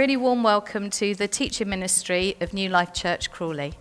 really 0.00 0.16
warm 0.16 0.42
welcome 0.42 0.88
to 0.88 1.14
the 1.14 1.28
teaching 1.28 1.68
ministry 1.68 2.34
of 2.40 2.54
New 2.54 2.70
Life 2.70 2.94
Church 2.94 3.30
Crawley. 3.30 3.74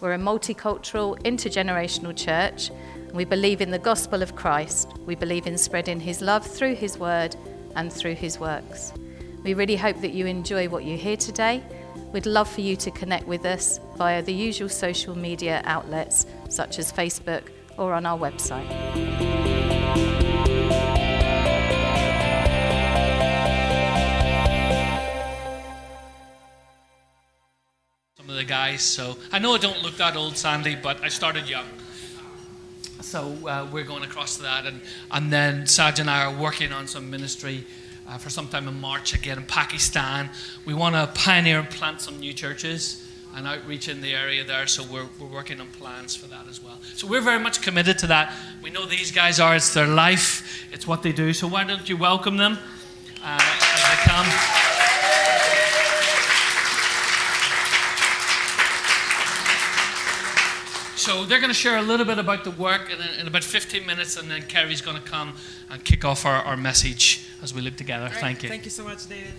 We're 0.00 0.12
a 0.12 0.18
multicultural, 0.18 1.20
intergenerational 1.24 2.16
church. 2.16 2.70
And 2.94 3.10
we 3.10 3.24
believe 3.24 3.60
in 3.60 3.72
the 3.72 3.78
gospel 3.80 4.22
of 4.22 4.36
Christ. 4.36 4.96
We 5.04 5.16
believe 5.16 5.48
in 5.48 5.58
spreading 5.58 5.98
his 5.98 6.20
love 6.20 6.46
through 6.46 6.76
his 6.76 6.96
word 6.96 7.34
and 7.74 7.92
through 7.92 8.14
his 8.14 8.38
works. 8.38 8.92
We 9.42 9.54
really 9.54 9.74
hope 9.74 10.00
that 10.02 10.12
you 10.12 10.26
enjoy 10.26 10.68
what 10.68 10.84
you 10.84 10.96
hear 10.96 11.16
today. 11.16 11.60
We'd 12.12 12.26
love 12.26 12.48
for 12.48 12.60
you 12.60 12.76
to 12.76 12.92
connect 12.92 13.26
with 13.26 13.44
us 13.44 13.80
via 13.96 14.22
the 14.22 14.32
usual 14.32 14.68
social 14.68 15.18
media 15.18 15.60
outlets 15.64 16.24
such 16.50 16.78
as 16.78 16.92
Facebook 16.92 17.48
or 17.78 17.94
on 17.94 18.06
our 18.06 18.16
website. 18.16 19.33
The 28.44 28.52
guys. 28.52 28.82
So 28.82 29.16
I 29.32 29.38
know 29.38 29.54
I 29.54 29.58
don't 29.58 29.82
look 29.82 29.96
that 29.96 30.16
old, 30.16 30.36
Sandy, 30.36 30.76
but 30.76 31.02
I 31.02 31.08
started 31.08 31.48
young. 31.48 31.66
So 33.00 33.36
uh, 33.46 33.66
we're 33.72 33.84
going 33.84 34.04
across 34.04 34.36
to 34.36 34.42
that, 34.42 34.66
and 34.66 34.80
and 35.10 35.32
then 35.32 35.66
Saj 35.66 36.00
and 36.00 36.10
I 36.10 36.24
are 36.24 36.32
working 36.32 36.72
on 36.72 36.86
some 36.86 37.10
ministry. 37.10 37.64
Uh, 38.06 38.18
for 38.18 38.28
sometime 38.28 38.68
in 38.68 38.78
March 38.78 39.14
again 39.14 39.38
in 39.38 39.44
Pakistan. 39.46 40.28
We 40.66 40.74
want 40.74 40.94
to 40.94 41.06
pioneer 41.18 41.58
and 41.60 41.70
plant 41.70 42.02
some 42.02 42.20
new 42.20 42.34
churches 42.34 43.02
and 43.34 43.46
outreach 43.46 43.88
in 43.88 44.02
the 44.02 44.14
area 44.14 44.44
there, 44.44 44.66
so 44.66 44.84
we're, 44.84 45.06
we're 45.18 45.32
working 45.32 45.58
on 45.58 45.68
plans 45.68 46.14
for 46.14 46.26
that 46.26 46.46
as 46.46 46.62
well. 46.62 46.78
So 46.96 47.06
we're 47.06 47.22
very 47.22 47.40
much 47.40 47.62
committed 47.62 47.98
to 48.00 48.06
that. 48.08 48.34
We 48.62 48.68
know 48.68 48.84
these 48.84 49.10
guys 49.10 49.40
are, 49.40 49.56
it's 49.56 49.72
their 49.72 49.86
life, 49.86 50.68
it's 50.70 50.86
what 50.86 51.02
they 51.02 51.12
do. 51.12 51.32
So 51.32 51.48
why 51.48 51.64
don't 51.64 51.88
you 51.88 51.96
welcome 51.96 52.36
them 52.36 52.58
uh, 53.24 53.40
as 53.40 53.82
they 53.88 54.12
come? 54.12 54.73
So 61.04 61.26
they're 61.26 61.38
going 61.38 61.50
to 61.50 61.54
share 61.54 61.76
a 61.76 61.82
little 61.82 62.06
bit 62.06 62.18
about 62.18 62.44
the 62.44 62.50
work 62.50 62.90
in, 62.90 62.98
in 63.20 63.26
about 63.26 63.44
15 63.44 63.84
minutes, 63.84 64.16
and 64.16 64.30
then 64.30 64.40
Kerry's 64.40 64.80
going 64.80 64.96
to 64.96 65.02
come 65.02 65.34
and 65.70 65.84
kick 65.84 66.02
off 66.02 66.24
our, 66.24 66.42
our 66.42 66.56
message 66.56 67.26
as 67.42 67.52
we 67.52 67.60
live 67.60 67.76
together. 67.76 68.08
Thank 68.08 68.42
you. 68.42 68.48
Thank 68.48 68.64
you 68.64 68.70
so 68.70 68.84
much, 68.84 69.06
David. 69.06 69.34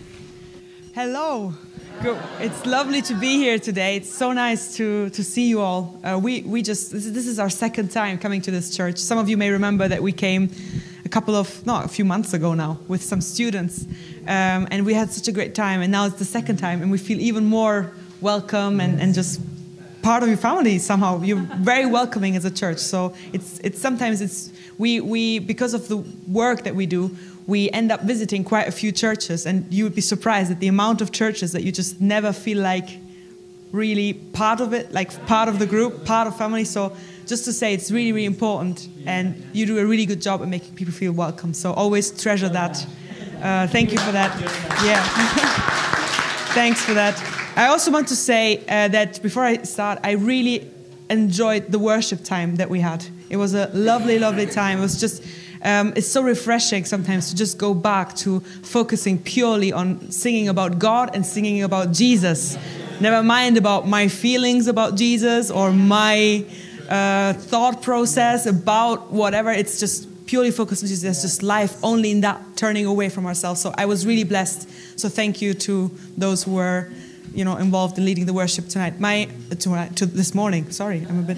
Hello. 0.94 1.56
Good. 2.04 2.22
It's 2.40 2.68
lovely 2.68 3.02
to 3.02 3.16
be 3.16 3.38
here 3.38 3.58
today. 3.58 3.96
It's 3.96 4.14
so 4.14 4.32
nice 4.32 4.78
to, 4.78 5.10
to 5.10 5.24
see 5.24 5.50
you 5.50 5.60
all. 5.60 6.00
Uh, 6.04 6.20
we, 6.22 6.44
we 6.44 6.62
just, 6.62 6.92
this 6.92 7.08
is, 7.08 7.14
this 7.14 7.26
is 7.26 7.40
our 7.40 7.50
second 7.50 7.90
time 7.90 8.20
coming 8.20 8.42
to 8.42 8.52
this 8.52 8.78
church. 8.78 9.00
Some 9.00 9.18
of 9.18 9.28
you 9.28 9.36
may 9.36 9.50
remember 9.50 9.88
that 9.88 10.04
we 10.04 10.12
came 10.12 10.52
a 11.04 11.10
couple 11.10 11.34
of, 11.34 11.66
no, 11.66 11.82
a 11.82 11.88
few 11.88 12.06
months 12.06 12.36
ago 12.36 12.54
now 12.54 12.78
with 12.88 13.02
some 13.02 13.22
students. 13.22 13.88
Um, 14.28 14.68
and 14.70 14.86
we 14.86 14.94
had 14.94 15.12
such 15.12 15.28
a 15.28 15.32
great 15.32 15.56
time. 15.56 15.82
And 15.82 15.92
now 15.92 16.06
it's 16.06 16.20
the 16.20 16.26
second 16.26 16.58
time, 16.58 16.84
and 16.84 16.92
we 16.92 17.00
feel 17.00 17.20
even 17.20 17.44
more 17.44 17.92
welcome 18.22 18.80
and, 18.80 19.02
and 19.02 19.16
just 19.16 19.42
part 20.06 20.22
of 20.22 20.30
your 20.30 20.38
family 20.38 20.78
somehow. 20.78 21.20
You're 21.24 21.48
very 21.72 21.88
welcoming 21.88 22.36
as 22.36 22.46
a 22.46 22.52
church. 22.52 22.78
So 22.78 23.16
it's 23.34 23.60
it's 23.68 23.80
sometimes 23.82 24.22
it's 24.22 24.52
we 24.78 25.02
we 25.02 25.40
because 25.40 25.74
of 25.74 25.88
the 25.88 25.98
work 26.42 26.64
that 26.66 26.76
we 26.76 26.86
do, 26.86 27.10
we 27.48 27.72
end 27.72 27.92
up 27.92 28.02
visiting 28.02 28.44
quite 28.44 28.68
a 28.68 28.72
few 28.72 28.92
churches, 28.92 29.48
and 29.48 29.66
you 29.74 29.84
would 29.84 29.96
be 29.96 30.06
surprised 30.14 30.52
at 30.52 30.60
the 30.60 30.68
amount 30.68 31.02
of 31.02 31.12
churches 31.12 31.52
that 31.54 31.64
you 31.64 31.72
just 31.72 32.00
never 32.00 32.32
feel 32.32 32.60
like 32.60 32.90
really 33.72 34.14
part 34.14 34.62
of 34.62 34.74
it, 34.74 34.94
like 34.94 35.10
part 35.26 35.50
of 35.50 35.58
the 35.58 35.66
group, 35.66 36.06
part 36.06 36.28
of 36.28 36.38
family. 36.38 36.66
So 36.66 36.96
just 37.26 37.44
to 37.46 37.52
say, 37.52 37.74
it's 37.74 37.90
really 37.90 38.12
really 38.12 38.28
important, 38.36 38.88
and 39.08 39.34
you 39.54 39.66
do 39.66 39.80
a 39.80 39.86
really 39.86 40.06
good 40.06 40.22
job 40.22 40.42
at 40.44 40.48
making 40.48 40.76
people 40.76 40.94
feel 40.94 41.14
welcome. 41.14 41.52
So 41.54 41.74
always 41.74 42.12
treasure 42.12 42.50
that. 42.50 42.76
Uh, 43.42 43.68
thank 43.68 43.92
you 43.92 43.98
for 43.98 44.12
that. 44.12 44.32
Yeah. 44.86 45.02
Thanks 46.54 46.82
for 46.86 46.94
that. 46.94 47.35
I 47.58 47.68
also 47.68 47.90
want 47.90 48.10
to 48.10 48.18
say 48.18 48.58
uh, 48.68 48.90
that 48.90 49.22
before 49.24 49.44
I 49.44 49.64
start, 49.64 50.00
I 50.04 50.12
really 50.12 50.70
enjoyed 51.10 51.72
the 51.72 51.80
worship 51.80 52.22
time 52.22 52.58
that 52.58 52.70
we 52.70 52.82
had. 52.82 53.06
It 53.30 53.38
was 53.38 53.54
a 53.54 53.70
lovely, 53.74 54.20
lovely 54.20 54.46
time. 54.46 54.80
It 54.80 54.82
was 54.82 55.00
just, 55.00 55.24
um, 55.64 55.94
it's 55.96 56.08
so 56.08 56.22
refreshing 56.22 56.84
sometimes 56.84 57.30
to 57.30 57.36
just 57.36 57.58
go 57.58 57.74
back 57.74 58.14
to 58.18 58.42
focusing 58.42 59.18
purely 59.20 59.72
on 59.72 60.12
singing 60.12 60.50
about 60.50 60.80
God 60.80 61.16
and 61.16 61.26
singing 61.26 61.64
about 61.64 61.94
Jesus. 61.94 62.58
Never 63.00 63.24
mind 63.24 63.56
about 63.56 63.88
my 63.88 64.10
feelings 64.10 64.68
about 64.68 64.96
Jesus 64.96 65.50
or 65.50 65.72
my 65.72 66.44
uh, 66.90 67.34
thought 67.34 67.82
process 67.82 68.48
about 68.48 69.14
whatever. 69.14 69.52
It's 69.52 69.80
just 69.80 70.10
purely 70.26 70.52
focused 70.52 70.84
on 70.84 70.90
Jesus. 70.90 71.22
Just 71.22 71.42
life 71.42 71.78
only 71.82 72.12
in 72.12 72.20
that 72.22 72.42
turning 72.58 72.86
away 72.86 73.08
from 73.08 73.26
ourselves. 73.26 73.62
So 73.62 73.74
I 73.78 73.86
was 73.86 74.06
really 74.06 74.26
blessed. 74.26 75.00
So 75.00 75.08
thank 75.08 75.42
you 75.42 75.54
to 75.54 75.90
those 76.18 76.44
who 76.44 76.56
were 76.56 76.92
you 77.36 77.44
know, 77.44 77.58
involved 77.58 77.98
in 77.98 78.06
leading 78.06 78.26
the 78.26 78.34
worship 78.34 78.68
tonight. 78.70 79.00
My 79.00 79.28
to, 79.60 79.90
to 79.96 80.06
this 80.06 80.34
morning. 80.34 80.72
Sorry, 80.72 81.06
I'm 81.08 81.20
a 81.20 81.22
bit. 81.22 81.38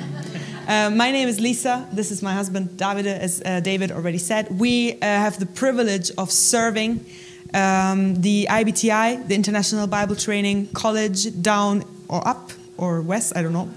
Uh, 0.67 0.89
my 0.91 1.11
name 1.11 1.27
is 1.27 1.39
Lisa. 1.39 1.87
This 1.91 2.11
is 2.11 2.21
my 2.21 2.33
husband, 2.33 2.77
David. 2.77 3.07
As 3.07 3.41
uh, 3.45 3.59
David 3.59 3.91
already 3.91 4.17
said, 4.19 4.59
we 4.59 4.93
uh, 4.93 4.97
have 5.01 5.39
the 5.39 5.45
privilege 5.45 6.11
of 6.17 6.31
serving 6.31 7.05
um, 7.53 8.21
the 8.21 8.47
IBTI, 8.49 9.27
the 9.27 9.35
International 9.35 9.87
Bible 9.87 10.15
Training 10.15 10.67
College, 10.73 11.41
down 11.41 11.83
or 12.07 12.25
up 12.27 12.51
or 12.77 13.01
west. 13.01 13.35
I 13.35 13.41
don't 13.41 13.53
know. 13.53 13.69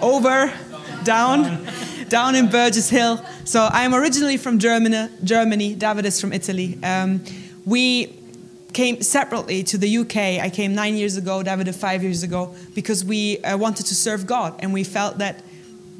Over, 0.00 0.52
down, 1.04 1.66
down 2.08 2.34
in 2.34 2.48
Burgess 2.50 2.90
Hill. 2.90 3.24
So 3.44 3.68
I'm 3.70 3.94
originally 3.94 4.36
from 4.36 4.58
Germany. 4.58 5.08
Germany. 5.24 5.74
David 5.74 6.04
is 6.04 6.20
from 6.20 6.32
Italy. 6.32 6.78
Um, 6.82 7.22
we 7.64 8.12
came 8.76 9.00
separately 9.00 9.62
to 9.62 9.78
the 9.78 9.98
UK. 9.98 10.16
I 10.44 10.50
came 10.50 10.74
nine 10.74 10.96
years 10.96 11.16
ago, 11.16 11.42
David 11.42 11.74
five 11.74 12.02
years 12.02 12.22
ago, 12.22 12.54
because 12.74 13.02
we 13.06 13.38
uh, 13.38 13.56
wanted 13.56 13.86
to 13.86 13.94
serve 13.94 14.26
God 14.26 14.54
and 14.58 14.70
we 14.70 14.84
felt 14.84 15.16
that 15.16 15.42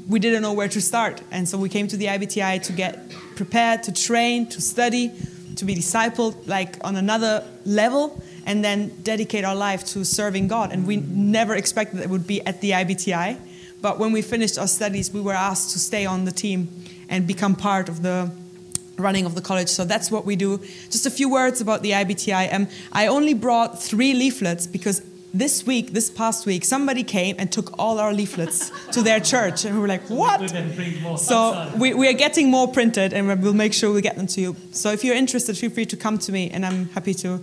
we 0.07 0.19
didn't 0.19 0.43
know 0.43 0.53
where 0.53 0.69
to 0.69 0.81
start. 0.83 1.23
And 1.31 1.49
so 1.49 1.57
we 1.57 1.71
came 1.71 1.89
to 1.89 1.97
the 1.97 2.05
IBTI 2.05 2.63
to 2.65 2.73
get 2.75 3.11
prepared, 3.35 3.83
to 3.85 3.93
train, 3.93 4.47
to 4.51 4.61
study, 4.61 5.11
to 5.57 5.65
be 5.65 5.75
discipled 5.75 6.47
like 6.47 6.77
on 6.85 6.97
another 6.97 7.43
level, 7.65 8.23
and 8.45 8.63
then 8.63 8.93
dedicate 9.03 9.43
our 9.43 9.57
life 9.57 9.83
to 9.87 10.05
serving 10.05 10.47
God. 10.47 10.71
And 10.71 10.87
we 10.87 10.99
never 10.99 11.55
expected 11.55 11.97
that 11.97 12.05
it 12.05 12.11
would 12.11 12.27
be 12.27 12.47
at 12.47 12.61
the 12.61 12.73
IBTI. 12.73 13.39
But 13.81 13.99
when 13.99 14.13
we 14.13 14.21
finished 14.21 14.59
our 14.59 14.69
studies, 14.69 15.11
we 15.11 15.23
were 15.23 15.33
asked 15.33 15.71
to 15.71 15.79
stay 15.79 16.05
on 16.05 16.27
the 16.27 16.33
team 16.33 16.69
and 17.09 17.27
become 17.27 17.57
part 17.57 17.89
of 17.89 18.03
the 18.03 18.31
running 18.97 19.27
of 19.27 19.35
the 19.35 19.43
college. 19.43 19.69
So 19.69 19.85
that's 19.85 20.11
what 20.11 20.25
we 20.25 20.37
do. 20.37 20.59
Just 20.91 21.07
a 21.07 21.11
few 21.11 21.29
words 21.29 21.61
about 21.61 21.83
the 21.83 21.93
IBTI. 21.93 22.53
Um, 22.53 22.69
I 22.93 23.07
only 23.07 23.35
brought 23.35 23.83
three 23.83 24.15
leaflets 24.15 24.67
because 24.67 25.03
this 25.35 25.67
week, 25.67 25.93
this 25.93 26.09
past 26.09 26.47
week, 26.47 26.65
somebody 26.65 27.03
came 27.03 27.37
and 27.39 27.53
took 27.53 27.79
all 27.79 27.99
our 27.99 28.13
leaflets 28.13 28.71
to 28.93 29.03
their 29.03 29.21
church, 29.21 29.65
and 29.65 29.75
we 29.75 29.81
were 29.81 29.89
like, 29.89 30.09
"What?" 30.09 30.41
So 31.19 31.71
we, 31.77 31.93
we 31.93 32.09
are 32.09 32.15
getting 32.15 32.51
more 32.51 32.69
printed, 32.69 33.13
and 33.13 33.43
we'll 33.43 33.53
make 33.53 33.75
sure 33.75 33.93
we 33.93 34.01
get 34.01 34.17
them 34.17 34.27
to 34.29 34.41
you. 34.41 34.57
So 34.73 34.93
if 34.93 35.05
you're 35.05 35.17
interested, 35.17 35.59
feel 35.59 35.71
free 35.71 35.87
to 35.87 35.97
come 35.97 36.19
to 36.19 36.33
me, 36.33 36.51
and 36.51 36.65
I'm 36.65 36.87
happy 36.91 37.15
to. 37.15 37.41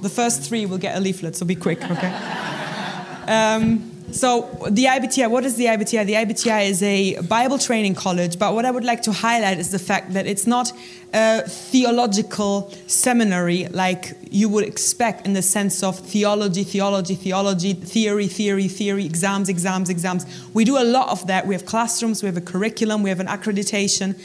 The 0.00 0.08
first 0.08 0.42
three 0.42 0.66
will 0.66 0.78
get 0.78 0.96
a 0.96 1.00
leaflet, 1.00 1.36
so 1.36 1.46
be 1.46 1.54
quick, 1.54 1.82
okay? 1.90 2.12
Um, 3.24 3.91
so, 4.12 4.42
the 4.70 4.84
IBTI, 4.84 5.30
what 5.30 5.44
is 5.44 5.56
the 5.56 5.66
IBTI? 5.66 6.06
The 6.06 6.14
IBTI 6.14 6.68
is 6.68 6.82
a 6.82 7.20
Bible 7.22 7.58
training 7.58 7.94
college, 7.94 8.38
but 8.38 8.54
what 8.54 8.64
I 8.64 8.70
would 8.70 8.84
like 8.84 9.02
to 9.02 9.12
highlight 9.12 9.58
is 9.58 9.70
the 9.70 9.78
fact 9.78 10.12
that 10.12 10.26
it's 10.26 10.46
not 10.46 10.72
a 11.14 11.42
theological 11.46 12.72
seminary 12.86 13.66
like 13.68 14.12
you 14.30 14.48
would 14.48 14.64
expect 14.64 15.26
in 15.26 15.32
the 15.32 15.42
sense 15.42 15.82
of 15.82 15.98
theology, 15.98 16.62
theology, 16.62 17.14
theology, 17.14 17.74
theory, 17.74 18.26
theory, 18.26 18.68
theory, 18.68 19.04
exams, 19.04 19.48
exams, 19.48 19.88
exams. 19.88 20.26
We 20.54 20.64
do 20.64 20.78
a 20.78 20.84
lot 20.84 21.08
of 21.08 21.26
that. 21.26 21.46
We 21.46 21.54
have 21.54 21.66
classrooms, 21.66 22.22
we 22.22 22.26
have 22.26 22.36
a 22.36 22.42
curriculum, 22.42 23.02
we 23.02 23.10
have 23.10 23.20
an 23.20 23.28
accreditation, 23.28 24.18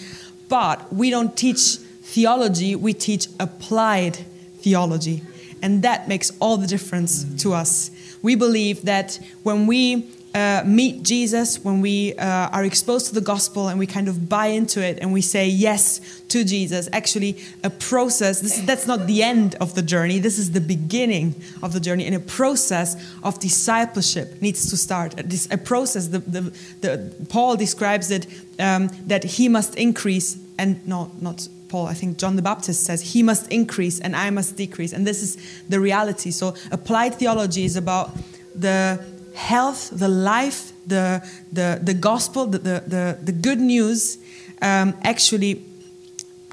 but 0.49 0.93
we 0.93 1.09
don't 1.09 1.35
teach 1.35 1.77
theology, 2.03 2.75
we 2.75 2.93
teach 2.93 3.27
applied 3.39 4.17
theology. 4.59 5.23
And 5.61 5.81
that 5.83 6.07
makes 6.07 6.31
all 6.39 6.57
the 6.57 6.67
difference 6.67 7.25
to 7.41 7.53
us. 7.53 7.91
We 8.27 8.35
believe 8.35 8.81
that 8.81 9.17
when 9.43 9.67
we 9.67 10.11
uh, 10.35 10.61
meet 10.65 11.01
Jesus, 11.01 11.63
when 11.63 11.79
we 11.79 12.13
uh, 12.15 12.49
are 12.49 12.65
exposed 12.65 13.05
to 13.07 13.15
the 13.15 13.21
gospel 13.21 13.69
and 13.69 13.79
we 13.79 13.87
kind 13.87 14.09
of 14.09 14.27
buy 14.27 14.47
into 14.47 14.85
it 14.85 14.99
and 14.99 15.13
we 15.13 15.21
say 15.21 15.47
yes 15.47 16.01
to 16.27 16.43
Jesus, 16.43 16.89
actually, 16.91 17.41
a 17.63 17.69
process, 17.69 18.41
this, 18.41 18.59
that's 18.65 18.85
not 18.85 19.07
the 19.07 19.23
end 19.23 19.55
of 19.61 19.75
the 19.75 19.81
journey, 19.81 20.19
this 20.19 20.37
is 20.37 20.51
the 20.51 20.59
beginning 20.59 21.35
of 21.63 21.71
the 21.71 21.79
journey. 21.79 22.05
And 22.05 22.15
a 22.15 22.19
process 22.19 22.97
of 23.23 23.39
discipleship 23.39 24.41
needs 24.41 24.69
to 24.71 24.75
start. 24.75 25.15
This, 25.15 25.47
a 25.49 25.57
process, 25.57 26.07
the, 26.07 26.19
the, 26.19 26.41
the, 26.81 27.25
Paul 27.29 27.55
describes 27.55 28.11
it 28.11 28.27
um, 28.59 28.89
that 29.05 29.23
he 29.23 29.47
must 29.47 29.73
increase 29.75 30.37
and 30.59 30.85
no, 30.85 31.13
not 31.21 31.47
Paul, 31.69 31.87
I 31.87 31.93
think 31.93 32.17
John 32.17 32.35
the 32.35 32.41
Baptist 32.41 32.83
says, 32.83 33.13
He 33.13 33.23
must 33.23 33.51
increase 33.51 33.99
and 33.99 34.15
I 34.15 34.29
must 34.29 34.55
decrease. 34.55 34.93
And 34.93 35.05
this 35.05 35.21
is 35.21 35.37
the 35.69 35.79
reality. 35.79 36.31
So, 36.31 36.55
applied 36.71 37.15
theology 37.15 37.65
is 37.65 37.75
about 37.75 38.11
the 38.55 39.03
health, 39.35 39.89
the 39.91 40.07
life, 40.07 40.71
the, 40.87 41.27
the, 41.51 41.79
the 41.81 41.93
gospel, 41.93 42.47
the, 42.47 42.57
the, 42.59 42.83
the, 42.87 43.19
the 43.21 43.31
good 43.31 43.59
news 43.59 44.17
um, 44.61 44.95
actually 45.03 45.63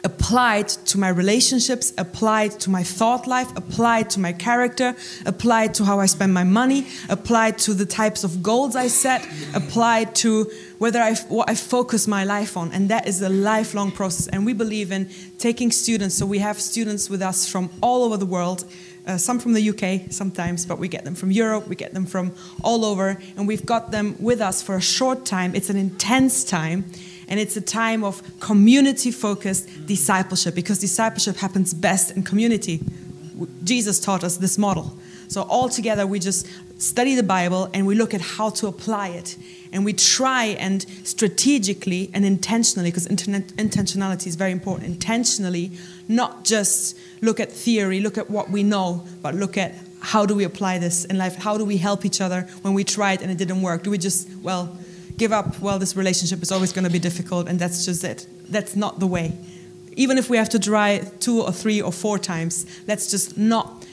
applied 0.04 0.68
to 0.68 0.98
my 0.98 1.08
relationships, 1.08 1.92
applied 1.98 2.52
to 2.60 2.70
my 2.70 2.82
thought 2.82 3.26
life, 3.26 3.50
applied 3.56 4.10
to 4.10 4.20
my 4.20 4.32
character, 4.32 4.94
applied 5.26 5.74
to 5.74 5.84
how 5.84 5.98
I 5.98 6.06
spend 6.06 6.34
my 6.34 6.44
money, 6.44 6.86
applied 7.08 7.58
to 7.58 7.74
the 7.74 7.86
types 7.86 8.22
of 8.22 8.42
goals 8.42 8.76
I 8.76 8.88
set, 8.88 9.26
applied 9.54 10.14
to 10.16 10.50
whether 10.78 11.00
I, 11.00 11.14
what 11.28 11.48
I 11.48 11.54
focus 11.54 12.06
my 12.06 12.24
life 12.24 12.56
on. 12.56 12.70
And 12.72 12.88
that 12.90 13.08
is 13.08 13.22
a 13.22 13.28
lifelong 13.28 13.90
process. 13.90 14.28
And 14.28 14.44
we 14.44 14.52
believe 14.52 14.92
in 14.92 15.08
taking 15.38 15.70
students. 15.70 16.14
So 16.14 16.26
we 16.26 16.38
have 16.38 16.60
students 16.60 17.08
with 17.08 17.22
us 17.22 17.48
from 17.50 17.70
all 17.80 18.04
over 18.04 18.16
the 18.16 18.26
world. 18.26 18.64
Uh, 19.06 19.18
some 19.18 19.38
from 19.38 19.52
the 19.52 19.68
UK 19.68 20.10
sometimes, 20.10 20.64
but 20.64 20.78
we 20.78 20.88
get 20.88 21.04
them 21.04 21.14
from 21.14 21.30
Europe, 21.30 21.68
we 21.68 21.76
get 21.76 21.92
them 21.92 22.06
from 22.06 22.32
all 22.62 22.86
over, 22.86 23.20
and 23.36 23.46
we've 23.46 23.66
got 23.66 23.90
them 23.90 24.16
with 24.18 24.40
us 24.40 24.62
for 24.62 24.76
a 24.76 24.80
short 24.80 25.26
time. 25.26 25.54
It's 25.54 25.68
an 25.68 25.76
intense 25.76 26.42
time, 26.42 26.86
and 27.28 27.40
it's 27.40 27.56
a 27.56 27.60
time 27.60 28.04
of 28.04 28.22
community 28.40 29.10
focused 29.10 29.86
discipleship 29.86 30.54
because 30.54 30.78
discipleship 30.78 31.36
happens 31.36 31.74
best 31.74 32.10
in 32.10 32.22
community. 32.22 32.80
Jesus 33.64 34.00
taught 34.00 34.24
us 34.24 34.36
this 34.36 34.58
model. 34.58 34.96
So, 35.28 35.42
all 35.42 35.68
together, 35.68 36.06
we 36.06 36.18
just 36.18 36.46
study 36.80 37.14
the 37.14 37.22
Bible 37.22 37.70
and 37.72 37.86
we 37.86 37.94
look 37.94 38.14
at 38.14 38.20
how 38.20 38.50
to 38.50 38.66
apply 38.66 39.08
it. 39.08 39.36
And 39.72 39.84
we 39.84 39.92
try 39.92 40.44
and 40.60 40.82
strategically 41.02 42.10
and 42.14 42.24
intentionally, 42.24 42.90
because 42.90 43.08
intentionality 43.08 44.26
is 44.26 44.36
very 44.36 44.52
important, 44.52 44.86
intentionally 44.86 45.72
not 46.06 46.44
just 46.44 46.96
look 47.20 47.40
at 47.40 47.50
theory, 47.50 48.00
look 48.00 48.18
at 48.18 48.30
what 48.30 48.50
we 48.50 48.62
know, 48.62 49.04
but 49.22 49.34
look 49.34 49.56
at 49.56 49.74
how 50.00 50.26
do 50.26 50.34
we 50.34 50.44
apply 50.44 50.78
this 50.78 51.04
in 51.06 51.16
life? 51.16 51.36
How 51.36 51.56
do 51.56 51.64
we 51.64 51.78
help 51.78 52.04
each 52.04 52.20
other 52.20 52.42
when 52.62 52.74
we 52.74 52.84
tried 52.84 53.22
and 53.22 53.30
it 53.30 53.38
didn't 53.38 53.62
work? 53.62 53.82
Do 53.82 53.90
we 53.90 53.98
just, 53.98 54.28
well, 54.42 54.76
give 55.16 55.32
up? 55.32 55.60
Well, 55.60 55.78
this 55.78 55.96
relationship 55.96 56.42
is 56.42 56.52
always 56.52 56.72
going 56.72 56.84
to 56.84 56.90
be 56.90 56.98
difficult 56.98 57.48
and 57.48 57.58
that's 57.58 57.84
just 57.84 58.04
it. 58.04 58.26
That's 58.48 58.76
not 58.76 59.00
the 59.00 59.06
way. 59.06 59.36
Even 59.96 60.18
if 60.18 60.28
we 60.28 60.36
have 60.36 60.48
to 60.50 60.58
try 60.58 60.98
two 61.20 61.42
or 61.42 61.52
three 61.52 61.80
or 61.80 61.92
four 61.92 62.18
times, 62.18 62.66
let's 62.86 63.10
just 63.10 63.38
not 63.38 63.86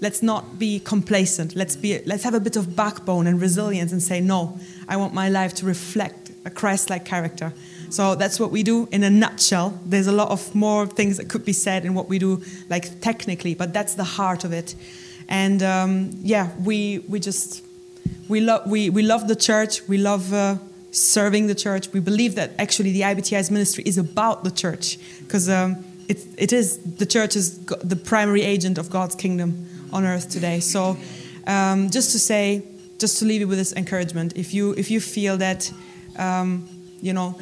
let's 0.00 0.22
not 0.22 0.58
be 0.58 0.78
complacent. 0.80 1.56
Let's 1.56 1.76
be 1.76 2.00
let's 2.04 2.24
have 2.24 2.34
a 2.34 2.40
bit 2.40 2.56
of 2.56 2.74
backbone 2.76 3.26
and 3.26 3.40
resilience 3.40 3.92
and 3.92 4.02
say 4.02 4.20
no. 4.20 4.58
I 4.88 4.96
want 4.96 5.14
my 5.14 5.28
life 5.28 5.54
to 5.54 5.66
reflect 5.66 6.32
a 6.44 6.50
Christ-like 6.50 7.04
character. 7.04 7.52
So 7.90 8.14
that's 8.14 8.40
what 8.40 8.50
we 8.50 8.62
do 8.62 8.88
in 8.90 9.04
a 9.04 9.10
nutshell. 9.10 9.78
There's 9.84 10.06
a 10.06 10.12
lot 10.12 10.30
of 10.30 10.54
more 10.54 10.86
things 10.86 11.16
that 11.18 11.28
could 11.28 11.44
be 11.44 11.52
said 11.52 11.84
in 11.84 11.94
what 11.94 12.08
we 12.08 12.18
do, 12.18 12.42
like 12.68 13.00
technically, 13.00 13.54
but 13.54 13.72
that's 13.72 13.94
the 13.94 14.04
heart 14.04 14.44
of 14.44 14.52
it. 14.52 14.74
And 15.28 15.62
um, 15.62 16.10
yeah, 16.22 16.50
we 16.62 17.00
we 17.08 17.20
just 17.20 17.65
we 18.28 18.40
love 18.40 18.68
we 18.70 18.90
we 18.90 19.02
love 19.02 19.28
the 19.28 19.36
church. 19.36 19.86
We 19.88 19.98
love. 19.98 20.32
Uh, 20.32 20.56
serving 20.96 21.46
the 21.46 21.54
church. 21.54 21.92
We 21.92 22.00
believe 22.00 22.36
that 22.36 22.52
actually 22.58 22.92
the 22.92 23.02
IBTI's 23.02 23.50
ministry 23.50 23.84
is 23.86 23.98
about 23.98 24.44
the 24.44 24.50
church 24.50 24.98
because 25.20 25.46
um, 25.46 25.84
it, 26.08 26.24
it 26.38 26.52
is 26.54 26.78
the 26.78 27.04
church 27.04 27.36
is 27.36 27.58
the 27.66 27.96
primary 27.96 28.42
agent 28.42 28.78
of 28.78 28.88
God's 28.88 29.14
kingdom 29.14 29.66
on 29.92 30.06
earth 30.06 30.30
today. 30.30 30.60
So 30.60 30.96
um, 31.46 31.90
just 31.90 32.12
to 32.12 32.18
say, 32.18 32.62
just 32.98 33.18
to 33.18 33.26
leave 33.26 33.42
you 33.42 33.48
with 33.48 33.58
this 33.58 33.74
encouragement, 33.74 34.36
if 34.36 34.54
you 34.54 34.72
if 34.72 34.90
you 34.90 35.00
feel 35.00 35.36
that 35.36 35.70
um, 36.18 36.66
you 37.02 37.12
know 37.12 37.38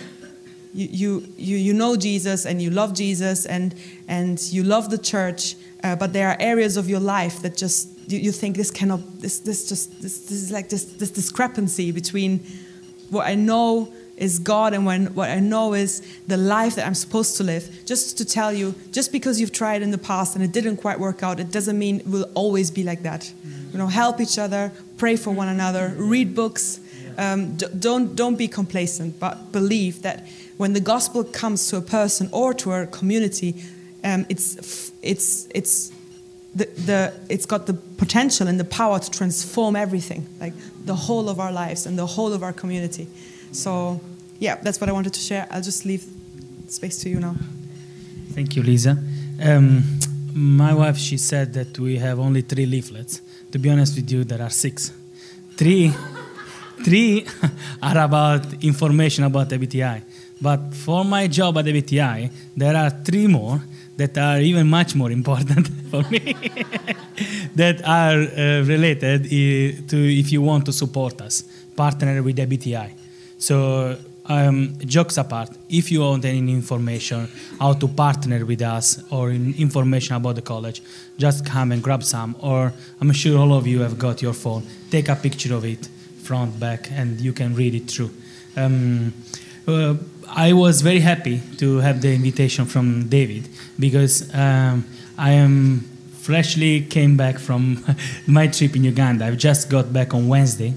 you, 0.74 1.24
you, 1.36 1.56
you 1.56 1.72
know 1.72 1.96
Jesus 1.96 2.44
and 2.44 2.60
you 2.60 2.70
love 2.70 2.94
Jesus 2.94 3.46
and, 3.46 3.74
and 4.08 4.42
you 4.42 4.64
love 4.64 4.90
the 4.90 4.98
church, 4.98 5.54
uh, 5.84 5.94
but 5.94 6.12
there 6.12 6.28
are 6.28 6.36
areas 6.40 6.76
of 6.76 6.88
your 6.88 6.98
life 6.98 7.42
that 7.42 7.56
just 7.56 7.93
you, 8.08 8.18
you 8.18 8.32
think 8.32 8.56
this 8.56 8.70
cannot, 8.70 9.00
this, 9.20 9.40
this 9.40 9.68
just, 9.68 10.02
this, 10.02 10.18
this 10.20 10.42
is 10.42 10.50
like 10.50 10.68
this, 10.68 10.84
this 10.84 11.10
discrepancy 11.10 11.92
between 11.92 12.40
what 13.10 13.26
I 13.26 13.34
know 13.34 13.92
is 14.16 14.38
God 14.38 14.74
and 14.74 14.86
when, 14.86 15.06
what 15.14 15.30
I 15.30 15.40
know 15.40 15.74
is 15.74 16.02
the 16.26 16.36
life 16.36 16.76
that 16.76 16.86
I'm 16.86 16.94
supposed 16.94 17.36
to 17.38 17.44
live. 17.44 17.68
Just 17.84 18.16
to 18.18 18.24
tell 18.24 18.52
you, 18.52 18.74
just 18.92 19.12
because 19.12 19.40
you've 19.40 19.52
tried 19.52 19.82
in 19.82 19.90
the 19.90 19.98
past 19.98 20.36
and 20.36 20.44
it 20.44 20.52
didn't 20.52 20.76
quite 20.78 21.00
work 21.00 21.22
out, 21.22 21.40
it 21.40 21.50
doesn't 21.50 21.78
mean 21.78 22.00
it 22.00 22.06
will 22.06 22.30
always 22.34 22.70
be 22.70 22.84
like 22.84 23.02
that. 23.02 23.32
You 23.72 23.78
know, 23.78 23.88
help 23.88 24.20
each 24.20 24.38
other, 24.38 24.72
pray 24.98 25.16
for 25.16 25.30
one 25.32 25.48
another, 25.48 25.94
read 25.96 26.34
books. 26.34 26.80
Um, 27.18 27.56
don't, 27.56 28.14
don't 28.16 28.36
be 28.36 28.48
complacent, 28.48 29.20
but 29.20 29.52
believe 29.52 30.02
that 30.02 30.26
when 30.56 30.72
the 30.72 30.80
gospel 30.80 31.24
comes 31.24 31.68
to 31.68 31.76
a 31.76 31.80
person 31.80 32.28
or 32.32 32.54
to 32.54 32.72
a 32.72 32.86
community, 32.86 33.62
um, 34.02 34.26
it's, 34.28 34.92
it's, 35.02 35.48
it's, 35.54 35.92
the, 36.54 36.66
the, 36.66 37.12
it's 37.28 37.46
got 37.46 37.66
the 37.66 37.74
potential 37.74 38.46
and 38.46 38.58
the 38.58 38.64
power 38.64 38.98
to 38.98 39.10
transform 39.10 39.76
everything, 39.76 40.26
like 40.40 40.52
the 40.84 40.94
whole 40.94 41.28
of 41.28 41.40
our 41.40 41.52
lives 41.52 41.86
and 41.86 41.98
the 41.98 42.06
whole 42.06 42.32
of 42.32 42.42
our 42.42 42.52
community. 42.52 43.08
So, 43.52 44.00
yeah, 44.38 44.56
that's 44.56 44.80
what 44.80 44.88
I 44.88 44.92
wanted 44.92 45.14
to 45.14 45.20
share. 45.20 45.46
I'll 45.50 45.62
just 45.62 45.84
leave 45.84 46.04
space 46.68 46.98
to 46.98 47.08
you 47.08 47.20
now. 47.20 47.34
Thank 48.32 48.56
you, 48.56 48.62
Lisa. 48.62 48.98
Um, 49.42 49.82
my 50.32 50.74
wife, 50.74 50.96
she 50.96 51.16
said 51.16 51.52
that 51.54 51.78
we 51.78 51.98
have 51.98 52.18
only 52.18 52.42
three 52.42 52.66
leaflets. 52.66 53.20
To 53.52 53.58
be 53.58 53.70
honest 53.70 53.96
with 53.96 54.10
you, 54.10 54.24
there 54.24 54.42
are 54.42 54.50
six. 54.50 54.92
Three, 55.56 55.92
three 56.84 57.26
are 57.82 57.98
about 57.98 58.64
information 58.64 59.24
about 59.24 59.48
IBTI. 59.48 60.02
But 60.40 60.74
for 60.74 61.04
my 61.04 61.28
job 61.28 61.58
at 61.58 61.64
IBTI, 61.64 62.30
there 62.56 62.76
are 62.76 62.90
three 62.90 63.28
more 63.28 63.62
that 63.96 64.18
are 64.18 64.40
even 64.40 64.68
much 64.68 64.94
more 64.94 65.10
important 65.10 65.68
for 65.90 66.02
me 66.10 66.36
that 67.54 67.80
are 67.84 68.20
uh, 68.22 68.64
related 68.64 69.28
to 69.88 69.96
if 69.96 70.32
you 70.32 70.42
want 70.42 70.66
to 70.66 70.72
support 70.72 71.20
us, 71.20 71.42
partner 71.76 72.22
with 72.22 72.36
IBTI. 72.36 72.92
So 73.38 73.96
um, 74.26 74.76
jokes 74.78 75.18
apart, 75.18 75.50
if 75.68 75.90
you 75.92 76.00
want 76.00 76.24
any 76.24 76.38
information 76.52 77.28
how 77.60 77.74
to 77.74 77.88
partner 77.88 78.44
with 78.44 78.62
us 78.62 79.02
or 79.10 79.30
information 79.30 80.16
about 80.16 80.36
the 80.36 80.42
college, 80.42 80.82
just 81.18 81.44
come 81.44 81.72
and 81.72 81.82
grab 81.82 82.02
some. 82.02 82.34
Or 82.40 82.72
I'm 83.00 83.12
sure 83.12 83.38
all 83.38 83.52
of 83.52 83.66
you 83.66 83.80
have 83.80 83.98
got 83.98 84.22
your 84.22 84.32
phone. 84.32 84.66
Take 84.90 85.08
a 85.08 85.16
picture 85.16 85.54
of 85.54 85.64
it, 85.64 85.88
front, 86.22 86.58
back, 86.58 86.90
and 86.90 87.20
you 87.20 87.32
can 87.32 87.54
read 87.54 87.74
it 87.74 87.90
through. 87.90 88.10
Um, 88.56 89.12
uh, 89.66 89.94
I 90.28 90.52
was 90.52 90.82
very 90.82 91.00
happy 91.00 91.40
to 91.58 91.78
have 91.78 92.00
the 92.00 92.12
invitation 92.14 92.66
from 92.66 93.08
David 93.08 93.48
because 93.78 94.34
um, 94.34 94.84
I 95.16 95.32
am 95.32 95.80
freshly 96.20 96.80
came 96.82 97.16
back 97.16 97.38
from 97.38 97.84
my 98.26 98.46
trip 98.46 98.74
in 98.76 98.84
Uganda. 98.84 99.26
I've 99.26 99.38
just 99.38 99.70
got 99.70 99.92
back 99.92 100.14
on 100.14 100.28
Wednesday, 100.28 100.74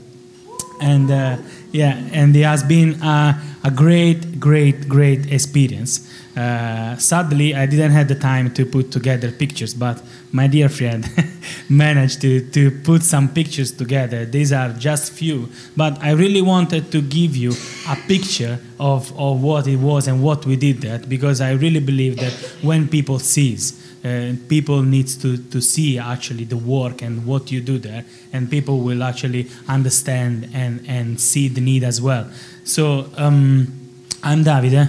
and 0.82 1.10
uh, 1.10 1.38
yeah, 1.72 1.98
and 2.12 2.36
it 2.36 2.44
has 2.44 2.64
been 2.64 3.02
a, 3.02 3.42
a 3.64 3.72
great, 3.72 4.40
great, 4.40 4.88
great 4.88 5.32
experience. 5.32 6.12
Uh, 6.36 6.96
sadly, 6.98 7.56
I 7.56 7.66
didn't 7.66 7.92
have 7.92 8.08
the 8.08 8.16
time 8.16 8.54
to 8.54 8.66
put 8.66 8.92
together 8.92 9.32
pictures, 9.32 9.74
but 9.74 10.02
my 10.32 10.46
dear 10.46 10.70
friend 10.70 11.10
managed 11.70 12.22
to, 12.22 12.48
to 12.52 12.70
put 12.82 13.02
some 13.02 13.30
pictures 13.30 13.72
together. 13.72 14.26
These 14.26 14.54
are 14.54 14.70
just 14.74 15.12
few, 15.12 15.50
but 15.76 16.02
I 16.04 16.12
really 16.12 16.42
wanted 16.42 16.92
to 16.92 17.02
give 17.02 17.36
you 17.36 17.54
a 17.90 17.96
picture 18.08 18.60
of, 18.80 19.18
of 19.18 19.42
what 19.42 19.68
it 19.68 19.78
was 19.78 20.08
and 20.08 20.22
what 20.22 20.46
we 20.46 20.56
did 20.56 20.82
that 20.82 21.10
because 21.10 21.42
I 21.42 21.54
really 21.54 21.80
believe 21.80 22.18
that 22.18 22.34
when 22.62 22.88
people 22.88 23.18
sees, 23.20 23.87
uh, 24.08 24.36
people 24.48 24.82
needs 24.82 25.18
to, 25.18 25.38
to 25.38 25.60
see 25.62 26.00
actually 26.00 26.46
the 26.46 26.58
work 26.58 27.02
and 27.02 27.26
what 27.26 27.52
you 27.52 27.62
do 27.62 27.78
there 27.78 28.06
and 28.34 28.50
people 28.50 28.80
will 28.80 29.04
actually 29.04 29.48
understand 29.68 30.50
and, 30.54 30.84
and 30.88 31.20
see 31.20 31.48
the 31.48 31.62
need 31.62 31.84
as 31.84 32.02
well 32.02 32.30
so 32.64 33.10
um, 33.18 33.68
i'm 34.24 34.44
davide 34.44 34.88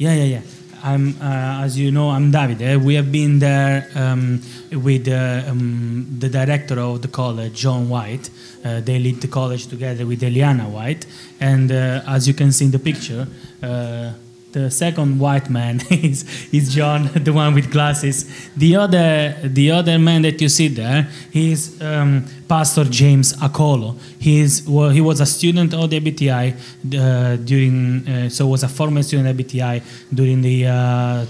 yeah, 0.00 0.14
yeah, 0.14 0.24
yeah. 0.24 0.40
I'm, 0.82 1.10
uh, 1.20 1.64
as 1.64 1.78
you 1.78 1.90
know, 1.90 2.08
I'm 2.08 2.32
Davide. 2.32 2.82
We 2.82 2.94
have 2.94 3.12
been 3.12 3.38
there 3.38 3.86
um, 3.94 4.40
with 4.72 5.08
uh, 5.08 5.42
um, 5.46 6.06
the 6.18 6.30
director 6.30 6.80
of 6.80 7.02
the 7.02 7.08
college, 7.08 7.52
John 7.52 7.90
White. 7.90 8.30
Uh, 8.64 8.80
they 8.80 8.98
lead 8.98 9.20
the 9.20 9.28
college 9.28 9.66
together 9.66 10.06
with 10.06 10.22
Eliana 10.22 10.70
White. 10.70 11.04
And 11.38 11.70
uh, 11.70 12.00
as 12.06 12.26
you 12.26 12.32
can 12.32 12.50
see 12.50 12.64
in 12.64 12.70
the 12.70 12.78
picture, 12.78 13.28
uh, 13.62 14.12
the 14.52 14.70
second 14.70 15.18
white 15.18 15.48
man 15.48 15.80
is, 15.90 16.24
is 16.52 16.74
John, 16.74 17.10
the 17.14 17.32
one 17.32 17.54
with 17.54 17.70
glasses. 17.70 18.48
The 18.56 18.76
other, 18.76 19.36
the 19.44 19.70
other 19.70 19.98
man 19.98 20.22
that 20.22 20.40
you 20.40 20.48
see 20.48 20.68
there, 20.68 21.08
he's 21.30 21.80
um, 21.80 22.24
Pastor 22.48 22.84
James 22.84 23.32
Akolo. 23.34 23.98
He's, 24.18 24.68
well, 24.68 24.90
he 24.90 25.00
was 25.00 25.20
a 25.20 25.26
student 25.26 25.72
of 25.74 25.90
the 25.90 26.00
IBTI 26.00 26.54
uh, 26.98 27.36
during, 27.36 28.08
uh, 28.08 28.28
so 28.28 28.46
was 28.46 28.62
a 28.62 28.68
former 28.68 29.02
student 29.02 29.28
at 29.28 29.36
IBTI 29.36 29.82
during 30.12 30.42
the 30.42 30.66
uh, 30.66 31.26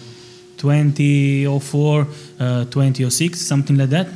2004, 0.57 2.07
uh, 2.39 2.65
2006, 2.65 3.41
something 3.41 3.77
like 3.77 3.91
that. 3.91 4.09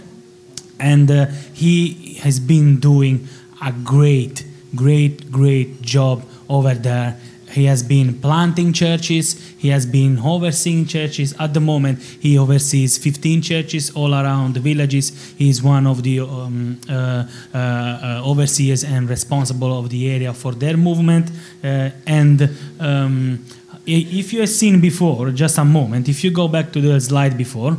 And 0.81 1.11
uh, 1.11 1.27
he 1.53 2.15
has 2.23 2.41
been 2.41 2.81
doing 2.81 3.29
a 3.63 3.73
great, 3.73 4.45
great, 4.75 5.31
great 5.31 5.81
job 5.83 6.25
over 6.49 6.75
there 6.75 7.19
he 7.55 7.67
has 7.67 7.85
been 7.85 8.21
planting 8.21 8.73
churches, 8.73 9.55
he 9.59 9.69
has 9.69 9.87
been 9.87 10.19
overseeing 10.19 10.87
churches. 10.87 11.35
At 11.39 11.55
the 11.55 11.61
moment, 11.61 12.03
he 12.03 12.37
oversees 12.37 12.99
15 12.99 13.43
churches 13.43 13.91
all 13.91 14.13
around 14.13 14.55
the 14.55 14.61
villages. 14.61 15.35
He 15.39 15.49
is 15.49 15.63
one 15.63 15.87
of 15.87 16.03
the 16.03 16.21
um, 16.21 16.81
uh, 16.89 16.93
uh, 16.93 17.59
uh, 17.59 18.23
overseers 18.25 18.83
and 18.83 19.09
responsible 19.09 19.79
of 19.79 19.89
the 19.89 20.11
area 20.11 20.33
for 20.33 20.53
their 20.53 20.77
movement. 20.77 21.31
Uh, 21.63 21.91
and 22.07 22.51
um, 22.81 23.45
if 23.87 24.33
you 24.33 24.41
have 24.41 24.49
seen 24.49 24.81
before, 24.81 25.31
just 25.31 25.57
a 25.59 25.65
moment, 25.65 26.09
if 26.09 26.25
you 26.25 26.33
go 26.33 26.49
back 26.49 26.73
to 26.73 26.81
the 26.81 27.01
slide 27.01 27.39
before, 27.39 27.77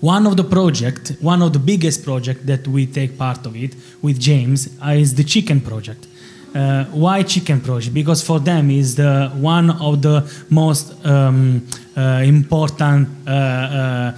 one 0.00 0.26
of 0.26 0.36
the 0.36 0.44
project, 0.44 1.16
one 1.20 1.40
of 1.40 1.54
the 1.54 1.58
biggest 1.58 2.04
project 2.04 2.44
that 2.46 2.68
we 2.68 2.84
take 2.84 3.16
part 3.16 3.46
of 3.46 3.56
it 3.56 3.74
with 4.02 4.20
James 4.20 4.68
is 4.82 5.14
the 5.14 5.24
chicken 5.24 5.62
project. 5.62 6.06
Uh, 6.56 6.84
why 6.86 7.22
chicken 7.22 7.60
project? 7.60 7.92
Because 7.92 8.22
for 8.22 8.40
them 8.40 8.70
is 8.70 8.94
the 8.94 9.30
one 9.34 9.68
of 9.70 10.00
the 10.00 10.24
most 10.48 10.94
um, 11.04 11.66
uh, 11.94 12.22
important 12.24 13.08
uh, 13.26 13.30
uh, 13.30 14.16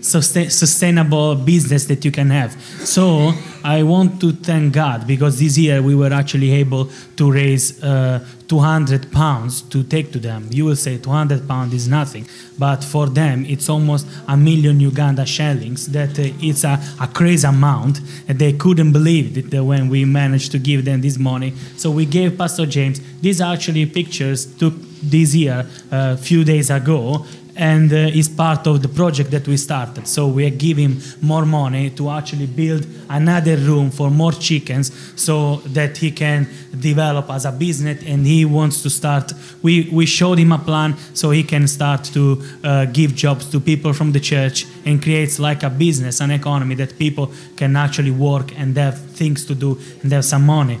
sustain, 0.00 0.50
sustainable 0.50 1.34
business 1.34 1.84
that 1.86 2.04
you 2.04 2.10
can 2.10 2.30
have. 2.30 2.60
So 2.86 3.32
I 3.62 3.82
want 3.82 4.20
to 4.20 4.32
thank 4.32 4.72
God 4.72 5.06
because 5.06 5.38
this 5.38 5.58
year 5.58 5.82
we 5.82 5.94
were 5.94 6.12
actually 6.12 6.52
able 6.52 6.90
to 7.16 7.30
raise 7.30 7.82
uh, 7.82 8.24
200 8.48 9.12
pounds 9.12 9.62
to 9.62 9.84
take 9.84 10.10
to 10.12 10.18
them. 10.18 10.48
You 10.50 10.64
will 10.64 10.76
say 10.76 10.98
200 10.98 11.46
pounds 11.46 11.74
is 11.74 11.86
nothing, 11.86 12.26
but 12.58 12.82
for 12.82 13.06
them 13.06 13.44
it's 13.46 13.68
almost 13.68 14.06
a 14.26 14.36
million 14.36 14.80
Uganda 14.80 15.26
shillings. 15.26 15.86
That 15.88 16.18
uh, 16.18 16.32
it's 16.40 16.64
a, 16.64 16.80
a 17.00 17.06
crazy 17.06 17.46
amount, 17.46 18.00
and 18.26 18.38
they 18.38 18.52
couldn't 18.54 18.92
believe 18.92 19.36
it 19.38 19.56
uh, 19.56 19.62
when 19.62 19.88
we 19.88 20.04
managed 20.04 20.52
to 20.52 20.58
give 20.58 20.84
them 20.84 21.02
this 21.02 21.18
money. 21.18 21.52
So 21.76 21.90
we 21.90 22.06
gave 22.06 22.38
Pastor 22.38 22.66
James. 22.66 23.00
These 23.20 23.40
actually 23.40 23.86
pictures 23.86 24.46
took 24.46 24.74
this 25.02 25.34
year, 25.34 25.66
a 25.90 26.16
few 26.16 26.44
days 26.44 26.70
ago, 26.70 27.24
and 27.60 27.92
uh, 27.92 28.18
is 28.20 28.26
part 28.26 28.66
of 28.66 28.80
the 28.80 28.88
project 28.88 29.30
that 29.30 29.46
we 29.46 29.58
started. 29.58 30.08
So 30.08 30.26
we 30.26 30.46
are 30.46 30.56
giving 30.68 31.00
more 31.20 31.44
money 31.44 31.90
to 31.90 32.08
actually 32.08 32.46
build 32.46 32.86
another 33.10 33.56
room 33.56 33.90
for 33.90 34.10
more 34.10 34.32
chickens, 34.32 34.90
so 35.14 35.56
that 35.66 35.98
he 35.98 36.10
can 36.10 36.48
develop 36.80 37.28
as 37.30 37.44
a 37.44 37.52
business. 37.52 38.02
And 38.06 38.26
he 38.26 38.46
wants 38.46 38.82
to 38.82 38.90
start. 38.90 39.32
We 39.62 39.90
we 39.92 40.06
showed 40.06 40.38
him 40.38 40.52
a 40.52 40.58
plan 40.58 40.96
so 41.12 41.30
he 41.30 41.42
can 41.42 41.68
start 41.68 42.04
to 42.14 42.42
uh, 42.64 42.86
give 42.86 43.14
jobs 43.14 43.50
to 43.50 43.60
people 43.60 43.92
from 43.92 44.12
the 44.12 44.20
church 44.20 44.66
and 44.86 45.02
creates 45.02 45.38
like 45.38 45.62
a 45.62 45.70
business, 45.70 46.20
an 46.20 46.30
economy 46.30 46.74
that 46.76 46.98
people 46.98 47.30
can 47.56 47.76
actually 47.76 48.10
work 48.10 48.58
and 48.58 48.76
have 48.76 48.98
things 48.98 49.44
to 49.44 49.54
do 49.54 49.78
and 50.02 50.12
have 50.12 50.24
some 50.24 50.46
money 50.46 50.78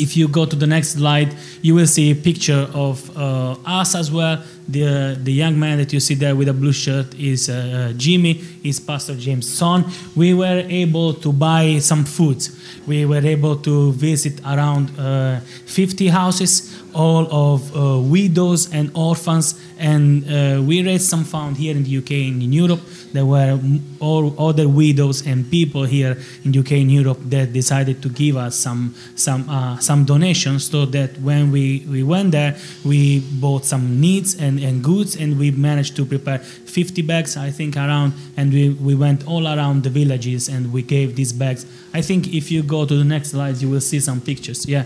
if 0.00 0.16
you 0.16 0.28
go 0.28 0.46
to 0.46 0.56
the 0.56 0.66
next 0.66 0.90
slide, 0.92 1.34
you 1.62 1.74
will 1.74 1.86
see 1.86 2.10
a 2.10 2.14
picture 2.14 2.68
of 2.72 3.16
uh, 3.16 3.56
us 3.64 3.94
as 3.94 4.10
well. 4.10 4.42
The, 4.68 5.18
the 5.20 5.32
young 5.32 5.58
man 5.58 5.78
that 5.78 5.92
you 5.92 6.00
see 6.00 6.14
there 6.14 6.34
with 6.36 6.48
a 6.48 6.52
blue 6.52 6.72
shirt 6.72 7.14
is 7.18 7.50
uh, 7.50 7.92
Jimmy, 7.96 8.42
is 8.62 8.80
Pastor 8.80 9.16
James' 9.16 9.48
son. 9.48 9.84
We 10.14 10.32
were 10.32 10.64
able 10.68 11.14
to 11.14 11.32
buy 11.32 11.78
some 11.80 12.04
food. 12.04 12.46
We 12.86 13.04
were 13.04 13.24
able 13.24 13.56
to 13.56 13.92
visit 13.92 14.40
around 14.44 14.98
uh, 14.98 15.40
50 15.66 16.08
houses, 16.08 16.82
all 16.94 17.26
of 17.30 17.76
uh, 17.76 18.00
widows 18.00 18.72
and 18.72 18.90
orphans, 18.94 19.60
and 19.80 20.24
uh, 20.24 20.62
we 20.62 20.84
raised 20.84 21.08
some 21.08 21.24
fund 21.24 21.56
here 21.56 21.74
in 21.74 21.84
the 21.84 21.96
UK 21.96 22.10
and 22.28 22.42
in 22.42 22.52
Europe. 22.52 22.80
There 23.12 23.24
were 23.24 23.58
all 23.98 24.38
other 24.38 24.68
widows 24.68 25.26
and 25.26 25.50
people 25.50 25.84
here 25.84 26.18
in 26.44 26.52
the 26.52 26.60
UK 26.60 26.72
and 26.72 26.92
Europe 26.92 27.18
that 27.30 27.52
decided 27.52 28.02
to 28.02 28.10
give 28.10 28.36
us 28.36 28.56
some 28.56 28.94
some 29.16 29.48
uh, 29.48 29.78
some 29.78 30.04
donations, 30.04 30.70
so 30.70 30.84
that 30.86 31.18
when 31.20 31.50
we, 31.50 31.86
we 31.88 32.02
went 32.02 32.32
there, 32.32 32.56
we 32.84 33.20
bought 33.40 33.64
some 33.64 34.00
needs 34.00 34.34
and, 34.34 34.60
and 34.60 34.84
goods, 34.84 35.16
and 35.16 35.38
we 35.38 35.50
managed 35.50 35.96
to 35.96 36.04
prepare 36.04 36.38
50 36.38 37.02
bags, 37.02 37.36
I 37.36 37.50
think, 37.50 37.76
around, 37.76 38.12
and 38.36 38.52
we, 38.52 38.68
we 38.68 38.94
went 38.94 39.26
all 39.26 39.48
around 39.48 39.82
the 39.82 39.90
villages 39.90 40.48
and 40.48 40.72
we 40.72 40.82
gave 40.82 41.16
these 41.16 41.32
bags. 41.32 41.64
I 41.94 42.02
think 42.02 42.34
if 42.34 42.50
you 42.52 42.62
go 42.62 42.84
to 42.84 42.94
the 42.94 43.04
next 43.04 43.30
slide, 43.30 43.56
you 43.62 43.70
will 43.70 43.80
see 43.80 43.98
some 43.98 44.20
pictures. 44.20 44.68
Yeah 44.68 44.84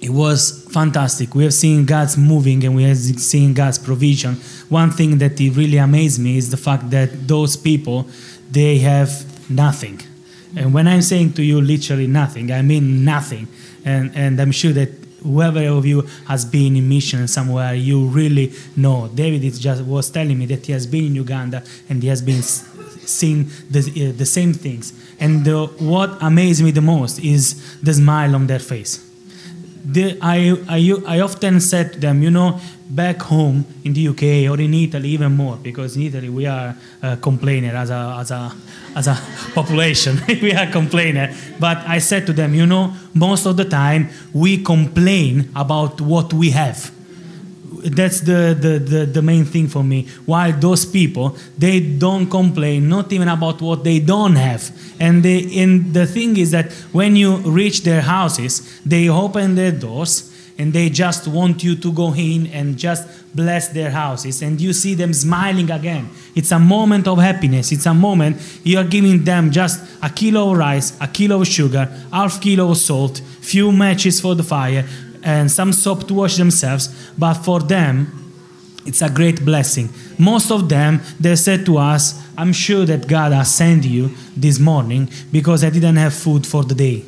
it 0.00 0.10
was 0.10 0.66
fantastic. 0.70 1.34
We 1.34 1.44
have 1.44 1.52
seen 1.52 1.84
God's 1.84 2.16
moving 2.16 2.64
and 2.64 2.74
we 2.74 2.84
have 2.84 2.96
seen 2.96 3.52
God's 3.52 3.78
provision. 3.78 4.36
One 4.70 4.90
thing 4.90 5.18
that 5.18 5.38
really 5.38 5.76
amazed 5.76 6.18
me 6.20 6.38
is 6.38 6.50
the 6.50 6.56
fact 6.56 6.90
that 6.90 7.28
those 7.28 7.56
people 7.56 8.06
they 8.50 8.78
have 8.78 9.50
nothing. 9.50 10.00
And 10.56 10.72
when 10.74 10.88
I'm 10.88 11.02
saying 11.02 11.34
to 11.34 11.42
you 11.42 11.60
literally 11.60 12.06
nothing, 12.06 12.50
I 12.50 12.62
mean 12.62 13.04
nothing. 13.04 13.46
And 13.84 14.10
and 14.16 14.40
I'm 14.40 14.52
sure 14.52 14.72
that 14.72 14.88
whoever 15.22 15.62
of 15.66 15.84
you 15.84 16.08
has 16.26 16.46
been 16.46 16.76
in 16.76 16.88
mission 16.88 17.28
somewhere, 17.28 17.74
you 17.74 18.06
really 18.06 18.54
know. 18.76 19.08
David 19.08 19.44
is 19.44 19.58
just 19.58 19.84
was 19.84 20.08
telling 20.08 20.38
me 20.38 20.46
that 20.46 20.64
he 20.64 20.72
has 20.72 20.86
been 20.86 21.04
in 21.04 21.14
Uganda 21.14 21.62
and 21.90 22.02
he 22.02 22.08
has 22.08 22.22
been 22.22 22.40
seeing 22.42 23.50
the, 23.68 23.80
uh, 23.80 24.16
the 24.16 24.26
same 24.26 24.54
things. 24.54 24.94
And 25.20 25.44
the, 25.44 25.66
what 25.66 26.16
amazed 26.22 26.64
me 26.64 26.70
the 26.70 26.80
most 26.80 27.18
is 27.18 27.78
the 27.80 27.92
smile 27.92 28.34
on 28.34 28.46
their 28.46 28.60
face 28.60 29.09
I, 30.22 30.56
I, 30.68 30.94
I 31.06 31.20
often 31.20 31.60
said 31.60 31.94
to 31.94 32.00
them, 32.00 32.22
you 32.22 32.30
know, 32.30 32.60
back 32.88 33.22
home 33.22 33.64
in 33.84 33.92
the 33.92 34.08
UK 34.08 34.50
or 34.50 34.60
in 34.60 34.74
Italy 34.74 35.10
even 35.10 35.36
more, 35.36 35.56
because 35.56 35.96
in 35.96 36.02
Italy 36.02 36.28
we 36.28 36.46
are 36.46 36.76
a 37.02 37.16
complainer 37.16 37.74
as 37.76 37.90
a, 37.90 38.16
as 38.18 38.30
a, 38.30 38.52
as 38.96 39.06
a 39.06 39.18
population. 39.54 40.20
we 40.28 40.52
are 40.52 40.66
complainer. 40.66 41.34
But 41.58 41.78
I 41.86 41.98
said 41.98 42.26
to 42.26 42.32
them, 42.32 42.54
you 42.54 42.66
know, 42.66 42.94
most 43.14 43.46
of 43.46 43.56
the 43.56 43.64
time 43.64 44.08
we 44.32 44.62
complain 44.62 45.50
about 45.54 46.00
what 46.00 46.32
we 46.32 46.50
have 46.50 46.92
that's 47.84 48.20
the, 48.20 48.56
the, 48.58 48.78
the, 48.78 49.06
the 49.06 49.22
main 49.22 49.44
thing 49.44 49.68
for 49.68 49.82
me. 49.82 50.06
While 50.26 50.52
those 50.52 50.84
people 50.84 51.36
they 51.58 51.80
don't 51.80 52.28
complain 52.28 52.88
not 52.88 53.12
even 53.12 53.28
about 53.28 53.60
what 53.60 53.84
they 53.84 54.00
don't 54.00 54.36
have. 54.36 54.70
And 54.98 55.22
they 55.22 55.58
and 55.58 55.92
the 55.94 56.06
thing 56.06 56.36
is 56.36 56.50
that 56.50 56.72
when 56.92 57.16
you 57.16 57.36
reach 57.38 57.82
their 57.82 58.02
houses 58.02 58.80
they 58.84 59.08
open 59.08 59.54
their 59.54 59.72
doors 59.72 60.26
and 60.58 60.72
they 60.72 60.90
just 60.90 61.26
want 61.26 61.64
you 61.64 61.74
to 61.76 61.90
go 61.90 62.12
in 62.14 62.46
and 62.48 62.76
just 62.76 63.34
bless 63.34 63.68
their 63.68 63.90
houses. 63.90 64.42
And 64.42 64.60
you 64.60 64.74
see 64.74 64.94
them 64.94 65.14
smiling 65.14 65.70
again. 65.70 66.10
It's 66.34 66.52
a 66.52 66.58
moment 66.58 67.08
of 67.08 67.18
happiness. 67.18 67.72
It's 67.72 67.86
a 67.86 67.94
moment 67.94 68.36
you 68.62 68.76
are 68.76 68.84
giving 68.84 69.24
them 69.24 69.50
just 69.50 69.80
a 70.02 70.10
kilo 70.10 70.50
of 70.50 70.58
rice 70.58 70.96
a 71.00 71.06
kilo 71.06 71.40
of 71.40 71.46
sugar 71.46 71.88
half 72.12 72.40
kilo 72.40 72.70
of 72.70 72.76
salt 72.76 73.18
few 73.40 73.72
matches 73.72 74.20
for 74.20 74.34
the 74.34 74.42
fire 74.42 74.86
and 75.22 75.50
some 75.50 75.72
soap 75.72 76.06
to 76.08 76.14
wash 76.14 76.36
themselves, 76.36 76.88
but 77.18 77.34
for 77.34 77.60
them, 77.60 78.16
it's 78.86 79.02
a 79.02 79.10
great 79.10 79.44
blessing. 79.44 79.90
Most 80.18 80.50
of 80.50 80.68
them, 80.68 81.00
they 81.18 81.36
said 81.36 81.66
to 81.66 81.76
us, 81.78 82.22
I'm 82.36 82.52
sure 82.52 82.86
that 82.86 83.06
God 83.06 83.32
has 83.32 83.54
sent 83.54 83.84
you 83.84 84.10
this 84.36 84.58
morning 84.58 85.10
because 85.30 85.62
I 85.62 85.70
didn't 85.70 85.96
have 85.96 86.14
food 86.14 86.46
for 86.46 86.64
the 86.64 86.74
day. 86.74 87.04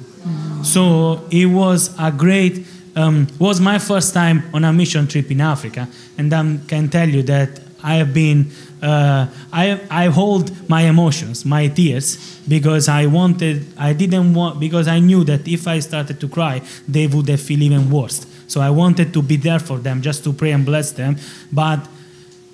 So 0.62 1.26
it 1.30 1.46
was 1.46 1.94
a 1.98 2.12
great, 2.12 2.66
um, 2.94 3.26
was 3.38 3.60
my 3.60 3.78
first 3.78 4.12
time 4.14 4.44
on 4.52 4.64
a 4.64 4.72
mission 4.72 5.06
trip 5.08 5.30
in 5.30 5.40
Africa, 5.40 5.88
and 6.18 6.32
I 6.32 6.58
can 6.68 6.88
tell 6.88 7.08
you 7.08 7.22
that 7.24 7.61
I 7.82 7.94
have 7.94 8.14
been, 8.14 8.50
uh, 8.80 9.26
I, 9.52 9.80
I 9.90 10.06
hold 10.06 10.68
my 10.68 10.82
emotions, 10.82 11.44
my 11.44 11.68
tears, 11.68 12.38
because 12.48 12.88
I 12.88 13.06
wanted, 13.06 13.66
I 13.76 13.92
didn't 13.92 14.34
want, 14.34 14.60
because 14.60 14.88
I 14.88 14.98
knew 15.00 15.24
that 15.24 15.46
if 15.48 15.66
I 15.66 15.80
started 15.80 16.20
to 16.20 16.28
cry, 16.28 16.62
they 16.86 17.06
would 17.06 17.28
have 17.28 17.40
feel 17.40 17.62
even 17.62 17.90
worse. 17.90 18.26
So 18.46 18.60
I 18.60 18.70
wanted 18.70 19.12
to 19.14 19.22
be 19.22 19.36
there 19.36 19.58
for 19.58 19.78
them, 19.78 20.02
just 20.02 20.24
to 20.24 20.32
pray 20.32 20.52
and 20.52 20.64
bless 20.64 20.92
them. 20.92 21.16
But 21.52 21.86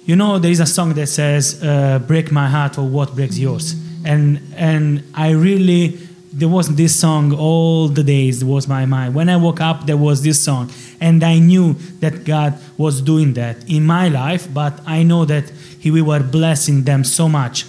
you 0.06 0.16
know, 0.16 0.38
there 0.38 0.50
is 0.50 0.60
a 0.60 0.66
song 0.66 0.94
that 0.94 1.08
says, 1.08 1.62
uh, 1.62 1.98
"Break 1.98 2.32
my 2.32 2.48
heart 2.48 2.76
for 2.76 2.82
what 2.82 3.14
breaks 3.14 3.36
yours," 3.36 3.74
and 4.04 4.40
and 4.56 5.02
I 5.12 5.30
really 5.32 5.98
there 6.32 6.48
was 6.48 6.74
this 6.76 6.94
song 6.94 7.34
all 7.34 7.88
the 7.88 8.02
days 8.02 8.44
was 8.44 8.68
my 8.68 8.86
mind. 8.86 9.14
When 9.14 9.28
I 9.28 9.36
woke 9.36 9.60
up, 9.60 9.86
there 9.86 9.96
was 9.96 10.22
this 10.22 10.40
song, 10.40 10.70
and 11.00 11.22
I 11.22 11.38
knew 11.38 11.74
that 12.00 12.24
God 12.24 12.58
was 12.76 13.00
doing 13.00 13.34
that 13.34 13.68
in 13.68 13.86
my 13.86 14.08
life. 14.08 14.52
But 14.52 14.80
I 14.86 15.02
know 15.02 15.24
that 15.24 15.50
He 15.78 15.90
we 15.90 16.02
were 16.02 16.22
blessing 16.22 16.84
them 16.84 17.04
so 17.04 17.28
much. 17.28 17.64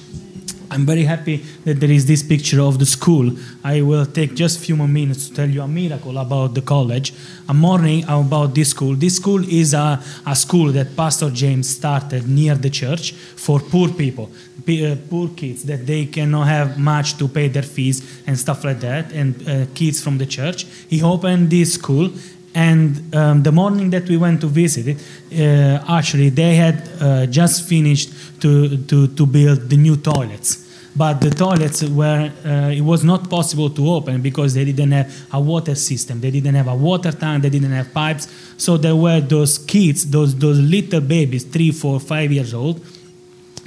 I'm 0.72 0.86
very 0.86 1.04
happy 1.04 1.38
that 1.66 1.80
there 1.80 1.90
is 1.90 2.06
this 2.06 2.22
picture 2.22 2.62
of 2.62 2.78
the 2.78 2.86
school. 2.86 3.36
I 3.64 3.82
will 3.82 4.06
take 4.06 4.36
just 4.36 4.60
a 4.60 4.62
few 4.62 4.76
more 4.76 4.88
minutes 4.88 5.28
to 5.28 5.34
tell 5.34 5.50
you 5.50 5.62
a 5.64 5.68
miracle 5.68 6.18
about 6.18 6.54
the 6.54 6.62
college. 6.62 7.14
A 7.48 7.54
morning 7.54 8.04
about 8.08 8.54
this 8.54 8.70
school. 8.70 8.94
This 8.94 9.16
school 9.16 9.44
is 9.50 9.74
a, 9.74 10.00
a 10.28 10.36
school 10.36 10.72
that 10.74 10.96
Pastor 10.96 11.32
James 11.32 11.68
started 11.68 12.30
near 12.30 12.54
the 12.54 12.70
church 12.70 13.14
for 13.14 13.60
poor 13.60 13.90
people, 13.90 14.30
uh, 14.68 14.96
poor 15.10 15.30
kids 15.30 15.64
that 15.64 15.88
they 15.88 16.06
cannot 16.06 16.48
have 16.48 16.78
much 16.78 17.18
to 17.18 17.28
pay 17.28 17.48
their 17.48 17.64
fees 17.64 18.22
and 18.28 18.38
stuff 18.38 18.64
like 18.64 18.80
that, 18.82 19.12
and 19.12 19.50
uh, 19.50 19.66
kids 19.74 20.04
from 20.04 20.20
the 20.20 20.26
church. 20.28 20.66
He 20.88 21.02
opened 21.02 21.50
this 21.50 21.74
school 21.74 22.12
and 22.56 23.15
um, 23.15 23.44
the 23.44 23.51
morning 23.51 23.89
that 23.91 24.10
we 24.10 24.18
went 24.18 24.41
to 24.41 24.48
visit 24.48 24.88
it, 24.88 24.98
uh, 25.39 25.98
actually 25.98 26.29
they 26.29 26.56
had 26.56 26.89
uh, 27.00 27.25
just 27.27 27.68
finished 27.68 28.41
to, 28.41 28.77
to, 28.86 29.08
to 29.08 29.25
build 29.25 29.70
the 29.70 29.77
new 29.77 29.96
toilets. 29.96 30.65
But 30.96 31.22
the 31.22 31.29
toilets 31.29 31.84
were, 31.84 32.32
uh, 32.44 32.72
it 32.72 32.82
was 32.82 33.03
not 33.03 33.29
possible 33.29 33.70
to 33.70 33.89
open 33.89 34.22
because 34.22 34.56
they 34.56 34.65
didn't 34.65 34.91
have 34.91 35.27
a 35.32 35.39
water 35.39 35.75
system. 35.75 36.20
They 36.20 36.32
didn't 36.32 36.56
have 36.56 36.68
a 36.68 36.75
water 36.75 37.12
tank. 37.12 37.44
They 37.44 37.50
didn't 37.50 37.72
have 37.72 37.94
pipes. 37.94 38.27
So 38.58 38.75
there 38.75 38.96
were 38.96 39.22
those 39.22 39.60
kids, 39.60 40.10
those, 40.10 40.36
those 40.36 40.60
little 40.60 41.01
babies, 41.01 41.44
three, 41.44 41.72
four, 41.72 42.00
five 42.00 42.32
years 42.32 42.53
old, 42.53 42.84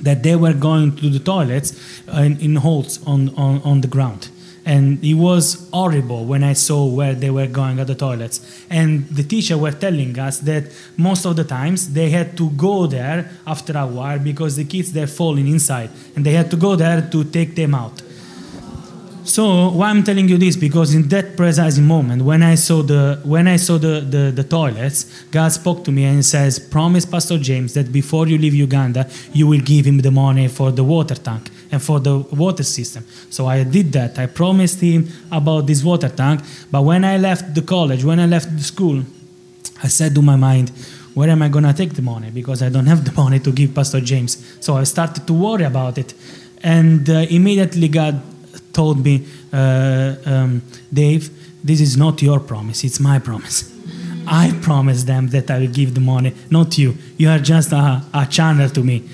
that 0.00 0.24
they 0.24 0.34
were 0.34 0.52
going 0.52 0.96
to 0.96 1.08
the 1.08 1.20
toilets 1.20 2.02
in, 2.08 2.40
in 2.40 2.56
holes 2.56 3.02
on, 3.06 3.28
on, 3.36 3.62
on 3.62 3.80
the 3.80 3.88
ground 3.88 4.28
and 4.64 5.02
it 5.04 5.14
was 5.14 5.69
horrible 5.73 6.25
when 6.25 6.45
I 6.45 6.52
saw 6.52 6.87
where 6.87 7.14
they 7.14 7.31
were 7.31 7.49
going 7.49 7.81
at 7.81 7.88
the 7.88 7.95
toilets. 7.95 8.64
And 8.71 9.09
the 9.09 9.25
teacher 9.25 9.59
were 9.59 9.73
telling 9.73 10.16
us 10.19 10.38
that 10.40 10.64
most 10.97 11.25
of 11.25 11.37
the 11.37 11.45
times 11.45 11.92
they 11.92 12.11
had 12.11 12.37
to 12.37 12.50
go 12.50 12.87
there 12.87 13.31
after 13.47 13.76
a 13.76 13.87
while 13.87 14.19
because 14.19 14.57
the 14.57 14.64
kids 14.64 14.92
they're 14.92 15.07
falling 15.07 15.49
inside, 15.49 15.90
and 16.14 16.25
they 16.25 16.33
had 16.33 16.50
to 16.52 16.57
go 16.57 16.76
there 16.76 17.09
to 17.11 17.25
take 17.25 17.57
them 17.57 17.75
out. 17.75 18.02
So 19.25 19.71
why 19.71 19.88
I'm 19.88 20.02
telling 20.02 20.28
you 20.28 20.37
this 20.37 20.57
because 20.57 20.95
in 20.95 21.09
that 21.09 21.37
precise 21.37 21.78
moment 21.78 22.23
when 22.23 22.42
I 22.42 22.57
saw 22.57 22.83
the 22.83 23.21
when 23.25 23.47
I 23.47 23.54
saw 23.57 23.78
the, 23.78 24.00
the, 24.00 24.33
the 24.35 24.42
toilets, 24.42 25.23
God 25.31 25.50
spoke 25.52 25.85
to 25.85 25.92
me 25.92 26.04
and 26.04 26.25
says, 26.25 26.59
"Promise 26.59 27.07
Pastor 27.07 27.38
James 27.38 27.75
that 27.75 27.92
before 27.92 28.26
you 28.26 28.37
leave 28.37 28.54
Uganda, 28.54 29.09
you 29.33 29.47
will 29.47 29.61
give 29.61 29.87
him 29.87 29.99
the 29.99 30.11
money 30.11 30.49
for 30.49 30.73
the 30.73 30.83
water 30.83 31.14
tank 31.14 31.50
and 31.72 31.82
for 31.82 31.98
the 31.98 32.18
water 32.18 32.62
system." 32.62 33.04
So 33.30 33.46
I 33.46 33.64
did 33.64 33.92
that. 33.92 34.18
I 34.18 34.26
promised 34.26 34.80
him 34.80 35.08
about 35.30 35.66
this 35.66 35.82
water 35.82 36.08
tank. 36.08 36.40
But 36.70 36.82
when 36.82 37.04
I 37.04 37.16
left 37.16 37.54
the 37.54 37.62
college, 37.62 38.04
when 38.04 38.20
I 38.20 38.26
left 38.26 38.56
the 38.56 38.62
school, 38.62 39.02
I 39.82 39.88
said 39.88 40.14
to 40.14 40.22
my 40.22 40.36
mind, 40.36 40.70
where 41.14 41.28
am 41.28 41.42
I 41.42 41.48
going 41.48 41.64
to 41.64 41.72
take 41.72 41.94
the 41.94 42.02
money? 42.02 42.30
Because 42.30 42.62
I 42.62 42.68
don't 42.68 42.86
have 42.92 43.04
the 43.04 43.12
money 43.12 43.38
to 43.40 43.52
give 43.52 43.74
Pastor 43.74 44.00
James. 44.00 44.56
So 44.60 44.76
I 44.76 44.84
started 44.84 45.26
to 45.26 45.32
worry 45.32 45.64
about 45.64 45.98
it. 45.98 46.14
And 46.62 47.08
uh, 47.08 47.26
immediately 47.28 47.88
God 47.88 48.22
told 48.72 49.04
me, 49.04 49.26
uh, 49.52 50.14
um, 50.24 50.62
Dave, 50.92 51.30
this 51.64 51.80
is 51.80 51.96
not 51.96 52.22
your 52.22 52.40
promise, 52.40 52.84
it's 52.84 53.00
my 53.00 53.18
promise. 53.18 53.70
I 54.26 54.52
promised 54.62 55.06
them 55.06 55.28
that 55.28 55.50
I 55.50 55.58
will 55.58 55.68
give 55.68 55.94
the 55.94 56.00
money, 56.00 56.32
not 56.50 56.78
you. 56.78 56.96
You 57.18 57.28
are 57.28 57.38
just 57.38 57.72
a, 57.72 58.02
a 58.14 58.26
channel 58.26 58.68
to 58.70 58.82
me. 58.82 59.08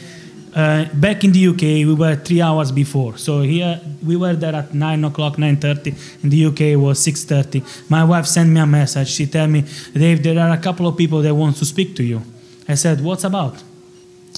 Uh, 0.54 0.86
back 0.94 1.24
in 1.24 1.32
the 1.32 1.48
UK, 1.48 1.62
we 1.86 1.94
were 1.94 2.16
three 2.16 2.40
hours 2.40 2.72
before. 2.72 3.16
So 3.18 3.42
here 3.42 3.80
we 4.04 4.16
were 4.16 4.34
there 4.34 4.54
at 4.54 4.74
nine 4.74 5.04
o'clock, 5.04 5.38
nine 5.38 5.56
thirty. 5.56 5.94
In 6.22 6.30
the 6.30 6.46
UK, 6.46 6.60
it 6.60 6.76
was 6.76 7.02
six 7.02 7.24
thirty. 7.24 7.62
My 7.88 8.04
wife 8.04 8.26
sent 8.26 8.50
me 8.50 8.60
a 8.60 8.66
message. 8.66 9.08
She 9.08 9.26
told 9.26 9.50
me, 9.50 9.64
Dave, 9.92 10.22
there 10.22 10.38
are 10.38 10.50
a 10.50 10.58
couple 10.58 10.86
of 10.86 10.96
people 10.96 11.20
that 11.22 11.34
want 11.34 11.56
to 11.56 11.64
speak 11.64 11.94
to 11.96 12.02
you. 12.02 12.22
I 12.68 12.74
said, 12.74 13.00
what's 13.02 13.24
about? 13.24 13.62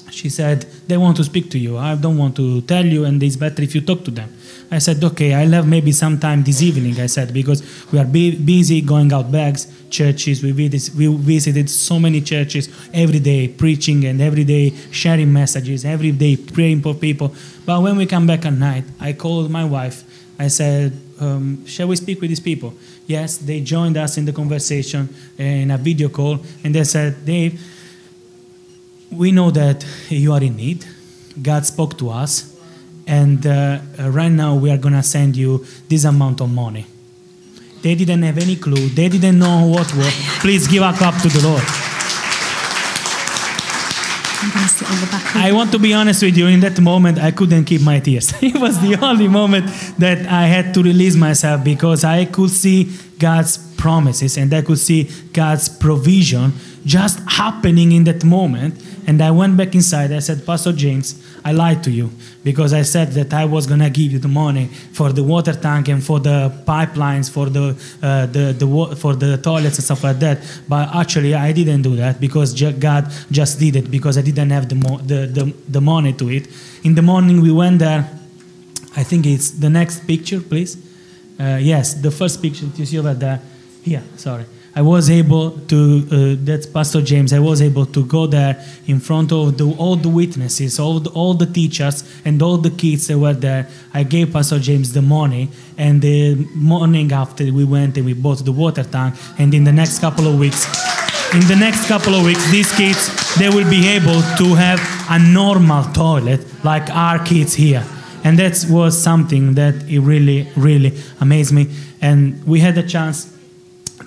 She 0.09 0.29
said, 0.29 0.63
they 0.87 0.97
want 0.97 1.17
to 1.17 1.23
speak 1.23 1.49
to 1.51 1.59
you. 1.59 1.77
I 1.77 1.95
don't 1.95 2.17
want 2.17 2.35
to 2.37 2.61
tell 2.61 2.85
you, 2.85 3.05
and 3.05 3.21
it's 3.23 3.35
better 3.35 3.61
if 3.61 3.75
you 3.75 3.81
talk 3.81 4.03
to 4.05 4.11
them. 4.11 4.33
I 4.73 4.79
said, 4.79 5.03
okay, 5.03 5.33
I'll 5.33 5.49
have 5.49 5.67
maybe 5.67 5.91
some 5.91 6.17
time 6.17 6.43
this 6.43 6.61
evening, 6.61 6.97
I 6.97 7.07
said, 7.07 7.33
because 7.33 7.61
we 7.91 7.99
are 7.99 8.05
bu- 8.05 8.37
busy 8.37 8.79
going 8.79 9.11
out 9.11 9.29
bags, 9.29 9.67
churches. 9.89 10.41
We, 10.41 10.53
visit, 10.53 10.95
we 10.95 11.13
visited 11.13 11.69
so 11.69 11.99
many 11.99 12.21
churches 12.21 12.69
every 12.93 13.19
day, 13.19 13.49
preaching 13.49 14.05
and 14.05 14.21
every 14.21 14.45
day 14.45 14.73
sharing 14.91 15.33
messages, 15.33 15.83
every 15.83 16.13
day 16.13 16.37
praying 16.37 16.83
for 16.83 16.93
people. 16.93 17.35
But 17.65 17.81
when 17.81 17.97
we 17.97 18.05
come 18.05 18.25
back 18.25 18.45
at 18.45 18.53
night, 18.53 18.85
I 18.97 19.11
called 19.11 19.51
my 19.51 19.65
wife. 19.65 20.05
I 20.39 20.47
said, 20.47 20.93
um, 21.19 21.65
shall 21.65 21.89
we 21.89 21.97
speak 21.97 22.21
with 22.21 22.29
these 22.29 22.39
people? 22.39 22.73
Yes, 23.07 23.37
they 23.37 23.59
joined 23.59 23.97
us 23.97 24.17
in 24.17 24.23
the 24.23 24.31
conversation 24.31 25.09
in 25.37 25.69
a 25.69 25.77
video 25.77 26.07
call, 26.07 26.39
and 26.63 26.73
they 26.73 26.85
said, 26.85 27.25
Dave, 27.25 27.61
we 29.11 29.33
know 29.33 29.51
that 29.51 29.85
you 30.07 30.31
are 30.31 30.41
in 30.41 30.55
need. 30.55 30.85
God 31.41 31.65
spoke 31.65 31.97
to 31.97 32.09
us 32.09 32.50
and 33.11 33.45
uh, 33.45 33.79
right 33.99 34.31
now 34.31 34.55
we 34.55 34.71
are 34.71 34.77
going 34.77 34.93
to 34.93 35.03
send 35.03 35.35
you 35.35 35.65
this 35.89 36.05
amount 36.05 36.39
of 36.39 36.49
money. 36.49 36.85
They 37.81 37.93
didn't 37.93 38.23
have 38.23 38.37
any 38.37 38.55
clue. 38.55 38.87
They 38.87 39.09
didn't 39.09 39.37
know 39.37 39.67
what 39.67 39.93
was. 39.95 40.13
Please 40.39 40.65
give 40.65 40.81
a 40.81 40.93
clap 40.93 41.21
to 41.23 41.27
the 41.27 41.41
Lord. 41.43 41.63
I 45.35 45.51
want 45.53 45.71
to 45.73 45.79
be 45.79 45.93
honest 45.93 46.23
with 46.23 46.37
you. 46.37 46.47
In 46.47 46.61
that 46.61 46.79
moment, 46.79 47.19
I 47.19 47.31
couldn't 47.31 47.65
keep 47.65 47.81
my 47.81 47.99
tears. 47.99 48.33
it 48.41 48.55
was 48.55 48.79
the 48.79 48.97
only 49.01 49.27
moment 49.27 49.65
that 49.97 50.25
I 50.27 50.45
had 50.47 50.73
to 50.75 50.81
release 50.81 51.15
myself 51.15 51.65
because 51.65 52.05
I 52.05 52.25
could 52.25 52.49
see 52.49 52.91
God's 53.19 53.57
promises 53.81 54.37
and 54.37 54.53
I 54.53 54.61
could 54.61 54.77
see 54.77 55.09
God's 55.33 55.67
provision 55.67 56.53
just 56.85 57.19
happening 57.27 57.91
in 57.91 58.03
that 58.03 58.23
moment. 58.23 58.73
And 59.07 59.19
I 59.21 59.31
went 59.31 59.57
back 59.57 59.73
inside. 59.73 60.11
I 60.11 60.19
said, 60.19 60.45
Pastor 60.45 60.71
James, 60.71 61.07
I 61.43 61.51
lied 61.51 61.83
to 61.85 61.91
you 61.91 62.11
because 62.43 62.71
I 62.73 62.83
said 62.83 63.07
that 63.13 63.33
I 63.33 63.45
was 63.45 63.65
gonna 63.65 63.89
give 63.89 64.11
you 64.11 64.19
the 64.19 64.27
money 64.27 64.67
for 64.93 65.11
the 65.11 65.23
water 65.23 65.53
tank 65.53 65.87
and 65.87 66.03
for 66.03 66.19
the 66.19 66.37
pipelines, 66.67 67.27
for 67.29 67.49
the 67.49 67.65
uh, 68.03 68.27
the, 68.27 68.53
the 68.61 68.95
for 68.95 69.15
the 69.15 69.37
toilets 69.37 69.77
and 69.79 69.85
stuff 69.85 70.03
like 70.03 70.19
that. 70.19 70.37
But 70.69 70.95
actually, 70.95 71.33
I 71.33 71.51
didn't 71.51 71.81
do 71.81 71.95
that 71.95 72.21
because 72.21 72.49
God 72.87 73.11
just 73.31 73.59
did 73.59 73.75
it 73.75 73.89
because 73.89 74.15
I 74.19 74.21
didn't 74.21 74.51
have 74.51 74.69
the, 74.69 74.75
the, 75.11 75.19
the 75.37 75.53
the 75.75 75.81
money 75.81 76.13
to 76.13 76.29
it. 76.29 76.47
In 76.83 76.93
the 76.93 77.01
morning, 77.01 77.41
we 77.41 77.51
went 77.51 77.79
there. 77.79 78.01
I 78.95 79.03
think 79.03 79.25
it's 79.25 79.49
the 79.49 79.69
next 79.69 80.05
picture, 80.05 80.39
please. 80.39 80.77
Uh, 81.39 81.57
yes, 81.59 81.95
the 81.95 82.11
first 82.11 82.41
picture 82.41 82.67
you 82.75 82.85
see 82.85 82.99
over 82.99 83.15
there. 83.15 83.41
Here, 83.83 84.03
sorry. 84.15 84.45
I 84.73 84.81
was 84.81 85.09
able 85.09 85.51
to, 85.67 86.07
uh, 86.11 86.45
that's 86.45 86.65
Pastor 86.65 87.01
James, 87.01 87.33
I 87.33 87.39
was 87.39 87.61
able 87.61 87.85
to 87.87 88.05
go 88.05 88.25
there 88.25 88.65
in 88.87 89.01
front 89.01 89.33
of 89.33 89.57
the, 89.57 89.69
all 89.77 89.97
the 89.97 90.07
witnesses, 90.07 90.79
all 90.79 91.01
the, 91.01 91.09
all 91.09 91.33
the 91.33 91.45
teachers, 91.45 92.09
and 92.23 92.41
all 92.41 92.57
the 92.57 92.69
kids 92.69 93.07
that 93.07 93.19
were 93.19 93.33
there. 93.33 93.67
I 93.93 94.03
gave 94.03 94.31
Pastor 94.31 94.59
James 94.59 94.93
the 94.93 95.01
money, 95.01 95.49
and 95.77 96.01
the 96.01 96.35
morning 96.55 97.11
after 97.11 97.43
we 97.51 97.65
went 97.65 97.97
and 97.97 98.05
we 98.05 98.13
bought 98.13 98.45
the 98.45 98.53
water 98.53 98.83
tank, 98.83 99.15
and 99.37 99.53
in 99.53 99.65
the 99.65 99.73
next 99.73 99.99
couple 99.99 100.25
of 100.25 100.39
weeks, 100.39 100.65
in 101.33 101.45
the 101.47 101.55
next 101.55 101.87
couple 101.87 102.15
of 102.15 102.25
weeks, 102.25 102.49
these 102.51 102.71
kids, 102.73 103.35
they 103.35 103.49
will 103.49 103.69
be 103.69 103.87
able 103.89 104.21
to 104.37 104.55
have 104.55 104.79
a 105.09 105.19
normal 105.19 105.83
toilet 105.93 106.45
like 106.63 106.89
our 106.91 107.19
kids 107.23 107.53
here. 107.53 107.85
And 108.23 108.37
that 108.39 108.65
was 108.69 109.01
something 109.01 109.55
that 109.55 109.75
it 109.89 109.99
really, 109.99 110.47
really 110.55 110.97
amazed 111.19 111.53
me. 111.53 111.69
And 112.01 112.45
we 112.45 112.59
had 112.59 112.77
a 112.77 112.83
chance 112.83 113.35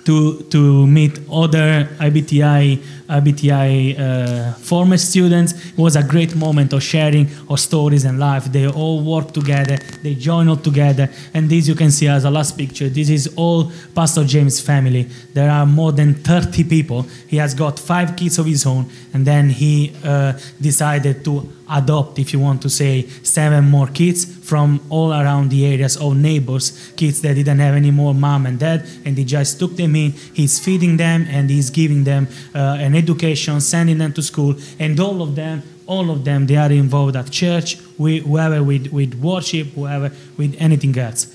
to 0.05 0.43
to 0.43 0.87
meet 0.87 1.19
other 1.31 1.89
IBTI 1.99 2.79
IBTI 3.07 3.99
uh, 3.99 4.53
former 4.53 4.97
students. 4.97 5.53
It 5.53 5.77
was 5.77 5.95
a 5.95 6.03
great 6.03 6.35
moment 6.35 6.73
of 6.73 6.81
sharing 6.81 7.29
our 7.49 7.57
stories 7.57 8.03
and 8.03 8.19
life. 8.19 8.45
They 8.45 8.67
all 8.67 9.03
work 9.03 9.31
together. 9.31 9.77
They 10.01 10.15
join 10.15 10.47
all 10.47 10.57
together. 10.57 11.09
And 11.33 11.49
this 11.49 11.67
you 11.67 11.75
can 11.75 11.91
see 11.91 12.07
as 12.07 12.25
a 12.25 12.31
last 12.31 12.57
picture. 12.57 12.89
This 12.89 13.09
is 13.09 13.33
all 13.35 13.71
Pastor 13.93 14.23
James' 14.23 14.59
family. 14.59 15.03
There 15.33 15.51
are 15.51 15.65
more 15.65 15.91
than 15.91 16.15
30 16.15 16.63
people. 16.63 17.03
He 17.27 17.37
has 17.37 17.53
got 17.53 17.79
five 17.79 18.15
kids 18.15 18.39
of 18.39 18.47
his 18.47 18.65
own, 18.65 18.89
and 19.13 19.25
then 19.25 19.49
he 19.49 19.95
uh, 20.03 20.33
decided 20.59 21.23
to 21.25 21.47
adopt, 21.69 22.19
if 22.19 22.33
you 22.33 22.39
want 22.39 22.61
to 22.61 22.69
say, 22.69 23.07
seven 23.23 23.65
more 23.65 23.87
kids 23.87 24.25
from 24.25 24.79
all 24.89 25.11
around 25.11 25.49
the 25.49 25.65
areas, 25.65 25.97
all 25.97 26.11
neighbors, 26.11 26.93
kids 26.95 27.21
that 27.21 27.33
didn't 27.33 27.59
have 27.59 27.75
any 27.75 27.91
more 27.91 28.13
mom 28.13 28.45
and 28.45 28.59
dad, 28.59 28.85
and 29.03 29.17
he 29.17 29.23
just 29.23 29.59
took 29.59 29.75
them 29.75 29.95
in. 29.95 30.11
He's 30.11 30.59
feeding 30.59 30.97
them 30.97 31.25
and 31.29 31.49
he's 31.49 31.69
giving 31.69 32.03
them 32.03 32.27
uh, 32.53 32.77
an 32.79 32.95
education, 32.95 33.61
sending 33.61 33.97
them 33.97 34.13
to 34.13 34.21
school, 34.21 34.55
and 34.79 34.99
all 34.99 35.21
of 35.21 35.35
them, 35.35 35.63
all 35.87 36.09
of 36.09 36.23
them, 36.23 36.47
they 36.47 36.57
are 36.57 36.71
involved 36.71 37.15
at 37.15 37.29
church, 37.31 37.77
with, 37.97 38.23
whoever 38.23 38.63
with, 38.63 38.91
with 38.91 39.13
worship, 39.15 39.67
whoever 39.69 40.11
with 40.37 40.55
anything 40.59 40.97
else. 40.97 41.27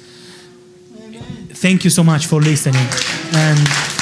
Amen. 0.97 1.23
Thank 1.53 1.85
you 1.85 1.91
so 1.91 2.03
much 2.03 2.27
for 2.27 2.41
listening. 2.41 2.87
And 3.33 4.00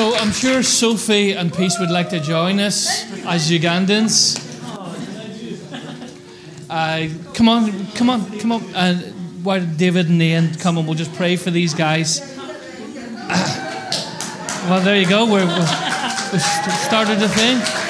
So 0.00 0.16
I'm 0.16 0.32
sure 0.32 0.62
Sophie 0.62 1.32
and 1.32 1.52
Peace 1.52 1.78
would 1.78 1.90
like 1.90 2.08
to 2.08 2.20
join 2.20 2.58
us 2.58 3.04
as 3.26 3.50
Ugandans. 3.50 4.40
Uh, 6.70 7.08
come 7.34 7.50
on, 7.50 7.86
come 7.88 8.08
on, 8.08 8.38
come 8.38 8.52
on. 8.52 8.62
Uh, 8.74 8.94
while 9.42 9.62
David 9.62 10.08
and 10.08 10.22
Ian 10.22 10.54
come 10.54 10.78
and 10.78 10.86
we'll 10.86 10.96
just 10.96 11.12
pray 11.16 11.36
for 11.36 11.50
these 11.50 11.74
guys. 11.74 12.20
well, 14.70 14.80
there 14.80 14.96
you 14.96 15.06
go. 15.06 15.26
We 15.26 15.40
started 16.38 17.18
the 17.18 17.28
thing. 17.28 17.89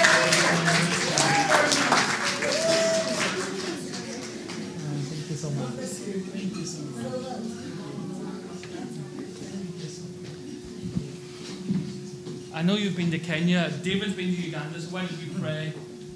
Kenya. 13.31 13.71
David's 13.85 14.15
been 14.15 14.35
to 14.35 14.43
Uganda. 14.43 14.81
So 14.81 14.89
why 14.93 15.07
don't 15.07 15.19
we 15.23 15.41
pray 15.41 15.73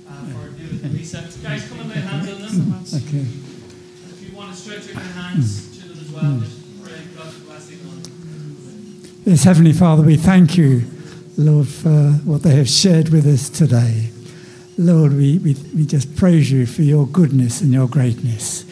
uh, 0.09 0.25
for 0.27 0.51
David 0.59 0.83
and 0.83 0.95
Lisa? 0.95 1.23
Guys, 1.45 1.69
come 1.69 1.79
and 1.79 1.91
lay 1.91 2.01
hands 2.01 2.29
on 2.29 2.41
them. 2.43 2.85
Okay. 2.93 3.19
If 3.19 4.29
you 4.29 4.37
want 4.37 4.53
to 4.53 4.61
stretch 4.61 4.89
out 4.89 4.95
your 4.95 5.13
hands 5.15 5.79
to 5.79 5.89
them 5.89 5.99
as 6.01 6.11
well, 6.11 6.41
just 6.41 6.83
pray 6.83 6.99
God's 7.17 7.39
blessing 7.39 7.79
on 7.89 8.03
them. 8.03 9.23
Yes, 9.25 9.45
Heavenly 9.45 9.73
Father, 9.73 10.03
we 10.03 10.17
thank 10.17 10.57
you, 10.57 10.83
Lord, 11.39 11.69
for 11.69 12.15
what 12.25 12.43
they 12.43 12.57
have 12.57 12.69
shared 12.69 13.11
with 13.11 13.29
us 13.29 13.49
today. 13.49 14.11
Lord, 14.77 15.13
we, 15.13 15.39
we, 15.39 15.55
we 15.73 15.87
just 15.87 16.17
praise 16.17 16.51
you 16.51 16.67
for 16.67 16.83
your 16.83 17.07
goodness 17.07 17.61
and 17.61 17.73
your 17.73 17.87
greatness. 17.87 18.65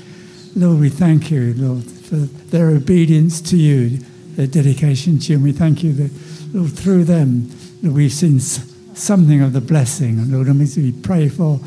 Lord, 0.56 0.80
we 0.80 0.88
thank 0.88 1.30
you, 1.30 1.54
Lord, 1.54 1.84
for 1.84 2.16
their 2.16 2.70
obedience 2.70 3.40
to 3.42 3.56
you, 3.56 3.98
their 4.34 4.48
dedication 4.48 5.20
to 5.20 5.28
you. 5.28 5.36
And 5.36 5.44
we 5.44 5.52
thank 5.52 5.84
you 5.84 5.92
that, 5.92 6.10
Lord, 6.52 6.72
through 6.72 7.04
them, 7.04 7.48
we've 7.82 8.12
seen 8.12 8.40
something 8.40 9.40
of 9.42 9.52
the 9.52 9.60
blessing. 9.60 10.30
Lord, 10.30 10.46
and 10.46 10.60
we 10.60 10.92
pray 10.92 11.28
for 11.28 11.60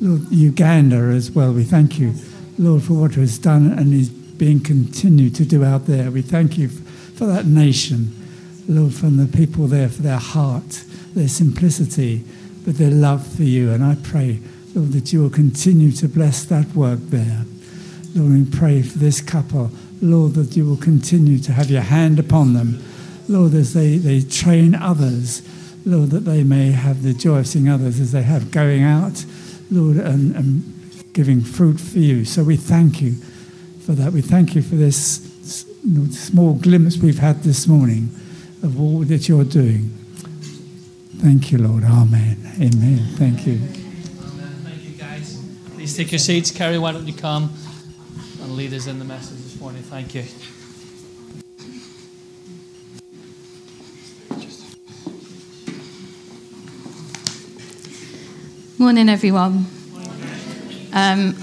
Lord, 0.00 0.30
Uganda 0.30 0.96
as 0.96 1.30
well. 1.30 1.52
We 1.52 1.64
thank 1.64 1.98
you, 1.98 2.14
Lord, 2.58 2.82
for 2.82 2.94
what 2.94 3.16
was 3.16 3.38
done 3.38 3.72
and 3.72 3.94
is 3.94 4.08
being 4.10 4.60
continued 4.60 5.34
to 5.36 5.44
do 5.44 5.64
out 5.64 5.86
there. 5.86 6.10
We 6.10 6.22
thank 6.22 6.58
you 6.58 6.68
for 6.68 7.26
that 7.26 7.46
nation, 7.46 8.10
Lord, 8.68 8.92
from 8.92 9.16
the 9.16 9.26
people 9.26 9.68
there, 9.68 9.88
for 9.88 10.02
their 10.02 10.18
heart, 10.18 10.84
their 11.14 11.28
simplicity, 11.28 12.24
but 12.64 12.78
their 12.78 12.90
love 12.90 13.24
for 13.26 13.44
you. 13.44 13.70
And 13.70 13.84
I 13.84 13.96
pray, 14.02 14.40
Lord, 14.74 14.92
that 14.92 15.12
you 15.12 15.22
will 15.22 15.30
continue 15.30 15.92
to 15.92 16.08
bless 16.08 16.44
that 16.46 16.74
work 16.74 16.98
there. 17.00 17.44
Lord, 18.14 18.32
we 18.32 18.44
pray 18.44 18.82
for 18.82 18.98
this 18.98 19.20
couple, 19.20 19.70
Lord, 20.00 20.34
that 20.34 20.56
you 20.56 20.66
will 20.66 20.76
continue 20.76 21.38
to 21.38 21.52
have 21.52 21.70
your 21.70 21.82
hand 21.82 22.18
upon 22.18 22.54
them. 22.54 22.82
Lord, 23.28 23.54
as 23.54 23.72
they, 23.72 23.96
they 23.98 24.20
train 24.20 24.74
others, 24.74 25.42
Lord, 25.84 26.10
that 26.10 26.20
they 26.20 26.44
may 26.44 26.70
have 26.70 27.02
the 27.02 27.12
joy 27.12 27.38
of 27.38 27.46
seeing 27.46 27.68
others 27.68 27.98
as 27.98 28.12
they 28.12 28.22
have 28.22 28.50
going 28.50 28.82
out, 28.82 29.24
Lord, 29.70 29.96
and, 29.96 30.34
and 30.36 31.12
giving 31.12 31.40
fruit 31.40 31.80
for 31.80 31.98
you. 31.98 32.24
So 32.24 32.44
we 32.44 32.56
thank 32.56 33.00
you 33.00 33.12
for 33.84 33.92
that. 33.92 34.12
We 34.12 34.22
thank 34.22 34.54
you 34.54 34.62
for 34.62 34.76
this 34.76 35.28
small 36.12 36.54
glimpse 36.54 36.96
we've 36.98 37.18
had 37.18 37.42
this 37.42 37.66
morning 37.66 38.10
of 38.62 38.80
all 38.80 39.00
that 39.00 39.28
you're 39.28 39.44
doing. 39.44 39.90
Thank 41.18 41.52
you, 41.52 41.58
Lord. 41.58 41.84
Amen. 41.84 42.36
Amen. 42.60 42.98
Thank 43.16 43.46
you. 43.46 43.54
Amen. 43.54 44.54
Thank 44.64 44.84
you, 44.84 44.90
guys. 44.92 45.40
Please 45.74 45.96
take 45.96 46.12
your 46.12 46.18
seats. 46.18 46.50
Kerry, 46.50 46.78
why 46.78 46.92
don't 46.92 47.06
you 47.06 47.14
come 47.14 47.52
and 48.40 48.52
lead 48.52 48.72
us 48.72 48.86
in 48.86 48.98
the 48.98 49.04
message 49.04 49.38
this 49.38 49.60
morning? 49.60 49.82
Thank 49.82 50.14
you. 50.14 50.24
Good 58.82 58.86
morning, 58.86 59.10
everyone. 59.10 59.66
Um, 60.92 61.36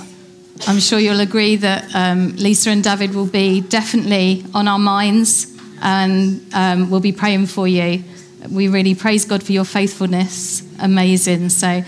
I'm 0.67 0.79
sure 0.81 0.99
you'll 0.99 1.21
agree 1.21 1.55
that 1.55 1.89
um, 1.95 2.35
Lisa 2.35 2.69
and 2.69 2.83
David 2.83 3.15
will 3.15 3.27
be 3.27 3.61
definitely 3.61 4.43
on 4.53 4.67
our 4.67 4.77
minds 4.77 5.47
and 5.81 6.45
um, 6.53 6.89
we'll 6.89 6.99
be 6.99 7.13
praying 7.13 7.45
for 7.45 7.65
you. 7.65 8.03
We 8.51 8.67
really 8.67 8.93
praise 8.93 9.23
God 9.23 9.41
for 9.41 9.53
your 9.53 9.63
faithfulness. 9.63 10.63
Amazing. 10.79 11.47
So, 11.47 11.81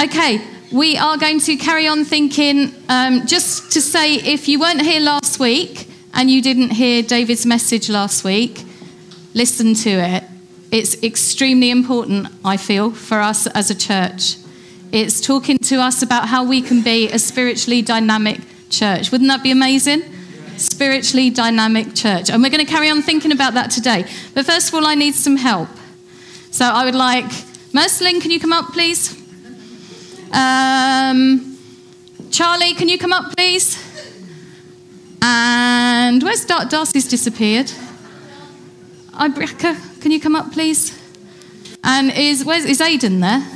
okay, 0.00 0.40
we 0.70 0.96
are 0.96 1.18
going 1.18 1.40
to 1.40 1.56
carry 1.56 1.88
on 1.88 2.04
thinking. 2.04 2.72
Um, 2.88 3.26
just 3.26 3.72
to 3.72 3.80
say, 3.80 4.14
if 4.14 4.46
you 4.46 4.60
weren't 4.60 4.82
here 4.82 5.00
last 5.00 5.40
week 5.40 5.90
and 6.14 6.30
you 6.30 6.40
didn't 6.40 6.70
hear 6.70 7.02
David's 7.02 7.44
message 7.44 7.90
last 7.90 8.22
week, 8.22 8.62
listen 9.34 9.74
to 9.74 9.90
it. 9.90 10.22
It's 10.70 11.02
extremely 11.02 11.70
important, 11.70 12.28
I 12.44 12.56
feel, 12.56 12.92
for 12.92 13.18
us 13.18 13.48
as 13.48 13.68
a 13.68 13.74
church. 13.74 14.36
It's 14.96 15.20
talking 15.20 15.58
to 15.58 15.76
us 15.76 16.00
about 16.00 16.26
how 16.26 16.42
we 16.42 16.62
can 16.62 16.80
be 16.80 17.10
a 17.10 17.18
spiritually 17.18 17.82
dynamic 17.82 18.40
church. 18.70 19.12
Wouldn't 19.12 19.28
that 19.28 19.42
be 19.42 19.50
amazing? 19.50 20.02
Spiritually 20.56 21.28
dynamic 21.28 21.94
church. 21.94 22.30
And 22.30 22.42
we're 22.42 22.48
going 22.48 22.64
to 22.64 22.72
carry 22.72 22.88
on 22.88 23.02
thinking 23.02 23.30
about 23.30 23.52
that 23.52 23.70
today. 23.70 24.06
But 24.32 24.46
first 24.46 24.68
of 24.68 24.74
all, 24.74 24.86
I 24.86 24.94
need 24.94 25.14
some 25.14 25.36
help. 25.36 25.68
So 26.50 26.64
I 26.64 26.86
would 26.86 26.94
like, 26.94 27.26
Mercelin, 27.74 28.22
can 28.22 28.30
you 28.30 28.40
come 28.40 28.54
up, 28.54 28.72
please? 28.72 29.12
Um, 30.32 31.58
Charlie, 32.30 32.72
can 32.72 32.88
you 32.88 32.96
come 32.96 33.12
up, 33.12 33.36
please? 33.36 33.76
And 35.20 36.22
where's 36.22 36.46
Dar- 36.46 36.64
Darcy's 36.64 37.06
disappeared? 37.06 37.70
Ibreka, 39.12 40.00
can 40.00 40.10
you 40.10 40.20
come 40.22 40.34
up, 40.34 40.52
please? 40.52 40.98
And 41.84 42.10
is 42.12 42.46
where's 42.46 42.64
is 42.64 42.80
Aidan 42.80 43.20
there? 43.20 43.46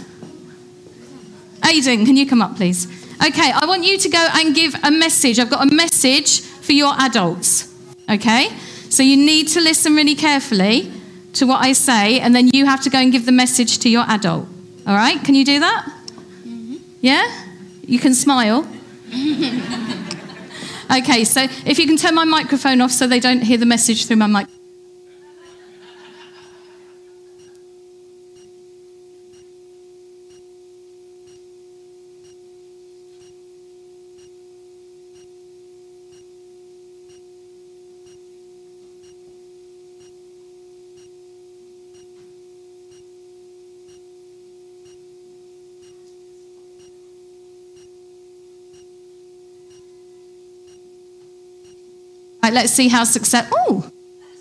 Aidan, 1.65 2.07
can 2.07 2.17
you 2.17 2.27
come 2.27 2.43
up, 2.43 2.57
please? 2.57 2.87
Okay, 3.27 3.53
I 3.53 3.67
want 3.67 3.85
you 3.85 3.99
to 3.99 4.09
go 4.09 4.27
and 4.35 4.55
give 4.55 4.75
a 4.83 4.91
message. 4.91 5.39
I've 5.39 5.51
got 5.51 5.71
a 5.71 5.75
message 5.75 6.41
for 6.41 6.73
your 6.73 6.95
adults. 6.99 7.69
Okay? 8.09 8.49
So 8.89 9.03
you 9.03 9.17
need 9.17 9.49
to 9.49 9.61
listen 9.61 9.95
really 9.95 10.15
carefully 10.15 10.91
to 11.35 11.47
what 11.47 11.65
I 11.65 11.73
say, 11.73 12.19
and 12.21 12.35
then 12.35 12.49
you 12.49 12.67
have 12.67 12.83
to 12.83 12.91
go 12.91 12.99
and 12.99 13.13
give 13.13 13.27
the 13.27 13.33
message 13.33 13.79
to 13.81 13.89
your 13.89 14.05
adult. 14.09 14.49
All 14.87 14.95
right? 14.95 15.23
Can 15.23 15.35
you 15.35 15.45
do 15.45 15.61
that? 15.61 15.85
Mm-hmm. 16.45 16.77
Yeah? 17.01 17.45
You 17.83 17.99
can 17.99 18.15
smile. 18.15 18.67
okay, 20.91 21.25
so 21.25 21.43
if 21.67 21.79
you 21.79 21.87
can 21.87 21.97
turn 21.97 22.15
my 22.15 22.25
microphone 22.25 22.81
off 22.81 22.91
so 22.91 23.07
they 23.07 23.21
don't 23.21 23.43
hear 23.43 23.59
the 23.59 23.67
message 23.67 24.07
through 24.07 24.17
my 24.17 24.27
mic. 24.27 24.49
Right, 52.43 52.53
let's 52.53 52.73
see 52.73 52.89
how 52.89 53.05
success. 53.05 53.49
Oh, 53.53 53.91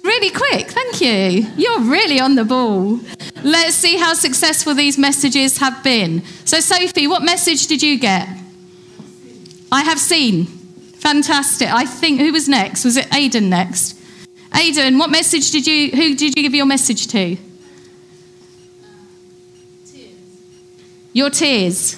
really 0.03 0.29
quick. 0.29 0.71
Thank 0.71 1.01
you. 1.01 1.47
You're 1.57 1.81
really 1.81 2.19
on 2.19 2.35
the 2.35 2.45
ball. 2.45 2.99
Let's 3.43 3.75
see 3.75 3.97
how 3.97 4.13
successful 4.13 4.73
these 4.73 4.97
messages 4.97 5.57
have 5.57 5.83
been. 5.83 6.23
So, 6.45 6.59
Sophie, 6.59 7.07
what 7.07 7.23
message 7.23 7.67
did 7.67 7.83
you 7.83 7.99
get? 7.99 8.27
I 9.71 9.83
have 9.83 9.99
seen. 9.99 10.45
Fantastic. 10.45 11.69
I 11.69 11.85
think 11.85 12.19
who 12.19 12.31
was 12.31 12.49
next? 12.49 12.83
Was 12.85 12.97
it 12.97 13.13
Aidan 13.13 13.49
next? 13.49 13.97
Aidan, 14.53 14.97
what 14.97 15.09
message 15.11 15.51
did 15.51 15.67
you? 15.67 15.91
Who 15.91 16.15
did 16.15 16.35
you 16.35 16.43
give 16.43 16.55
your 16.55 16.65
message 16.65 17.07
to? 17.07 17.35
Tears. 19.85 20.11
Your 21.13 21.29
tears. 21.29 21.95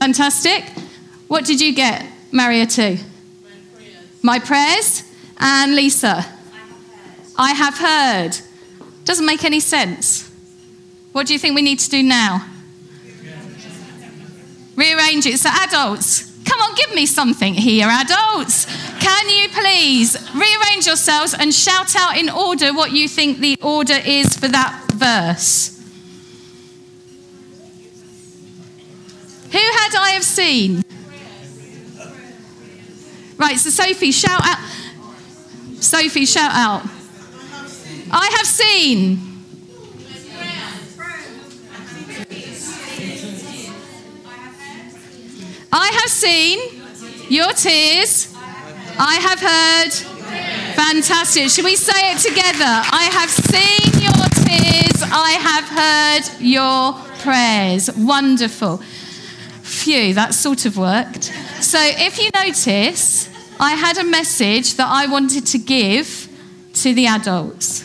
Fantastic. 0.00 0.64
What 1.28 1.44
did 1.44 1.60
you 1.60 1.74
get, 1.74 2.04
Maria? 2.32 2.66
To 2.66 2.82
my 2.82 2.98
prayers. 3.72 4.22
My 4.22 4.38
prayers. 4.40 5.03
And 5.38 5.74
Lisa? 5.74 6.26
I 7.36 7.52
have 7.52 7.78
heard. 7.78 8.38
Doesn't 9.04 9.26
make 9.26 9.44
any 9.44 9.60
sense. 9.60 10.30
What 11.12 11.26
do 11.26 11.32
you 11.32 11.38
think 11.38 11.54
we 11.54 11.62
need 11.62 11.78
to 11.80 11.90
do 11.90 12.02
now? 12.02 12.46
Rearrange 14.76 15.26
it. 15.26 15.38
So, 15.38 15.50
adults, 15.52 16.32
come 16.44 16.60
on, 16.60 16.74
give 16.74 16.94
me 16.94 17.06
something 17.06 17.54
here, 17.54 17.86
adults. 17.88 18.66
Can 18.98 19.28
you 19.28 19.48
please 19.50 20.16
rearrange 20.34 20.86
yourselves 20.86 21.34
and 21.38 21.54
shout 21.54 21.94
out 21.96 22.16
in 22.16 22.28
order 22.28 22.72
what 22.72 22.90
you 22.92 23.08
think 23.08 23.38
the 23.38 23.56
order 23.62 23.98
is 24.04 24.36
for 24.36 24.48
that 24.48 24.84
verse? 24.92 25.70
Who 29.52 29.58
had 29.58 29.94
I 29.96 30.10
have 30.14 30.24
seen? 30.24 30.82
Right, 33.36 33.56
so 33.56 33.70
Sophie, 33.70 34.10
shout 34.10 34.40
out. 34.44 34.58
Sophie, 35.84 36.24
shout 36.24 36.50
out. 36.52 36.82
I 38.10 38.30
have 38.38 38.46
seen. 38.46 39.18
I 45.70 45.90
have 45.92 46.10
seen 46.10 46.58
your 47.28 47.52
tears. 47.52 48.34
I 48.98 49.14
have 49.20 49.40
heard. 49.40 49.92
Fantastic. 50.74 51.50
Should 51.50 51.64
we 51.64 51.76
say 51.76 52.12
it 52.12 52.18
together? 52.18 52.64
I 52.64 53.10
have 53.12 53.28
seen 53.28 54.02
your 54.02 54.28
tears. 54.46 55.02
I 55.02 55.32
have 55.38 55.64
heard 55.68 56.40
your 56.40 56.94
prayers. 57.20 57.90
Wonderful. 57.96 58.78
Phew, 59.62 60.14
that 60.14 60.32
sort 60.32 60.64
of 60.64 60.78
worked. 60.78 61.24
So 61.60 61.78
if 61.80 62.18
you 62.18 62.30
notice, 62.34 63.28
I 63.60 63.72
had 63.72 63.98
a 63.98 64.04
message 64.04 64.74
that 64.74 64.88
I 64.88 65.06
wanted 65.06 65.46
to 65.46 65.58
give 65.58 66.28
to 66.74 66.92
the 66.92 67.06
adults, 67.06 67.84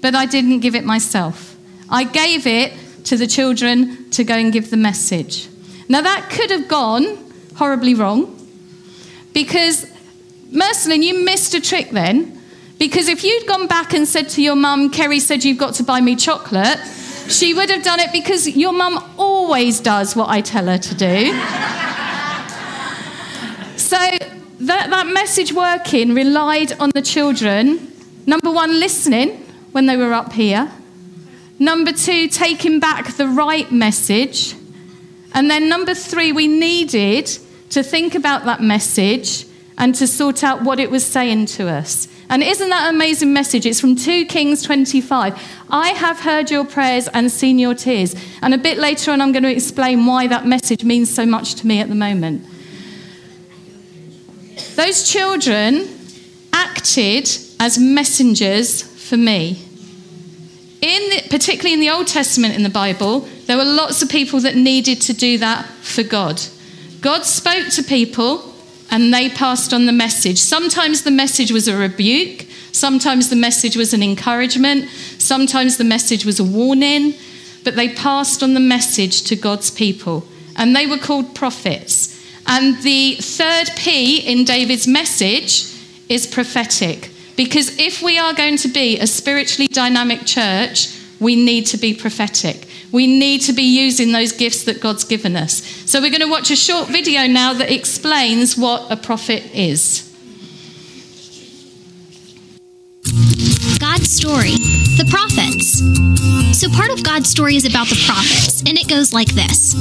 but 0.00 0.14
I 0.14 0.26
didn't 0.26 0.60
give 0.60 0.74
it 0.74 0.84
myself. 0.84 1.56
I 1.88 2.04
gave 2.04 2.46
it 2.46 2.72
to 3.04 3.16
the 3.16 3.26
children 3.26 4.10
to 4.10 4.24
go 4.24 4.34
and 4.34 4.52
give 4.52 4.70
the 4.70 4.76
message. 4.76 5.48
Now, 5.88 6.02
that 6.02 6.28
could 6.30 6.50
have 6.50 6.68
gone 6.68 7.16
horribly 7.56 7.94
wrong 7.94 8.34
because, 9.32 9.86
Mercelin, 10.50 11.02
you 11.02 11.24
missed 11.24 11.54
a 11.54 11.60
trick 11.60 11.90
then. 11.90 12.34
Because 12.78 13.08
if 13.08 13.24
you'd 13.24 13.48
gone 13.48 13.66
back 13.66 13.92
and 13.92 14.06
said 14.06 14.28
to 14.30 14.42
your 14.42 14.54
mum, 14.54 14.90
Kerry 14.90 15.18
said 15.18 15.42
you've 15.42 15.58
got 15.58 15.74
to 15.74 15.82
buy 15.82 16.00
me 16.00 16.14
chocolate, 16.14 16.78
she 17.28 17.52
would 17.52 17.70
have 17.70 17.82
done 17.82 17.98
it 17.98 18.12
because 18.12 18.46
your 18.46 18.72
mum 18.72 19.02
always 19.18 19.80
does 19.80 20.14
what 20.14 20.28
I 20.28 20.40
tell 20.40 20.66
her 20.66 20.78
to 20.78 20.94
do. 20.94 21.32
so 23.76 23.98
that, 24.60 24.90
that 24.90 25.06
message 25.06 25.52
working 25.52 26.14
relied 26.14 26.72
on 26.80 26.90
the 26.94 27.02
children, 27.02 27.92
number 28.26 28.50
one, 28.50 28.80
listening 28.80 29.44
when 29.72 29.86
they 29.86 29.96
were 29.96 30.12
up 30.12 30.32
here, 30.32 30.70
number 31.58 31.92
two, 31.92 32.28
taking 32.28 32.80
back 32.80 33.16
the 33.16 33.28
right 33.28 33.70
message, 33.70 34.54
and 35.34 35.50
then 35.50 35.68
number 35.68 35.94
three, 35.94 36.32
we 36.32 36.48
needed 36.48 37.26
to 37.70 37.82
think 37.82 38.14
about 38.14 38.44
that 38.46 38.60
message 38.60 39.46
and 39.76 39.94
to 39.94 40.06
sort 40.06 40.42
out 40.42 40.62
what 40.62 40.80
it 40.80 40.90
was 40.90 41.04
saying 41.04 41.46
to 41.46 41.68
us. 41.68 42.08
And 42.30 42.42
isn't 42.42 42.68
that 42.68 42.88
an 42.88 42.94
amazing 42.94 43.32
message? 43.32 43.64
It's 43.64 43.80
from 43.80 43.94
2 43.94 44.26
Kings 44.26 44.62
25. 44.62 45.40
I 45.70 45.90
have 45.90 46.20
heard 46.20 46.50
your 46.50 46.64
prayers 46.64 47.08
and 47.08 47.30
seen 47.30 47.58
your 47.58 47.74
tears. 47.74 48.14
And 48.42 48.52
a 48.52 48.58
bit 48.58 48.78
later 48.78 49.12
on, 49.12 49.20
I'm 49.20 49.32
going 49.32 49.44
to 49.44 49.52
explain 49.52 50.04
why 50.04 50.26
that 50.26 50.46
message 50.46 50.84
means 50.84 51.14
so 51.14 51.24
much 51.24 51.54
to 51.56 51.66
me 51.66 51.80
at 51.80 51.88
the 51.88 51.94
moment. 51.94 52.44
Those 54.76 55.08
children 55.10 55.88
acted 56.52 57.28
as 57.60 57.78
messengers 57.78 58.82
for 58.82 59.16
me. 59.16 59.64
In 60.80 61.10
the, 61.10 61.28
particularly 61.28 61.72
in 61.72 61.80
the 61.80 61.90
Old 61.90 62.06
Testament 62.06 62.54
in 62.54 62.62
the 62.62 62.70
Bible, 62.70 63.20
there 63.46 63.56
were 63.56 63.64
lots 63.64 64.02
of 64.02 64.08
people 64.08 64.40
that 64.40 64.54
needed 64.54 65.00
to 65.02 65.12
do 65.12 65.38
that 65.38 65.64
for 65.66 66.02
God. 66.02 66.40
God 67.00 67.24
spoke 67.24 67.68
to 67.70 67.82
people 67.82 68.54
and 68.90 69.12
they 69.12 69.28
passed 69.28 69.72
on 69.72 69.86
the 69.86 69.92
message. 69.92 70.38
Sometimes 70.38 71.02
the 71.02 71.10
message 71.10 71.50
was 71.50 71.68
a 71.68 71.76
rebuke, 71.76 72.46
sometimes 72.72 73.28
the 73.28 73.36
message 73.36 73.76
was 73.76 73.92
an 73.92 74.02
encouragement, 74.02 74.88
sometimes 75.18 75.76
the 75.76 75.84
message 75.84 76.24
was 76.24 76.40
a 76.40 76.44
warning, 76.44 77.14
but 77.64 77.76
they 77.76 77.88
passed 77.88 78.42
on 78.42 78.54
the 78.54 78.60
message 78.60 79.22
to 79.24 79.36
God's 79.36 79.70
people. 79.70 80.26
And 80.56 80.74
they 80.74 80.86
were 80.86 80.98
called 80.98 81.34
prophets. 81.34 82.17
And 82.48 82.82
the 82.82 83.16
third 83.16 83.70
P 83.76 84.20
in 84.20 84.44
David's 84.44 84.88
message 84.88 85.74
is 86.08 86.26
prophetic. 86.26 87.10
Because 87.36 87.78
if 87.78 88.02
we 88.02 88.18
are 88.18 88.32
going 88.32 88.56
to 88.58 88.68
be 88.68 88.98
a 88.98 89.06
spiritually 89.06 89.68
dynamic 89.68 90.24
church, 90.24 90.88
we 91.20 91.36
need 91.36 91.66
to 91.66 91.76
be 91.76 91.94
prophetic. 91.94 92.66
We 92.90 93.06
need 93.06 93.42
to 93.42 93.52
be 93.52 93.62
using 93.62 94.12
those 94.12 94.32
gifts 94.32 94.64
that 94.64 94.80
God's 94.80 95.04
given 95.04 95.36
us. 95.36 95.62
So 95.88 96.00
we're 96.00 96.10
going 96.10 96.22
to 96.22 96.30
watch 96.30 96.50
a 96.50 96.56
short 96.56 96.88
video 96.88 97.26
now 97.26 97.52
that 97.52 97.70
explains 97.70 98.56
what 98.56 98.90
a 98.90 98.96
prophet 98.96 99.44
is. 99.54 100.08
God's 104.08 104.16
story, 104.16 104.56
the 104.96 105.04
prophets. 105.10 105.84
So, 106.58 106.70
part 106.70 106.90
of 106.90 107.04
God's 107.04 107.28
story 107.28 107.56
is 107.56 107.66
about 107.66 107.88
the 107.88 108.02
prophets, 108.06 108.62
and 108.64 108.78
it 108.78 108.88
goes 108.88 109.12
like 109.12 109.28
this 109.34 109.74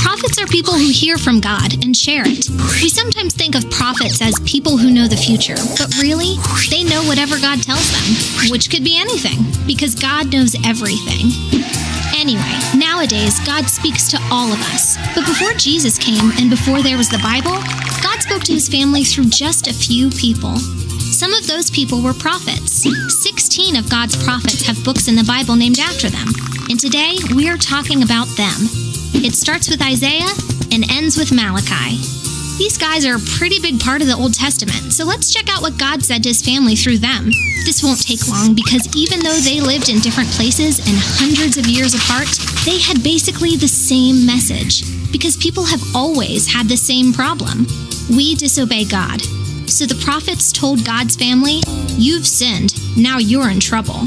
Prophets 0.00 0.40
are 0.40 0.46
people 0.46 0.72
who 0.72 0.88
hear 0.88 1.18
from 1.18 1.40
God 1.40 1.84
and 1.84 1.94
share 1.94 2.24
it. 2.24 2.48
We 2.80 2.88
sometimes 2.88 3.34
think 3.34 3.54
of 3.54 3.70
prophets 3.70 4.22
as 4.22 4.32
people 4.46 4.78
who 4.78 4.90
know 4.90 5.06
the 5.06 5.16
future, 5.16 5.60
but 5.76 5.92
really, 6.00 6.40
they 6.70 6.88
know 6.88 7.04
whatever 7.04 7.36
God 7.36 7.60
tells 7.60 7.92
them, 7.92 8.48
which 8.50 8.70
could 8.70 8.82
be 8.82 8.96
anything, 8.96 9.44
because 9.66 9.94
God 9.94 10.32
knows 10.32 10.56
everything. 10.64 11.28
Anyway, 12.16 12.56
nowadays, 12.72 13.44
God 13.44 13.68
speaks 13.68 14.08
to 14.08 14.16
all 14.32 14.50
of 14.50 14.60
us. 14.72 14.96
But 15.14 15.26
before 15.26 15.52
Jesus 15.52 15.98
came 15.98 16.32
and 16.40 16.48
before 16.48 16.80
there 16.80 16.96
was 16.96 17.10
the 17.10 17.20
Bible, 17.20 17.60
God 18.06 18.22
spoke 18.22 18.44
to 18.44 18.52
his 18.52 18.68
family 18.68 19.02
through 19.02 19.30
just 19.30 19.66
a 19.66 19.74
few 19.74 20.10
people. 20.10 20.54
Some 21.10 21.34
of 21.34 21.48
those 21.48 21.72
people 21.72 22.00
were 22.00 22.14
prophets. 22.14 22.86
16 23.20 23.74
of 23.74 23.90
God's 23.90 24.14
prophets 24.22 24.62
have 24.62 24.78
books 24.84 25.08
in 25.08 25.16
the 25.16 25.26
Bible 25.26 25.56
named 25.56 25.80
after 25.80 26.08
them. 26.08 26.28
And 26.70 26.78
today, 26.78 27.18
we 27.34 27.50
are 27.50 27.58
talking 27.58 28.04
about 28.04 28.30
them. 28.38 28.54
It 29.26 29.34
starts 29.34 29.68
with 29.68 29.82
Isaiah 29.82 30.30
and 30.70 30.88
ends 30.88 31.18
with 31.18 31.34
Malachi. 31.34 31.98
These 32.62 32.78
guys 32.78 33.04
are 33.04 33.16
a 33.16 33.30
pretty 33.42 33.58
big 33.58 33.80
part 33.80 34.02
of 34.02 34.06
the 34.06 34.14
Old 34.14 34.34
Testament, 34.34 34.94
so 34.94 35.04
let's 35.04 35.34
check 35.34 35.50
out 35.50 35.60
what 35.60 35.76
God 35.76 36.00
said 36.00 36.22
to 36.22 36.30
his 36.30 36.46
family 36.46 36.76
through 36.76 36.98
them. 36.98 37.34
This 37.66 37.82
won't 37.82 38.06
take 38.06 38.28
long 38.28 38.54
because 38.54 38.86
even 38.94 39.18
though 39.18 39.40
they 39.42 39.58
lived 39.58 39.90
in 39.90 39.98
different 39.98 40.30
places 40.30 40.78
and 40.78 40.96
hundreds 41.18 41.58
of 41.58 41.66
years 41.66 41.92
apart, 41.92 42.30
they 42.64 42.78
had 42.78 43.02
basically 43.02 43.56
the 43.56 43.66
same 43.66 44.24
message. 44.24 44.95
Because 45.16 45.34
people 45.38 45.64
have 45.64 45.80
always 45.94 46.46
had 46.46 46.68
the 46.68 46.76
same 46.76 47.10
problem 47.10 47.64
we 48.14 48.34
disobey 48.34 48.84
God. 48.84 49.22
So 49.64 49.86
the 49.86 49.98
prophets 50.04 50.52
told 50.52 50.84
God's 50.84 51.16
family, 51.16 51.62
You've 51.96 52.26
sinned, 52.26 52.74
now 52.98 53.16
you're 53.16 53.48
in 53.48 53.58
trouble. 53.58 54.02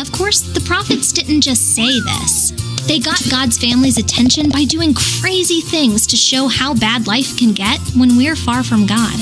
Of 0.00 0.10
course, 0.10 0.40
the 0.40 0.64
prophets 0.66 1.12
didn't 1.12 1.42
just 1.42 1.76
say 1.76 2.00
this. 2.00 2.50
They 2.88 2.98
got 2.98 3.30
God's 3.30 3.58
family's 3.58 3.96
attention 3.96 4.50
by 4.50 4.64
doing 4.64 4.92
crazy 4.92 5.60
things 5.60 6.04
to 6.08 6.16
show 6.16 6.48
how 6.48 6.74
bad 6.74 7.06
life 7.06 7.38
can 7.38 7.52
get 7.52 7.78
when 7.96 8.16
we're 8.16 8.34
far 8.34 8.64
from 8.64 8.86
God. 8.86 9.14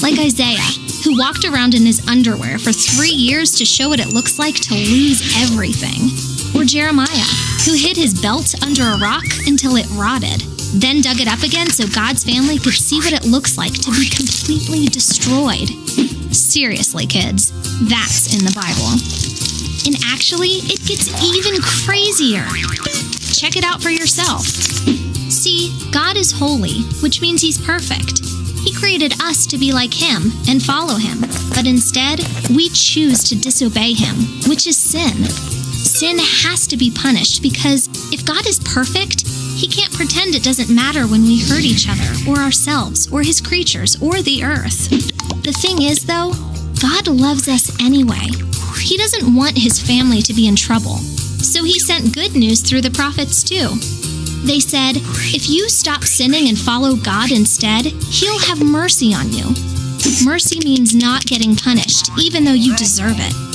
Like 0.00 0.18
Isaiah, 0.18 0.72
who 1.04 1.18
walked 1.18 1.44
around 1.44 1.74
in 1.74 1.84
his 1.84 2.08
underwear 2.08 2.58
for 2.58 2.72
three 2.72 3.12
years 3.12 3.52
to 3.58 3.66
show 3.66 3.90
what 3.90 4.00
it 4.00 4.14
looks 4.14 4.38
like 4.38 4.54
to 4.54 4.72
lose 4.72 5.20
everything. 5.44 6.08
Or 6.58 6.64
Jeremiah, 6.64 7.28
who 7.64 7.74
hid 7.74 7.96
his 7.96 8.20
belt 8.20 8.54
under 8.62 8.82
a 8.82 8.98
rock 8.98 9.24
until 9.46 9.76
it 9.76 9.88
rotted, 9.92 10.40
then 10.74 11.00
dug 11.00 11.20
it 11.20 11.28
up 11.28 11.42
again 11.42 11.68
so 11.68 11.86
God's 11.88 12.24
family 12.24 12.58
could 12.58 12.74
see 12.74 12.98
what 13.00 13.12
it 13.12 13.24
looks 13.24 13.56
like 13.56 13.72
to 13.72 13.90
be 13.90 14.08
completely 14.08 14.86
destroyed. 14.86 15.68
Seriously, 16.34 17.06
kids, 17.06 17.50
that's 17.88 18.34
in 18.34 18.44
the 18.44 18.52
Bible. 18.54 18.98
And 19.86 19.96
actually, 20.12 20.60
it 20.68 20.84
gets 20.86 21.08
even 21.24 21.60
crazier. 21.62 22.44
Check 23.32 23.56
it 23.56 23.64
out 23.64 23.82
for 23.82 23.90
yourself. 23.90 24.44
See, 24.44 25.72
God 25.92 26.16
is 26.16 26.32
holy, 26.32 26.82
which 27.02 27.20
means 27.20 27.40
He's 27.40 27.58
perfect. 27.58 28.20
He 28.64 28.74
created 28.74 29.14
us 29.22 29.46
to 29.46 29.58
be 29.58 29.72
like 29.72 29.94
Him 29.94 30.32
and 30.48 30.62
follow 30.62 30.96
Him, 30.96 31.20
but 31.54 31.66
instead, 31.66 32.20
we 32.50 32.68
choose 32.70 33.24
to 33.24 33.36
disobey 33.36 33.94
Him, 33.94 34.16
which 34.48 34.66
is 34.66 34.76
sin. 34.76 35.57
Sin 35.98 36.20
has 36.20 36.68
to 36.68 36.76
be 36.76 36.92
punished 36.92 37.42
because 37.42 37.88
if 38.12 38.24
God 38.24 38.46
is 38.46 38.60
perfect, 38.60 39.26
He 39.26 39.66
can't 39.66 39.92
pretend 39.92 40.32
it 40.32 40.44
doesn't 40.44 40.72
matter 40.72 41.08
when 41.08 41.22
we 41.22 41.42
hurt 41.42 41.64
each 41.64 41.88
other, 41.88 42.30
or 42.30 42.38
ourselves, 42.38 43.10
or 43.10 43.22
His 43.22 43.40
creatures, 43.40 44.00
or 44.00 44.22
the 44.22 44.44
earth. 44.44 44.88
The 45.42 45.50
thing 45.50 45.82
is, 45.82 46.06
though, 46.06 46.34
God 46.80 47.08
loves 47.08 47.48
us 47.48 47.74
anyway. 47.82 48.30
He 48.78 48.96
doesn't 48.96 49.34
want 49.34 49.58
his 49.58 49.80
family 49.80 50.22
to 50.22 50.32
be 50.32 50.46
in 50.46 50.54
trouble. 50.54 50.98
So 51.42 51.64
he 51.64 51.80
sent 51.80 52.14
good 52.14 52.36
news 52.36 52.60
through 52.60 52.82
the 52.82 52.92
prophets 52.92 53.42
too. 53.42 53.66
They 54.46 54.60
said, 54.60 54.92
if 55.34 55.50
you 55.50 55.68
stop 55.68 56.04
sinning 56.04 56.48
and 56.48 56.56
follow 56.56 56.94
God 56.94 57.32
instead, 57.32 57.86
he'll 57.86 58.38
have 58.38 58.62
mercy 58.62 59.12
on 59.12 59.32
you. 59.32 59.46
Mercy 60.24 60.60
means 60.60 60.94
not 60.94 61.26
getting 61.26 61.56
punished, 61.56 62.08
even 62.20 62.44
though 62.44 62.52
you 62.52 62.76
deserve 62.76 63.16
it. 63.18 63.47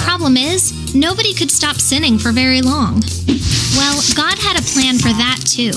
Problem 0.00 0.36
is, 0.36 0.94
nobody 0.94 1.32
could 1.32 1.50
stop 1.50 1.76
sinning 1.76 2.18
for 2.18 2.32
very 2.32 2.60
long. 2.62 3.02
Well, 3.76 4.00
God 4.16 4.38
had 4.38 4.58
a 4.58 4.68
plan 4.74 4.98
for 4.98 5.12
that 5.14 5.40
too. 5.46 5.72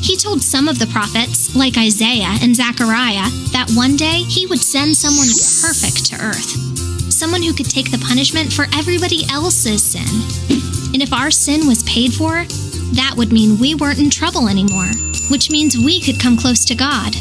He 0.00 0.16
told 0.16 0.42
some 0.42 0.68
of 0.68 0.78
the 0.78 0.86
prophets, 0.88 1.56
like 1.56 1.78
Isaiah 1.78 2.36
and 2.42 2.54
Zechariah, 2.54 3.30
that 3.52 3.72
one 3.74 3.96
day 3.96 4.22
he 4.28 4.46
would 4.46 4.60
send 4.60 4.94
someone 4.94 5.28
perfect 5.62 6.04
to 6.06 6.16
earth 6.22 6.74
someone 7.14 7.42
who 7.42 7.54
could 7.54 7.70
take 7.70 7.90
the 7.90 8.04
punishment 8.06 8.52
for 8.52 8.66
everybody 8.74 9.24
else's 9.30 9.82
sin. 9.82 10.02
And 10.92 11.00
if 11.00 11.12
our 11.12 11.30
sin 11.30 11.66
was 11.66 11.82
paid 11.84 12.12
for, 12.12 12.44
that 12.94 13.14
would 13.16 13.32
mean 13.32 13.58
we 13.58 13.74
weren't 13.74 14.00
in 14.00 14.10
trouble 14.10 14.48
anymore, 14.48 14.90
which 15.30 15.50
means 15.50 15.78
we 15.78 16.00
could 16.00 16.20
come 16.20 16.36
close 16.36 16.64
to 16.66 16.74
God. 16.74 17.14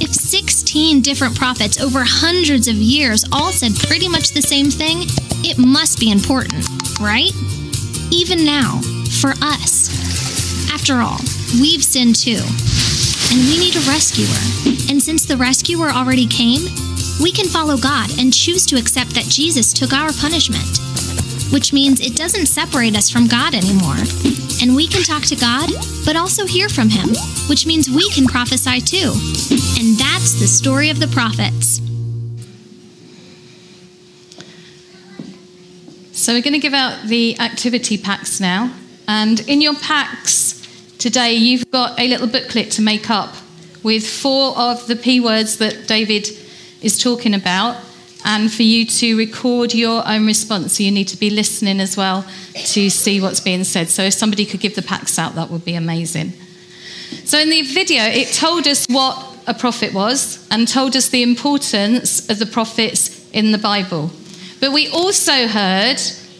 If 0.00 0.12
16 0.12 1.00
different 1.02 1.36
prophets 1.36 1.80
over 1.80 2.00
hundreds 2.04 2.68
of 2.68 2.76
years 2.76 3.24
all 3.32 3.52
said 3.52 3.74
pretty 3.88 4.08
much 4.08 4.30
the 4.30 4.42
same 4.42 4.70
thing, 4.70 5.02
it 5.44 5.58
must 5.58 5.98
be 5.98 6.10
important, 6.10 6.64
right? 7.00 7.32
Even 8.10 8.44
now, 8.44 8.80
for 9.20 9.30
us. 9.42 9.90
After 10.72 11.00
all, 11.00 11.18
we've 11.60 11.82
sinned 11.82 12.16
too. 12.16 12.42
And 13.32 13.40
we 13.48 13.58
need 13.58 13.76
a 13.76 13.80
rescuer. 13.90 14.38
And 14.90 15.02
since 15.02 15.24
the 15.24 15.36
rescuer 15.36 15.90
already 15.90 16.26
came, 16.26 16.62
we 17.20 17.32
can 17.32 17.46
follow 17.46 17.76
God 17.76 18.10
and 18.18 18.32
choose 18.32 18.66
to 18.66 18.76
accept 18.76 19.14
that 19.14 19.24
Jesus 19.24 19.72
took 19.72 19.92
our 19.92 20.12
punishment, 20.12 20.78
which 21.52 21.72
means 21.72 22.00
it 22.00 22.16
doesn't 22.16 22.46
separate 22.46 22.96
us 22.96 23.10
from 23.10 23.26
God 23.26 23.54
anymore. 23.54 23.96
And 24.62 24.74
we 24.74 24.86
can 24.86 25.02
talk 25.02 25.22
to 25.24 25.36
God, 25.36 25.70
but 26.04 26.16
also 26.16 26.46
hear 26.46 26.68
from 26.68 26.88
Him, 26.88 27.08
which 27.48 27.66
means 27.66 27.88
we 27.90 28.08
can 28.10 28.26
prophesy 28.26 28.80
too. 28.80 29.12
And 29.78 29.96
that's 29.98 30.38
the 30.40 30.46
story 30.46 30.90
of 30.90 31.00
the 31.00 31.08
prophets. 31.08 31.80
So, 36.12 36.32
we're 36.32 36.42
going 36.42 36.54
to 36.54 36.58
give 36.58 36.74
out 36.74 37.06
the 37.06 37.38
activity 37.38 37.98
packs 37.98 38.40
now. 38.40 38.72
And 39.06 39.40
in 39.40 39.60
your 39.60 39.74
packs 39.74 40.66
today, 40.98 41.34
you've 41.34 41.70
got 41.70 41.98
a 42.00 42.08
little 42.08 42.26
booklet 42.26 42.70
to 42.72 42.82
make 42.82 43.10
up 43.10 43.34
with 43.82 44.08
four 44.08 44.56
of 44.56 44.86
the 44.86 44.96
P 44.96 45.20
words 45.20 45.58
that 45.58 45.86
David 45.86 46.26
is 46.80 46.98
talking 46.98 47.34
about, 47.34 47.76
and 48.24 48.52
for 48.52 48.62
you 48.62 48.86
to 48.86 49.16
record 49.16 49.74
your 49.74 50.06
own 50.08 50.26
response. 50.26 50.76
So 50.76 50.82
you 50.82 50.90
need 50.90 51.08
to 51.08 51.16
be 51.16 51.30
listening 51.30 51.80
as 51.80 51.96
well 51.96 52.26
to 52.54 52.90
see 52.90 53.20
what's 53.20 53.40
being 53.40 53.64
said. 53.64 53.88
So 53.88 54.02
if 54.02 54.14
somebody 54.14 54.46
could 54.46 54.60
give 54.60 54.74
the 54.74 54.82
packs 54.82 55.18
out, 55.18 55.34
that 55.34 55.50
would 55.50 55.64
be 55.64 55.74
amazing. 55.74 56.32
So 57.24 57.38
in 57.38 57.50
the 57.50 57.62
video, 57.62 58.02
it 58.04 58.32
told 58.32 58.66
us 58.66 58.86
what 58.86 59.36
a 59.46 59.54
prophet 59.54 59.92
was 59.92 60.46
and 60.50 60.66
told 60.66 60.96
us 60.96 61.10
the 61.10 61.22
importance 61.22 62.28
of 62.30 62.38
the 62.38 62.46
prophets 62.46 63.30
in 63.32 63.52
the 63.52 63.58
Bible. 63.58 64.10
But 64.60 64.72
we 64.72 64.88
also 64.88 65.46
heard 65.46 65.98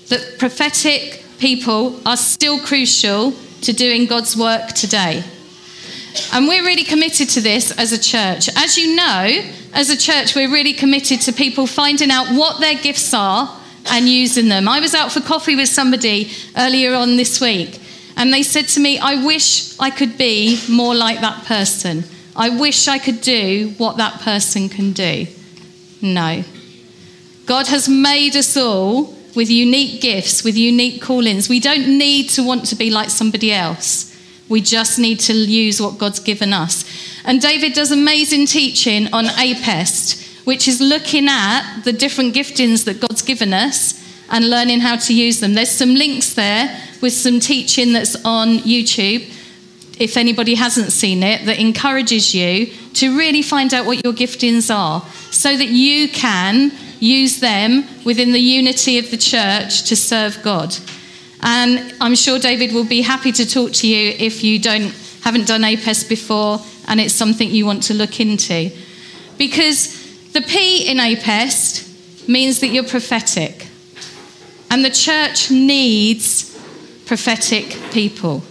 that 0.09 0.37
prophetic 0.39 1.23
people 1.39 2.01
are 2.07 2.17
still 2.17 2.59
crucial 2.59 3.33
to 3.61 3.73
doing 3.73 4.07
God's 4.07 4.37
work 4.37 4.69
today. 4.69 5.23
And 6.33 6.49
we're 6.49 6.65
really 6.65 6.85
committed 6.85 7.29
to 7.31 7.41
this 7.41 7.71
as 7.73 7.93
a 7.93 7.99
church. 7.99 8.49
As 8.57 8.79
you 8.79 8.95
know, 8.95 9.43
as 9.73 9.91
a 9.91 9.97
church, 9.97 10.35
we're 10.35 10.51
really 10.51 10.73
committed 10.73 11.21
to 11.23 11.33
people 11.33 11.67
finding 11.67 12.11
out 12.11 12.29
what 12.29 12.61
their 12.61 12.75
gifts 12.75 13.13
are 13.13 13.61
and 13.91 14.09
using 14.09 14.49
them. 14.49 14.69
I 14.69 14.81
was 14.81 14.95
out 14.95 15.13
for 15.13 15.21
coffee 15.21 15.57
with 15.57 15.69
somebody 15.69 16.31
earlier 16.57 16.95
on 16.95 17.17
this 17.17 17.41
week, 17.41 17.81
and 18.17 18.33
they 18.33 18.43
said 18.43 18.69
to 18.69 18.81
me, 18.81 18.99
I 18.99 19.25
wish 19.25 19.79
I 19.79 19.91
could 19.91 20.17
be 20.17 20.61
more 20.71 20.95
like 20.95 21.21
that 21.21 21.45
person. 21.45 22.05
I 22.37 22.49
wish 22.49 22.89
I 22.89 22.99
could 22.99 23.21
do 23.21 23.75
what 23.79 23.97
that 23.99 24.21
person 24.21 24.69
can 24.69 24.93
do. 24.93 25.27
No. 26.01 26.45
God 27.47 27.67
has 27.69 27.89
made 27.89 28.37
us 28.37 28.57
all 28.57 29.15
with 29.35 29.51
unique 29.51 30.01
gifts, 30.01 30.45
with 30.45 30.57
unique 30.57 31.03
callings. 31.03 31.49
We 31.49 31.61
don't 31.61 31.99
need 31.99 32.31
to 32.31 32.43
want 32.43 32.67
to 32.67 32.77
be 32.77 32.91
like 32.91 33.11
somebody 33.11 33.53
else. 33.53 34.14
We 34.49 34.61
just 34.61 34.99
need 34.99 35.21
to 35.21 35.33
use 35.33 35.81
what 35.81 35.99
God's 35.99 36.21
given 36.21 36.53
us. 36.53 36.85
And 37.25 37.41
David 37.41 37.73
does 37.73 37.91
amazing 37.91 38.47
teaching 38.47 39.13
on 39.13 39.25
APEST, 39.27 40.45
which 40.45 40.69
is 40.69 40.81
looking 40.81 41.29
at 41.29 41.83
the 41.85 41.93
different 41.93 42.35
giftings 42.35 42.85
that 42.85 43.01
God's 43.01 43.23
given 43.23 43.55
us 43.55 44.03
and 44.31 44.51
learning 44.51 44.81
how 44.81 44.97
to 44.97 45.15
use 45.15 45.41
them. 45.41 45.55
There's 45.55 45.71
some 45.71 45.95
links 45.95 46.35
there 46.35 46.79
with 47.01 47.13
some 47.13 47.41
teaching 47.41 47.93
that's 47.93 48.17
on 48.25 48.59
YouTube, 48.59 49.31
if 49.99 50.17
anybody 50.17 50.55
hasn't 50.55 50.93
seen 50.93 51.23
it, 51.23 51.47
that 51.47 51.59
encourages 51.59 52.35
you 52.35 52.67
to 52.95 53.17
really 53.17 53.43
find 53.43 53.73
out 53.73 53.87
what 53.87 54.05
your 54.05 54.13
giftings 54.13 54.75
are 54.75 55.03
so 55.31 55.57
that 55.57 55.69
you 55.69 56.09
can 56.09 56.73
use 57.01 57.41
them 57.41 57.85
within 58.05 58.33
the 58.33 58.41
unity 58.41 58.99
of 58.99 59.11
the 59.11 59.17
church 59.17 59.85
to 59.85 59.97
serve 59.97 60.39
God. 60.43 60.77
And 61.45 61.95
I'm 62.01 62.15
sure 62.15 62.39
David 62.39 62.73
will 62.73 62.87
be 62.87 63.03
happy 63.03 63.31
to 63.33 63.47
talk 63.47 63.73
to 63.75 63.87
you 63.87 64.15
if 64.19 64.43
you 64.43 64.59
don't 64.59 64.95
haven't 65.23 65.47
done 65.47 65.63
APEST 65.63 66.09
before 66.09 66.61
and 66.87 67.01
it's 67.01 67.15
something 67.15 67.51
you 67.51 67.65
want 67.65 67.83
to 67.85 67.95
look 67.95 68.21
into. 68.21 68.71
Because 69.39 70.33
the 70.33 70.43
P 70.43 70.87
in 70.91 70.99
APEST 70.99 72.29
means 72.29 72.61
that 72.61 72.69
you're 72.69 72.85
prophetic. 72.85 73.69
And 74.71 74.85
the 74.85 74.91
church 74.91 75.51
needs 75.51 76.51
prophetic 77.07 77.79
people. 77.93 78.43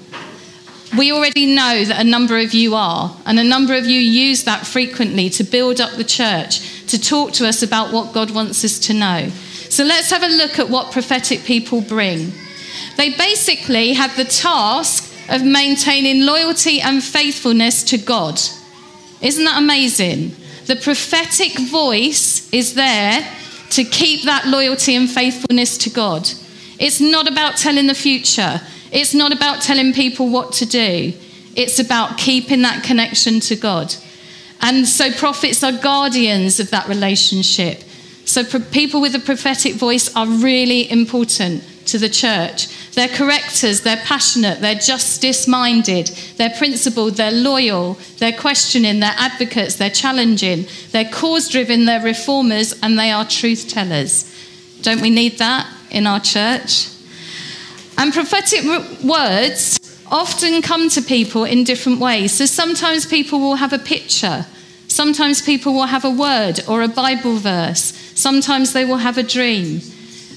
We 0.97 1.11
already 1.11 1.47
know 1.47 1.83
that 1.85 1.99
a 1.99 2.03
number 2.03 2.37
of 2.37 2.53
you 2.53 2.75
are, 2.75 3.15
and 3.25 3.39
a 3.39 3.43
number 3.43 3.75
of 3.75 3.85
you 3.87 3.99
use 3.99 4.43
that 4.43 4.65
frequently 4.67 5.29
to 5.31 5.43
build 5.43 5.81
up 5.81 5.93
the 5.93 6.03
church, 6.03 6.85
to 6.87 7.01
talk 7.01 7.31
to 7.33 7.47
us 7.47 7.63
about 7.63 7.91
what 7.91 8.13
God 8.13 8.29
wants 8.29 8.63
us 8.63 8.77
to 8.79 8.93
know. 8.93 9.29
So 9.69 9.83
let's 9.83 10.11
have 10.11 10.21
a 10.21 10.27
look 10.27 10.59
at 10.59 10.69
what 10.69 10.91
prophetic 10.91 11.43
people 11.43 11.81
bring. 11.81 12.31
They 12.97 13.11
basically 13.11 13.93
have 13.93 14.15
the 14.15 14.25
task 14.25 15.13
of 15.29 15.43
maintaining 15.43 16.25
loyalty 16.25 16.81
and 16.81 17.03
faithfulness 17.03 17.83
to 17.83 17.97
God. 17.97 18.39
Isn't 19.21 19.45
that 19.45 19.61
amazing? 19.61 20.35
The 20.65 20.75
prophetic 20.75 21.57
voice 21.69 22.51
is 22.53 22.73
there 22.73 23.27
to 23.71 23.83
keep 23.83 24.23
that 24.23 24.45
loyalty 24.47 24.95
and 24.95 25.09
faithfulness 25.09 25.77
to 25.79 25.89
God. 25.89 26.29
It's 26.79 27.01
not 27.01 27.27
about 27.29 27.57
telling 27.57 27.87
the 27.87 27.95
future, 27.95 28.61
it's 28.91 29.13
not 29.13 29.31
about 29.31 29.61
telling 29.61 29.93
people 29.93 30.29
what 30.29 30.53
to 30.53 30.65
do. 30.65 31.13
It's 31.55 31.79
about 31.79 32.17
keeping 32.17 32.63
that 32.63 32.83
connection 32.83 33.39
to 33.41 33.55
God. 33.55 33.95
And 34.61 34.87
so, 34.87 35.11
prophets 35.11 35.63
are 35.63 35.71
guardians 35.71 36.59
of 36.59 36.69
that 36.71 36.87
relationship. 36.87 37.83
So, 38.25 38.43
people 38.43 39.01
with 39.01 39.13
a 39.13 39.19
prophetic 39.19 39.73
voice 39.73 40.13
are 40.15 40.25
really 40.25 40.89
important 40.89 41.63
to 41.87 41.97
the 41.97 42.09
church. 42.09 42.67
They're 42.93 43.07
correctors, 43.07 43.81
they're 43.81 43.97
passionate, 43.97 44.61
they're 44.61 44.75
justice 44.75 45.47
minded, 45.47 46.07
they're 46.37 46.53
principled, 46.57 47.15
they're 47.15 47.31
loyal, 47.31 47.97
they're 48.19 48.37
questioning, 48.37 48.99
they're 48.99 49.15
advocates, 49.17 49.75
they're 49.75 49.89
challenging, 49.89 50.67
they're 50.91 51.09
cause 51.09 51.49
driven, 51.49 51.85
they're 51.85 52.03
reformers, 52.03 52.79
and 52.83 52.97
they 52.97 53.11
are 53.11 53.25
truth 53.25 53.67
tellers. 53.67 54.31
Don't 54.81 55.01
we 55.01 55.09
need 55.09 55.39
that 55.39 55.67
in 55.89 56.05
our 56.05 56.19
church? 56.19 56.89
And 57.97 58.13
prophetic 58.13 58.63
words 59.03 59.79
often 60.11 60.61
come 60.61 60.89
to 60.89 61.01
people 61.01 61.43
in 61.43 61.63
different 61.63 61.99
ways. 61.99 62.33
So 62.33 62.45
sometimes 62.45 63.05
people 63.05 63.39
will 63.39 63.55
have 63.55 63.73
a 63.73 63.79
picture. 63.79 64.45
Sometimes 64.87 65.41
people 65.41 65.73
will 65.73 65.87
have 65.87 66.05
a 66.05 66.09
word 66.09 66.59
or 66.67 66.83
a 66.83 66.87
Bible 66.87 67.37
verse. 67.37 67.93
Sometimes 68.13 68.73
they 68.73 68.85
will 68.85 68.97
have 68.97 69.17
a 69.17 69.23
dream. 69.23 69.81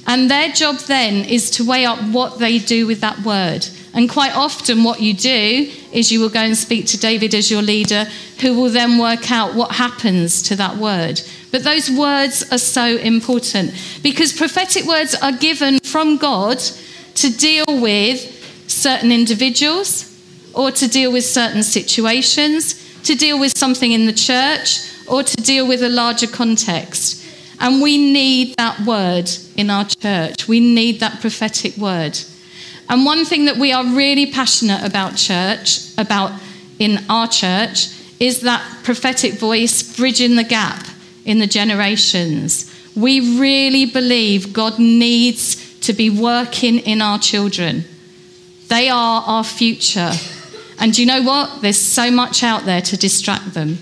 And 0.07 0.31
their 0.31 0.51
job 0.53 0.79
then 0.81 1.25
is 1.25 1.51
to 1.53 1.67
weigh 1.67 1.85
up 1.85 2.01
what 2.11 2.39
they 2.39 2.59
do 2.59 2.87
with 2.87 3.01
that 3.01 3.21
word. 3.21 3.67
And 3.93 4.11
quite 4.11 4.37
often, 4.37 4.85
what 4.85 5.01
you 5.01 5.15
do 5.15 5.71
is 5.91 6.13
you 6.13 6.21
will 6.21 6.29
go 6.29 6.41
and 6.41 6.57
speak 6.57 6.87
to 6.87 6.99
David 6.99 7.35
as 7.35 7.51
your 7.51 7.63
leader, 7.63 8.05
who 8.41 8.55
will 8.55 8.71
then 8.71 8.99
work 8.99 9.33
out 9.33 9.55
what 9.55 9.73
happens 9.73 10.43
to 10.43 10.57
that 10.57 10.77
word. 10.77 11.21
But 11.51 11.65
those 11.65 11.91
words 11.91 12.45
are 12.53 12.59
so 12.59 12.85
important 12.85 13.73
because 14.03 14.33
prophetic 14.33 14.85
words 14.85 15.15
are 15.15 15.33
given 15.33 15.79
from 15.81 16.19
God 16.19 16.59
to 17.15 17.31
deal 17.35 17.65
with 17.69 18.71
certain 18.71 19.11
individuals 19.11 20.13
or 20.53 20.71
to 20.73 20.89
deal 20.89 21.11
with 21.13 21.25
certain 21.25 21.63
situations, 21.63 22.75
to 23.03 23.15
deal 23.15 23.39
with 23.39 23.57
something 23.57 23.93
in 23.93 24.07
the 24.07 24.13
church, 24.13 24.81
or 25.07 25.23
to 25.23 25.37
deal 25.37 25.67
with 25.67 25.83
a 25.83 25.89
larger 25.89 26.27
context. 26.27 27.23
And 27.61 27.81
we 27.81 27.97
need 27.97 28.57
that 28.57 28.81
word 28.81 29.31
in 29.57 29.71
our 29.71 29.85
church. 29.85 30.47
We 30.47 30.61
need 30.61 31.01
that 31.01 31.21
prophetic 31.21 31.77
word. 31.77 32.19
And 32.89 33.05
one 33.05 33.25
thing 33.25 33.47
that 33.47 33.57
we 33.57 33.73
are 33.73 33.85
really 33.85 34.31
passionate 34.31 34.85
about 34.85 35.17
church, 35.17 35.97
about 35.99 36.33
in 36.79 36.99
our 37.09 37.27
church, 37.27 37.89
is 38.21 38.43
that 38.43 38.63
prophetic 38.85 39.35
voice 39.35 39.97
bridging 39.97 40.37
the 40.37 40.45
gap 40.45 40.87
in 41.25 41.39
the 41.39 41.47
generations. 41.47 42.73
We 42.95 43.39
really 43.39 43.87
believe 43.87 44.53
God 44.53 44.79
needs 44.79 45.79
to 45.81 45.93
be 45.93 46.11
working 46.11 46.79
in 46.79 47.03
our 47.03 47.19
children. 47.19 47.85
They 48.69 48.89
are 48.89 49.23
our 49.27 49.45
future. 49.45 50.13
And 50.79 50.97
you 50.97 51.07
know 51.07 51.23
what? 51.23 51.63
There's 51.63 51.81
so 51.81 52.11
much 52.11 52.43
out 52.43 52.65
there 52.65 52.81
to 52.83 52.97
distract 52.97 53.55
them. 53.55 53.79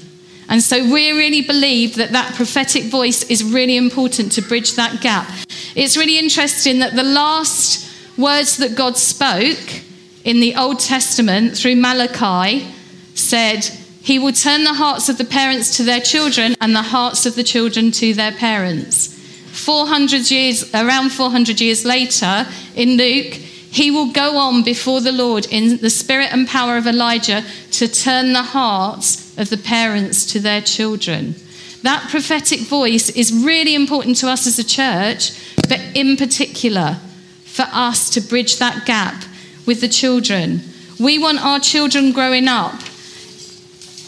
And 0.48 0.62
so 0.62 0.84
we 0.92 1.12
really 1.12 1.42
believe 1.42 1.96
that 1.96 2.12
that 2.12 2.34
prophetic 2.34 2.84
voice 2.84 3.22
is 3.30 3.42
really 3.42 3.76
important 3.76 4.32
to 4.32 4.42
bridge 4.42 4.74
that 4.74 5.00
gap. 5.00 5.28
It's 5.74 5.96
really 5.96 6.18
interesting 6.18 6.80
that 6.80 6.94
the 6.94 7.02
last 7.02 7.90
words 8.18 8.58
that 8.58 8.76
God 8.76 8.96
spoke 8.96 9.82
in 10.24 10.40
the 10.40 10.54
Old 10.56 10.80
Testament 10.80 11.56
through 11.56 11.76
Malachi 11.76 12.66
said, 13.14 13.64
He 14.02 14.18
will 14.18 14.32
turn 14.32 14.64
the 14.64 14.74
hearts 14.74 15.08
of 15.08 15.18
the 15.18 15.24
parents 15.24 15.76
to 15.76 15.82
their 15.82 16.00
children 16.00 16.54
and 16.60 16.74
the 16.74 16.82
hearts 16.82 17.26
of 17.26 17.34
the 17.34 17.42
children 17.42 17.90
to 17.92 18.14
their 18.14 18.32
parents. 18.32 19.12
400 19.52 20.30
years, 20.30 20.74
around 20.74 21.10
400 21.10 21.60
years 21.60 21.84
later, 21.84 22.46
in 22.74 22.96
Luke, 22.96 23.34
he 23.74 23.90
will 23.90 24.12
go 24.12 24.36
on 24.36 24.62
before 24.62 25.00
the 25.00 25.12
Lord 25.12 25.46
in 25.50 25.78
the 25.78 25.90
spirit 25.90 26.32
and 26.32 26.46
power 26.46 26.76
of 26.76 26.86
Elijah 26.86 27.44
to 27.72 27.88
turn 27.88 28.32
the 28.32 28.42
hearts 28.42 29.23
of 29.36 29.50
the 29.50 29.56
parents 29.56 30.24
to 30.32 30.40
their 30.40 30.60
children. 30.60 31.34
That 31.82 32.08
prophetic 32.10 32.60
voice 32.60 33.10
is 33.10 33.32
really 33.32 33.74
important 33.74 34.16
to 34.18 34.28
us 34.28 34.46
as 34.46 34.58
a 34.58 34.64
church, 34.64 35.32
but 35.68 35.80
in 35.94 36.16
particular 36.16 36.98
for 37.44 37.66
us 37.72 38.10
to 38.10 38.20
bridge 38.20 38.58
that 38.58 38.86
gap 38.86 39.24
with 39.66 39.80
the 39.80 39.88
children. 39.88 40.60
We 40.98 41.18
want 41.18 41.44
our 41.44 41.60
children 41.60 42.12
growing 42.12 42.48
up 42.48 42.80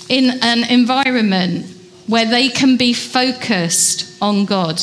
in 0.09 0.39
an 0.43 0.65
environment 0.71 1.67
where 2.07 2.27
they 2.27 2.49
can 2.49 2.77
be 2.77 2.93
focused 2.93 4.17
on 4.23 4.45
God. 4.45 4.81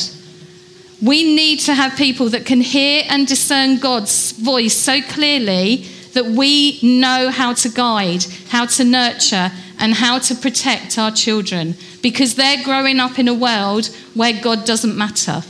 We 1.02 1.34
need 1.34 1.60
to 1.60 1.74
have 1.74 1.96
people 1.96 2.28
that 2.30 2.46
can 2.46 2.60
hear 2.60 3.02
and 3.08 3.26
discern 3.26 3.78
God's 3.78 4.32
voice 4.32 4.74
so 4.74 5.02
clearly 5.02 5.86
that 6.12 6.26
we 6.26 6.78
know 6.82 7.30
how 7.30 7.54
to 7.54 7.68
guide, 7.68 8.24
how 8.48 8.66
to 8.66 8.84
nurture, 8.84 9.50
and 9.78 9.94
how 9.94 10.18
to 10.18 10.34
protect 10.34 10.98
our 10.98 11.10
children 11.10 11.74
because 12.02 12.34
they're 12.34 12.62
growing 12.62 13.00
up 13.00 13.18
in 13.18 13.28
a 13.28 13.34
world 13.34 13.86
where 14.14 14.32
God 14.40 14.64
doesn't 14.64 14.96
matter. 14.96 15.42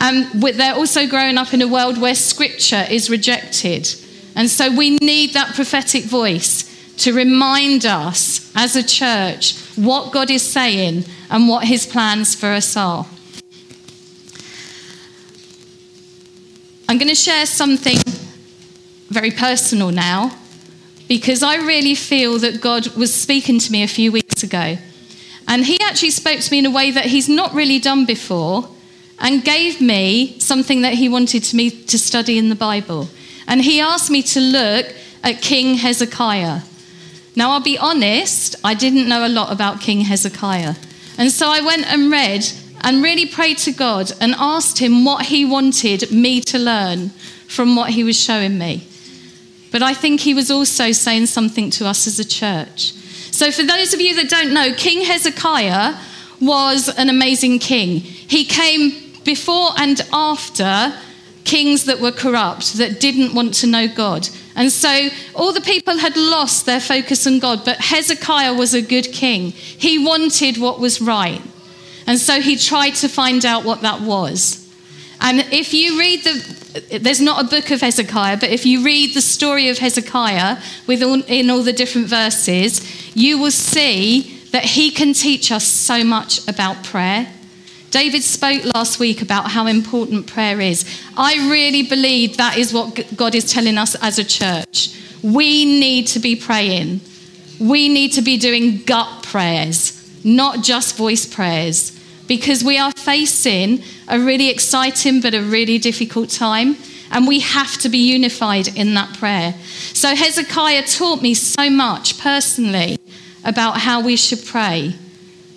And 0.00 0.42
they're 0.42 0.74
also 0.74 1.06
growing 1.06 1.38
up 1.38 1.54
in 1.54 1.62
a 1.62 1.68
world 1.68 2.00
where 2.00 2.14
scripture 2.14 2.84
is 2.90 3.08
rejected. 3.08 3.88
And 4.34 4.50
so 4.50 4.74
we 4.74 4.96
need 5.00 5.32
that 5.32 5.54
prophetic 5.54 6.04
voice 6.04 6.64
to 6.98 7.12
remind 7.12 7.86
us 7.86 8.52
as 8.54 8.76
a 8.76 8.82
church 8.82 9.58
what 9.76 10.12
God 10.12 10.30
is 10.30 10.42
saying 10.42 11.04
and 11.30 11.48
what 11.48 11.64
his 11.64 11.86
plans 11.86 12.34
for 12.34 12.48
us 12.48 12.76
are. 12.76 13.06
I'm 16.88 16.98
going 16.98 17.08
to 17.08 17.14
share 17.14 17.46
something 17.46 17.98
very 19.08 19.30
personal 19.30 19.90
now 19.90 20.36
because 21.08 21.42
I 21.42 21.56
really 21.56 21.94
feel 21.94 22.38
that 22.38 22.60
God 22.60 22.88
was 22.96 23.14
speaking 23.14 23.58
to 23.58 23.72
me 23.72 23.82
a 23.82 23.88
few 23.88 24.12
weeks 24.12 24.42
ago. 24.42 24.78
And 25.48 25.64
He 25.64 25.78
actually 25.80 26.10
spoke 26.10 26.40
to 26.40 26.50
me 26.50 26.58
in 26.58 26.66
a 26.66 26.70
way 26.70 26.90
that 26.90 27.06
He's 27.06 27.28
not 27.28 27.54
really 27.54 27.78
done 27.78 28.04
before 28.04 28.68
and 29.18 29.44
gave 29.44 29.80
me 29.80 30.38
something 30.38 30.82
that 30.82 30.94
He 30.94 31.08
wanted 31.08 31.52
me 31.54 31.70
to 31.70 31.98
study 31.98 32.38
in 32.38 32.48
the 32.48 32.54
Bible. 32.54 33.08
And 33.46 33.62
He 33.62 33.80
asked 33.80 34.10
me 34.10 34.22
to 34.22 34.40
look 34.40 34.86
at 35.22 35.42
King 35.42 35.76
Hezekiah. 35.76 36.60
Now, 37.36 37.50
I'll 37.50 37.60
be 37.60 37.78
honest, 37.78 38.56
I 38.64 38.74
didn't 38.74 39.08
know 39.08 39.26
a 39.26 39.28
lot 39.28 39.52
about 39.52 39.80
King 39.80 40.00
Hezekiah. 40.00 40.74
And 41.18 41.30
so 41.30 41.48
I 41.48 41.60
went 41.60 41.86
and 41.86 42.10
read 42.10 42.46
and 42.80 43.02
really 43.02 43.26
prayed 43.26 43.58
to 43.58 43.72
God 43.72 44.12
and 44.20 44.34
asked 44.38 44.78
him 44.78 45.04
what 45.04 45.26
he 45.26 45.44
wanted 45.44 46.10
me 46.10 46.40
to 46.42 46.58
learn 46.58 47.10
from 47.48 47.76
what 47.76 47.90
he 47.90 48.04
was 48.04 48.18
showing 48.18 48.58
me. 48.58 48.86
But 49.76 49.82
I 49.82 49.92
think 49.92 50.20
he 50.20 50.32
was 50.32 50.50
also 50.50 50.90
saying 50.90 51.26
something 51.26 51.68
to 51.72 51.86
us 51.86 52.06
as 52.06 52.18
a 52.18 52.24
church. 52.24 52.94
So, 53.30 53.52
for 53.52 53.62
those 53.62 53.92
of 53.92 54.00
you 54.00 54.14
that 54.14 54.30
don't 54.30 54.54
know, 54.54 54.72
King 54.72 55.04
Hezekiah 55.04 55.94
was 56.40 56.88
an 56.88 57.10
amazing 57.10 57.58
king. 57.58 58.00
He 58.00 58.46
came 58.46 59.12
before 59.22 59.72
and 59.76 60.00
after 60.14 60.94
kings 61.44 61.84
that 61.84 62.00
were 62.00 62.10
corrupt, 62.10 62.78
that 62.78 63.00
didn't 63.00 63.34
want 63.34 63.52
to 63.56 63.66
know 63.66 63.86
God. 63.86 64.30
And 64.54 64.72
so 64.72 65.10
all 65.34 65.52
the 65.52 65.60
people 65.60 65.98
had 65.98 66.16
lost 66.16 66.64
their 66.64 66.80
focus 66.80 67.26
on 67.26 67.38
God, 67.38 67.62
but 67.66 67.76
Hezekiah 67.76 68.54
was 68.54 68.72
a 68.72 68.80
good 68.80 69.12
king. 69.12 69.50
He 69.50 70.02
wanted 70.02 70.56
what 70.56 70.80
was 70.80 71.02
right. 71.02 71.42
And 72.06 72.18
so 72.18 72.40
he 72.40 72.56
tried 72.56 72.94
to 72.94 73.08
find 73.10 73.44
out 73.44 73.66
what 73.66 73.82
that 73.82 74.00
was. 74.00 74.66
And 75.20 75.40
if 75.52 75.74
you 75.74 75.98
read 75.98 76.24
the, 76.24 76.65
there's 77.00 77.20
not 77.20 77.44
a 77.44 77.48
book 77.48 77.70
of 77.70 77.80
Hezekiah, 77.80 78.38
but 78.38 78.50
if 78.50 78.66
you 78.66 78.84
read 78.84 79.14
the 79.14 79.20
story 79.20 79.68
of 79.68 79.78
Hezekiah 79.78 80.58
with 80.86 81.02
all, 81.02 81.22
in 81.24 81.50
all 81.50 81.62
the 81.62 81.72
different 81.72 82.08
verses, 82.08 82.80
you 83.16 83.38
will 83.38 83.50
see 83.50 84.40
that 84.52 84.64
he 84.64 84.90
can 84.90 85.12
teach 85.12 85.52
us 85.52 85.64
so 85.64 86.04
much 86.04 86.46
about 86.48 86.84
prayer. 86.84 87.28
David 87.90 88.22
spoke 88.22 88.64
last 88.74 88.98
week 88.98 89.22
about 89.22 89.50
how 89.50 89.66
important 89.66 90.26
prayer 90.26 90.60
is. 90.60 90.84
I 91.16 91.48
really 91.50 91.82
believe 91.82 92.36
that 92.36 92.58
is 92.58 92.72
what 92.72 93.16
God 93.16 93.34
is 93.34 93.50
telling 93.50 93.78
us 93.78 93.94
as 93.96 94.18
a 94.18 94.24
church. 94.24 94.94
We 95.22 95.64
need 95.64 96.06
to 96.08 96.18
be 96.18 96.36
praying. 96.36 97.00
We 97.58 97.88
need 97.88 98.12
to 98.12 98.22
be 98.22 98.36
doing 98.36 98.82
gut 98.84 99.22
prayers, 99.22 100.24
not 100.24 100.62
just 100.62 100.96
voice 100.96 101.24
prayers, 101.26 101.95
because 102.26 102.64
we 102.64 102.78
are 102.78 102.92
facing 102.92 103.82
a 104.08 104.18
really 104.18 104.50
exciting 104.50 105.20
but 105.20 105.34
a 105.34 105.42
really 105.42 105.78
difficult 105.78 106.30
time. 106.30 106.76
And 107.10 107.28
we 107.28 107.38
have 107.40 107.78
to 107.78 107.88
be 107.88 107.98
unified 107.98 108.66
in 108.76 108.94
that 108.94 109.16
prayer. 109.16 109.54
So, 109.92 110.16
Hezekiah 110.16 110.82
taught 110.86 111.22
me 111.22 111.34
so 111.34 111.70
much 111.70 112.18
personally 112.18 112.98
about 113.44 113.78
how 113.78 114.00
we 114.00 114.16
should 114.16 114.44
pray. 114.44 114.96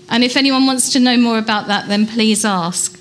And 0.10 0.24
if 0.24 0.38
anyone 0.38 0.68
wants 0.68 0.94
to 0.94 1.00
know 1.00 1.18
more 1.18 1.40
about 1.40 1.68
that, 1.68 1.88
then 1.88 2.06
please 2.06 2.46
ask. 2.46 3.00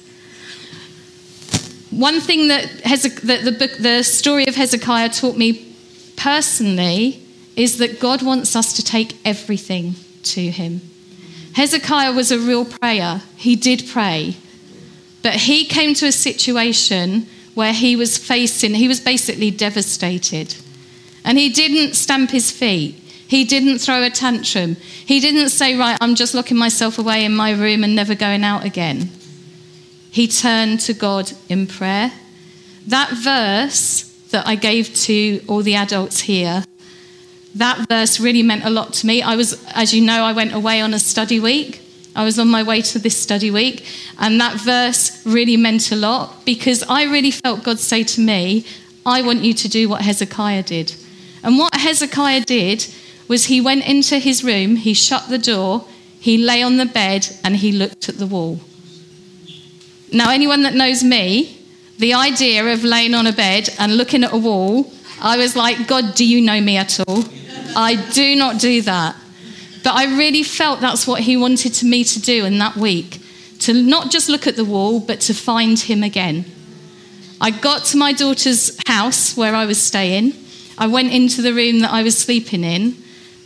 One 1.90 2.20
thing 2.20 2.48
that, 2.48 2.64
Hezek- 2.84 3.22
that 3.22 3.44
the, 3.44 3.52
book, 3.52 3.72
the 3.78 4.02
story 4.02 4.46
of 4.46 4.54
Hezekiah 4.54 5.10
taught 5.10 5.36
me 5.36 5.74
personally 6.16 7.22
is 7.56 7.78
that 7.78 7.98
God 7.98 8.22
wants 8.22 8.54
us 8.54 8.74
to 8.74 8.82
take 8.82 9.16
everything 9.24 9.94
to 10.22 10.50
Him. 10.50 10.80
Hezekiah 11.58 12.12
was 12.12 12.30
a 12.30 12.38
real 12.38 12.64
prayer. 12.64 13.20
He 13.34 13.56
did 13.56 13.82
pray. 13.88 14.36
But 15.24 15.34
he 15.34 15.64
came 15.64 15.92
to 15.94 16.06
a 16.06 16.12
situation 16.12 17.26
where 17.54 17.72
he 17.72 17.96
was 17.96 18.16
facing, 18.16 18.74
he 18.74 18.86
was 18.86 19.00
basically 19.00 19.50
devastated. 19.50 20.54
And 21.24 21.36
he 21.36 21.48
didn't 21.48 21.96
stamp 21.96 22.30
his 22.30 22.52
feet. 22.52 22.94
He 23.26 23.42
didn't 23.42 23.80
throw 23.80 24.04
a 24.04 24.08
tantrum. 24.08 24.76
He 25.04 25.18
didn't 25.18 25.48
say, 25.48 25.76
Right, 25.76 25.98
I'm 26.00 26.14
just 26.14 26.32
locking 26.32 26.56
myself 26.56 26.96
away 26.96 27.24
in 27.24 27.34
my 27.34 27.50
room 27.50 27.82
and 27.82 27.96
never 27.96 28.14
going 28.14 28.44
out 28.44 28.64
again. 28.64 29.10
He 30.12 30.28
turned 30.28 30.78
to 30.82 30.94
God 30.94 31.32
in 31.48 31.66
prayer. 31.66 32.12
That 32.86 33.10
verse 33.10 34.04
that 34.30 34.46
I 34.46 34.54
gave 34.54 34.94
to 35.06 35.42
all 35.48 35.62
the 35.62 35.74
adults 35.74 36.20
here, 36.20 36.62
that 37.58 37.88
verse 37.88 38.20
really 38.20 38.42
meant 38.42 38.64
a 38.64 38.70
lot 38.70 38.92
to 38.94 39.06
me. 39.06 39.22
I 39.22 39.36
was, 39.36 39.62
as 39.74 39.92
you 39.92 40.00
know, 40.00 40.22
I 40.22 40.32
went 40.32 40.54
away 40.54 40.80
on 40.80 40.94
a 40.94 40.98
study 40.98 41.40
week. 41.40 41.82
I 42.16 42.24
was 42.24 42.38
on 42.38 42.48
my 42.48 42.62
way 42.62 42.82
to 42.82 42.98
this 42.98 43.16
study 43.16 43.50
week, 43.50 43.86
and 44.18 44.40
that 44.40 44.60
verse 44.60 45.24
really 45.24 45.56
meant 45.56 45.92
a 45.92 45.96
lot 45.96 46.44
because 46.44 46.82
I 46.88 47.04
really 47.04 47.30
felt 47.30 47.62
God 47.62 47.78
say 47.78 48.02
to 48.02 48.20
me, 48.20 48.64
I 49.06 49.22
want 49.22 49.44
you 49.44 49.54
to 49.54 49.68
do 49.68 49.88
what 49.88 50.02
Hezekiah 50.02 50.64
did. 50.64 50.94
And 51.44 51.58
what 51.58 51.74
Hezekiah 51.74 52.40
did 52.40 52.86
was 53.28 53.44
he 53.44 53.60
went 53.60 53.86
into 53.86 54.18
his 54.18 54.42
room, 54.42 54.76
he 54.76 54.94
shut 54.94 55.28
the 55.28 55.38
door, 55.38 55.84
he 56.18 56.38
lay 56.38 56.62
on 56.62 56.76
the 56.76 56.86
bed, 56.86 57.28
and 57.44 57.56
he 57.56 57.70
looked 57.70 58.08
at 58.08 58.18
the 58.18 58.26
wall. 58.26 58.58
Now, 60.12 60.30
anyone 60.30 60.62
that 60.62 60.74
knows 60.74 61.04
me, 61.04 61.56
the 61.98 62.14
idea 62.14 62.64
of 62.72 62.82
laying 62.82 63.14
on 63.14 63.26
a 63.26 63.32
bed 63.32 63.68
and 63.78 63.96
looking 63.96 64.24
at 64.24 64.32
a 64.32 64.38
wall, 64.38 64.90
I 65.20 65.36
was 65.36 65.54
like, 65.54 65.86
God, 65.86 66.14
do 66.14 66.24
you 66.24 66.40
know 66.40 66.60
me 66.60 66.76
at 66.76 66.98
all? 67.00 67.24
I 67.78 67.94
do 68.10 68.34
not 68.34 68.60
do 68.60 68.82
that. 68.82 69.14
But 69.84 69.94
I 69.94 70.16
really 70.18 70.42
felt 70.42 70.80
that's 70.80 71.06
what 71.06 71.20
he 71.20 71.36
wanted 71.36 71.72
to 71.74 71.86
me 71.86 72.02
to 72.02 72.20
do 72.20 72.44
in 72.44 72.58
that 72.58 72.76
week 72.76 73.22
to 73.60 73.72
not 73.72 74.10
just 74.10 74.28
look 74.28 74.46
at 74.46 74.56
the 74.56 74.64
wall, 74.64 74.98
but 75.00 75.20
to 75.22 75.34
find 75.34 75.78
him 75.78 76.02
again. 76.02 76.44
I 77.40 77.50
got 77.50 77.84
to 77.86 77.96
my 77.96 78.12
daughter's 78.12 78.76
house 78.86 79.36
where 79.36 79.54
I 79.54 79.64
was 79.64 79.80
staying. 79.80 80.32
I 80.76 80.88
went 80.88 81.12
into 81.12 81.40
the 81.40 81.54
room 81.54 81.80
that 81.80 81.92
I 81.92 82.02
was 82.02 82.18
sleeping 82.18 82.64
in, 82.64 82.96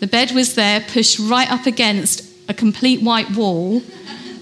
the 0.01 0.07
bed 0.07 0.33
was 0.33 0.55
there, 0.55 0.81
pushed 0.81 1.19
right 1.19 1.49
up 1.49 1.67
against 1.67 2.25
a 2.49 2.55
complete 2.55 3.03
white 3.03 3.31
wall, 3.31 3.83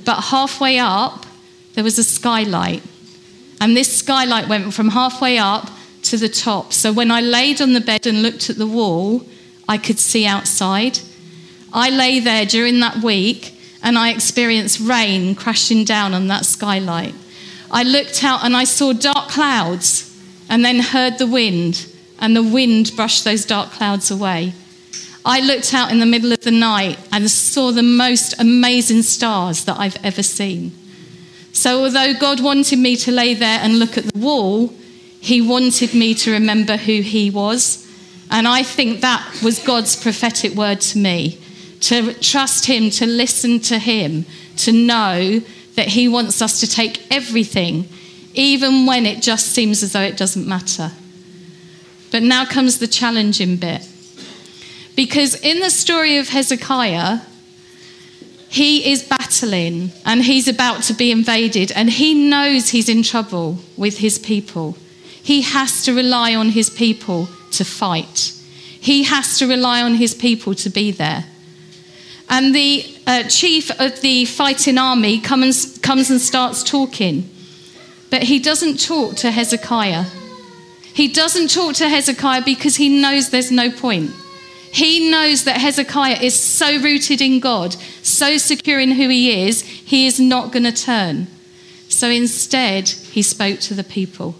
but 0.07 0.21
halfway 0.23 0.79
up, 0.79 1.27
there 1.75 1.85
was 1.85 1.99
a 1.99 2.05
skylight. 2.05 2.83
And 3.61 3.77
this 3.77 3.99
skylight 3.99 4.49
went 4.49 4.73
from 4.73 4.89
halfway 4.89 5.37
up 5.37 5.69
to 6.05 6.17
the 6.17 6.31
top. 6.31 6.73
So 6.73 6.93
when 6.93 7.11
I 7.11 7.21
laid 7.21 7.61
on 7.61 7.75
the 7.75 7.81
bed 7.81 8.07
and 8.07 8.23
looked 8.23 8.49
at 8.49 8.57
the 8.57 8.67
wall, 8.67 9.27
I 9.71 9.79
could 9.79 10.01
see 10.01 10.27
outside. 10.27 10.99
I 11.73 11.91
lay 11.91 12.19
there 12.19 12.45
during 12.45 12.81
that 12.81 13.05
week 13.05 13.55
and 13.85 13.97
I 13.97 14.11
experienced 14.11 14.81
rain 14.81 15.37
crashing 15.37 15.85
down 15.85 16.13
on 16.13 16.27
that 16.27 16.45
skylight. 16.45 17.15
I 17.71 17.85
looked 17.85 18.25
out 18.25 18.45
and 18.45 18.57
I 18.57 18.65
saw 18.65 18.93
dark 18.93 19.29
clouds 19.29 20.11
and 20.49 20.65
then 20.65 20.81
heard 20.81 21.19
the 21.19 21.27
wind, 21.29 21.87
and 22.19 22.35
the 22.35 22.43
wind 22.43 22.91
brushed 22.97 23.23
those 23.23 23.45
dark 23.45 23.71
clouds 23.71 24.11
away. 24.11 24.55
I 25.25 25.39
looked 25.39 25.73
out 25.73 25.93
in 25.93 26.01
the 26.01 26.13
middle 26.15 26.33
of 26.33 26.41
the 26.41 26.51
night 26.51 26.99
and 27.13 27.31
saw 27.31 27.71
the 27.71 27.85
most 27.85 28.41
amazing 28.41 29.03
stars 29.03 29.65
that 29.67 29.79
I've 29.79 30.05
ever 30.05 30.25
seen. 30.25 30.73
So, 31.53 31.85
although 31.85 32.13
God 32.15 32.41
wanted 32.41 32.81
me 32.81 32.97
to 32.97 33.13
lay 33.13 33.35
there 33.35 33.61
and 33.63 33.79
look 33.79 33.97
at 33.97 34.13
the 34.13 34.19
wall, 34.19 34.75
He 35.21 35.41
wanted 35.41 35.95
me 35.95 36.15
to 36.15 36.33
remember 36.33 36.77
who 36.77 37.03
He 37.03 37.31
was. 37.31 37.80
And 38.31 38.47
I 38.47 38.63
think 38.63 39.01
that 39.01 39.43
was 39.43 39.59
God's 39.59 39.97
prophetic 39.97 40.53
word 40.53 40.81
to 40.83 40.99
me 40.99 41.41
to 41.81 42.13
trust 42.15 42.67
Him, 42.67 42.91
to 42.91 43.07
listen 43.07 43.59
to 43.61 43.79
Him, 43.79 44.27
to 44.59 44.73
know 44.73 45.41
that 45.75 45.89
He 45.89 46.09
wants 46.09 46.41
us 46.41 46.61
to 46.61 46.69
take 46.69 47.11
everything, 47.11 47.89
even 48.35 48.87
when 48.87 49.07
it 49.07 49.23
just 49.23 49.47
seems 49.47 49.83
as 49.83 49.93
though 49.93 50.01
it 50.01 50.17
doesn't 50.17 50.47
matter. 50.47 50.93
But 52.11 52.23
now 52.23 52.45
comes 52.45 52.79
the 52.79 52.87
challenging 52.87 53.57
bit. 53.57 53.87
Because 54.95 55.35
in 55.41 55.61
the 55.61 55.71
story 55.71 56.19
of 56.19 56.29
Hezekiah, 56.29 57.21
he 58.49 58.91
is 58.91 59.03
battling 59.05 59.93
and 60.05 60.23
he's 60.23 60.49
about 60.49 60.83
to 60.85 60.93
be 60.93 61.11
invaded, 61.11 61.73
and 61.73 61.89
he 61.89 62.15
knows 62.29 62.69
he's 62.69 62.89
in 62.89 63.03
trouble 63.03 63.59
with 63.77 63.99
his 63.99 64.19
people. 64.19 64.77
He 65.23 65.43
has 65.43 65.85
to 65.85 65.95
rely 65.95 66.35
on 66.35 66.51
his 66.51 66.69
people 66.69 67.29
to 67.53 67.65
fight, 67.65 68.33
he 68.81 69.05
has 69.05 69.39
to 69.39 69.47
rely 69.47 69.83
on 69.83 69.95
his 69.95 70.15
people 70.15 70.55
to 70.55 70.71
be 70.71 70.91
there. 70.91 71.25
And 72.29 72.55
the 72.55 72.85
uh, 73.07 73.25
chief 73.25 73.71
of 73.81 74.01
the 74.01 74.25
fighting 74.25 74.79
army 74.79 75.21
comes, 75.21 75.79
comes 75.79 76.11
and 76.11 76.21
starts 76.21 76.63
talking, 76.63 77.29
but 78.09 78.23
he 78.23 78.39
doesn't 78.39 78.81
talk 78.81 79.17
to 79.17 79.31
Hezekiah. 79.31 80.05
He 80.95 81.09
doesn't 81.09 81.51
talk 81.51 81.75
to 81.77 81.89
Hezekiah 81.89 82.43
because 82.45 82.77
he 82.77 83.01
knows 83.01 83.31
there's 83.31 83.51
no 83.51 83.71
point. 83.71 84.11
He 84.73 85.11
knows 85.11 85.45
that 85.45 85.61
Hezekiah 85.61 86.19
is 86.23 86.39
so 86.39 86.79
rooted 86.79 87.21
in 87.21 87.41
God, 87.41 87.75
so 88.03 88.39
secure 88.39 88.79
in 88.79 88.93
who 88.93 89.09
he 89.09 89.47
is, 89.49 89.63
he 89.63 90.07
is 90.07 90.21
not 90.21 90.53
going 90.53 90.65
to 90.65 90.73
turn. 90.73 91.27
So 91.89 92.09
instead, 92.09 92.89
he 92.89 93.23
spoke 93.23 93.59
to 93.61 93.75
the 93.75 93.85
people. 93.85 94.37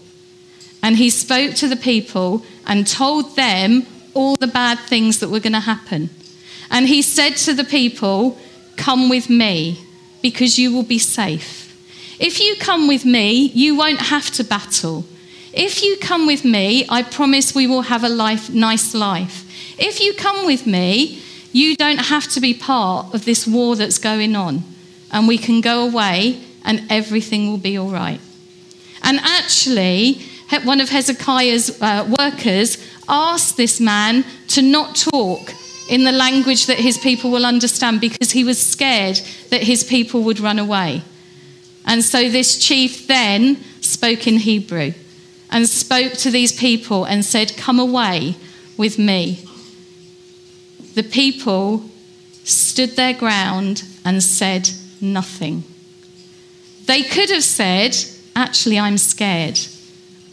And 0.81 0.95
he 0.95 1.09
spoke 1.09 1.53
to 1.55 1.67
the 1.67 1.75
people 1.75 2.45
and 2.71 2.87
told 2.87 3.35
them 3.35 3.85
all 4.13 4.37
the 4.37 4.47
bad 4.47 4.79
things 4.79 5.19
that 5.19 5.29
were 5.29 5.41
going 5.41 5.51
to 5.51 5.59
happen. 5.59 6.09
And 6.69 6.87
he 6.87 7.01
said 7.01 7.35
to 7.45 7.53
the 7.53 7.65
people, 7.65 8.37
Come 8.77 9.09
with 9.09 9.29
me, 9.29 9.77
because 10.21 10.57
you 10.57 10.73
will 10.73 10.83
be 10.83 10.97
safe. 10.97 11.67
If 12.17 12.39
you 12.39 12.55
come 12.55 12.87
with 12.87 13.03
me, 13.03 13.51
you 13.53 13.75
won't 13.75 13.99
have 13.99 14.31
to 14.31 14.45
battle. 14.45 15.03
If 15.51 15.83
you 15.83 15.97
come 15.97 16.25
with 16.25 16.45
me, 16.45 16.85
I 16.87 17.03
promise 17.03 17.53
we 17.53 17.67
will 17.67 17.81
have 17.81 18.05
a 18.05 18.09
life, 18.09 18.49
nice 18.49 18.93
life. 18.93 19.45
If 19.77 19.99
you 19.99 20.13
come 20.13 20.45
with 20.45 20.65
me, 20.65 21.21
you 21.51 21.75
don't 21.75 22.05
have 22.05 22.29
to 22.29 22.39
be 22.39 22.53
part 22.53 23.13
of 23.13 23.25
this 23.25 23.45
war 23.45 23.75
that's 23.75 23.97
going 23.97 24.33
on. 24.33 24.63
And 25.11 25.27
we 25.27 25.37
can 25.37 25.59
go 25.59 25.85
away 25.85 26.39
and 26.63 26.89
everything 26.89 27.49
will 27.49 27.57
be 27.57 27.77
all 27.77 27.89
right. 27.89 28.21
And 29.03 29.19
actually, 29.19 30.21
one 30.65 30.81
of 30.81 30.89
Hezekiah's 30.89 31.81
uh, 31.81 32.13
workers 32.19 32.77
asked 33.07 33.57
this 33.57 33.79
man 33.79 34.25
to 34.49 34.61
not 34.61 34.95
talk 34.95 35.53
in 35.89 36.03
the 36.03 36.11
language 36.11 36.65
that 36.67 36.77
his 36.79 36.97
people 36.97 37.31
will 37.31 37.45
understand 37.45 38.01
because 38.01 38.31
he 38.31 38.43
was 38.43 38.61
scared 38.61 39.19
that 39.49 39.63
his 39.63 39.83
people 39.83 40.23
would 40.23 40.39
run 40.39 40.59
away. 40.59 41.01
And 41.85 42.03
so 42.03 42.29
this 42.29 42.57
chief 42.57 43.07
then 43.07 43.57
spoke 43.81 44.27
in 44.27 44.37
Hebrew 44.37 44.93
and 45.49 45.67
spoke 45.67 46.13
to 46.13 46.31
these 46.31 46.51
people 46.51 47.05
and 47.05 47.25
said, 47.25 47.57
Come 47.57 47.79
away 47.79 48.35
with 48.77 48.97
me. 48.97 49.43
The 50.95 51.03
people 51.03 51.83
stood 52.43 52.95
their 52.95 53.13
ground 53.13 53.83
and 54.05 54.23
said 54.23 54.69
nothing. 54.99 55.63
They 56.85 57.03
could 57.03 57.29
have 57.29 57.43
said, 57.43 57.95
Actually, 58.35 58.79
I'm 58.79 58.97
scared. 58.97 59.59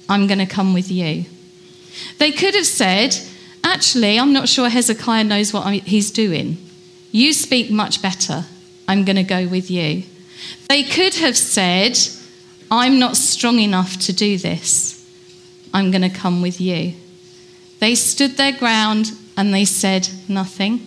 I'm 0.09 0.27
going 0.27 0.39
to 0.39 0.47
come 0.47 0.73
with 0.73 0.91
you. 0.91 1.25
They 2.19 2.33
could 2.33 2.55
have 2.55 2.67
said, 2.67 3.17
Actually, 3.65 4.19
I'm 4.19 4.33
not 4.33 4.49
sure 4.49 4.69
Hezekiah 4.69 5.25
knows 5.25 5.53
what 5.53 5.73
he's 5.73 6.11
doing. 6.11 6.57
You 7.11 7.33
speak 7.33 7.71
much 7.71 8.01
better. 8.01 8.45
I'm 8.87 9.05
going 9.05 9.17
to 9.17 9.23
go 9.23 9.47
with 9.47 9.71
you. 9.71 10.05
They 10.69 10.83
could 10.83 11.15
have 11.17 11.37
said, 11.37 11.99
I'm 12.71 12.99
not 12.99 13.17
strong 13.17 13.59
enough 13.59 13.99
to 14.01 14.13
do 14.13 14.39
this. 14.39 14.95
I'm 15.75 15.91
going 15.91 16.03
to 16.03 16.11
come 16.11 16.41
with 16.41 16.61
you. 16.61 16.95
They 17.81 17.95
stood 17.95 18.37
their 18.37 18.53
ground 18.53 19.13
and 19.37 19.53
they 19.53 19.65
said 19.65 20.09
nothing. 20.29 20.81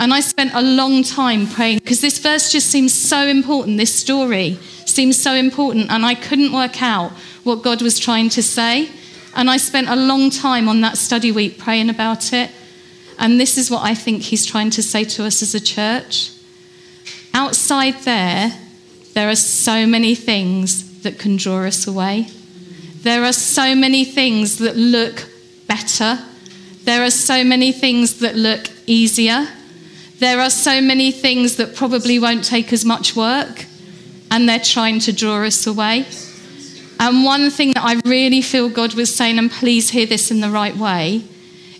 And 0.00 0.12
I 0.12 0.20
spent 0.20 0.52
a 0.54 0.62
long 0.62 1.02
time 1.02 1.46
praying 1.46 1.78
because 1.78 2.00
this 2.00 2.18
verse 2.18 2.50
just 2.50 2.68
seems 2.68 2.92
so 2.92 3.26
important. 3.26 3.78
This 3.78 3.94
story 3.94 4.58
seems 4.84 5.20
so 5.20 5.34
important. 5.34 5.90
And 5.90 6.04
I 6.04 6.14
couldn't 6.14 6.52
work 6.52 6.82
out 6.82 7.12
what 7.44 7.62
God 7.62 7.82
was 7.82 7.98
trying 7.98 8.28
to 8.30 8.42
say. 8.42 8.90
And 9.36 9.48
I 9.50 9.56
spent 9.56 9.88
a 9.88 9.96
long 9.96 10.30
time 10.30 10.68
on 10.68 10.80
that 10.80 10.96
study 10.96 11.30
week 11.30 11.58
praying 11.58 11.90
about 11.90 12.32
it. 12.32 12.50
And 13.18 13.38
this 13.38 13.56
is 13.56 13.70
what 13.70 13.82
I 13.82 13.94
think 13.94 14.22
He's 14.22 14.44
trying 14.44 14.70
to 14.70 14.82
say 14.82 15.04
to 15.04 15.24
us 15.24 15.42
as 15.42 15.54
a 15.54 15.60
church. 15.60 16.30
Outside 17.32 17.94
there, 18.04 18.52
there 19.14 19.28
are 19.28 19.36
so 19.36 19.86
many 19.86 20.14
things 20.14 21.02
that 21.02 21.18
can 21.18 21.36
draw 21.36 21.64
us 21.64 21.86
away. 21.86 22.28
There 23.02 23.24
are 23.24 23.32
so 23.32 23.74
many 23.74 24.04
things 24.04 24.58
that 24.58 24.76
look 24.76 25.28
better. 25.68 26.18
There 26.84 27.04
are 27.04 27.10
so 27.10 27.44
many 27.44 27.72
things 27.72 28.18
that 28.20 28.34
look 28.34 28.70
easier. 28.86 29.48
There 30.18 30.40
are 30.40 30.50
so 30.50 30.80
many 30.80 31.10
things 31.10 31.56
that 31.56 31.74
probably 31.74 32.18
won't 32.18 32.44
take 32.44 32.72
as 32.72 32.84
much 32.84 33.14
work, 33.14 33.66
and 34.30 34.48
they're 34.48 34.58
trying 34.58 35.00
to 35.00 35.12
draw 35.12 35.44
us 35.44 35.66
away. 35.66 36.06
And 37.00 37.24
one 37.24 37.50
thing 37.50 37.72
that 37.74 37.84
I 37.84 38.00
really 38.08 38.40
feel 38.42 38.68
God 38.68 38.94
was 38.94 39.14
saying, 39.14 39.38
and 39.38 39.50
please 39.50 39.90
hear 39.90 40.06
this 40.06 40.30
in 40.30 40.40
the 40.40 40.50
right 40.50 40.76
way, 40.76 41.24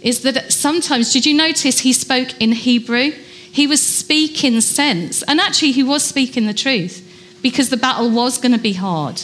is 0.02 0.20
that 0.22 0.52
sometimes, 0.52 1.12
did 1.12 1.24
you 1.24 1.34
notice 1.34 1.80
he 1.80 1.92
spoke 1.92 2.40
in 2.40 2.52
Hebrew? 2.52 3.12
He 3.50 3.66
was 3.66 3.80
speaking 3.80 4.60
sense, 4.60 5.22
and 5.22 5.40
actually, 5.40 5.72
he 5.72 5.82
was 5.82 6.02
speaking 6.02 6.46
the 6.46 6.54
truth 6.54 7.00
because 7.40 7.70
the 7.70 7.76
battle 7.76 8.10
was 8.10 8.38
going 8.38 8.52
to 8.52 8.58
be 8.58 8.72
hard. 8.72 9.22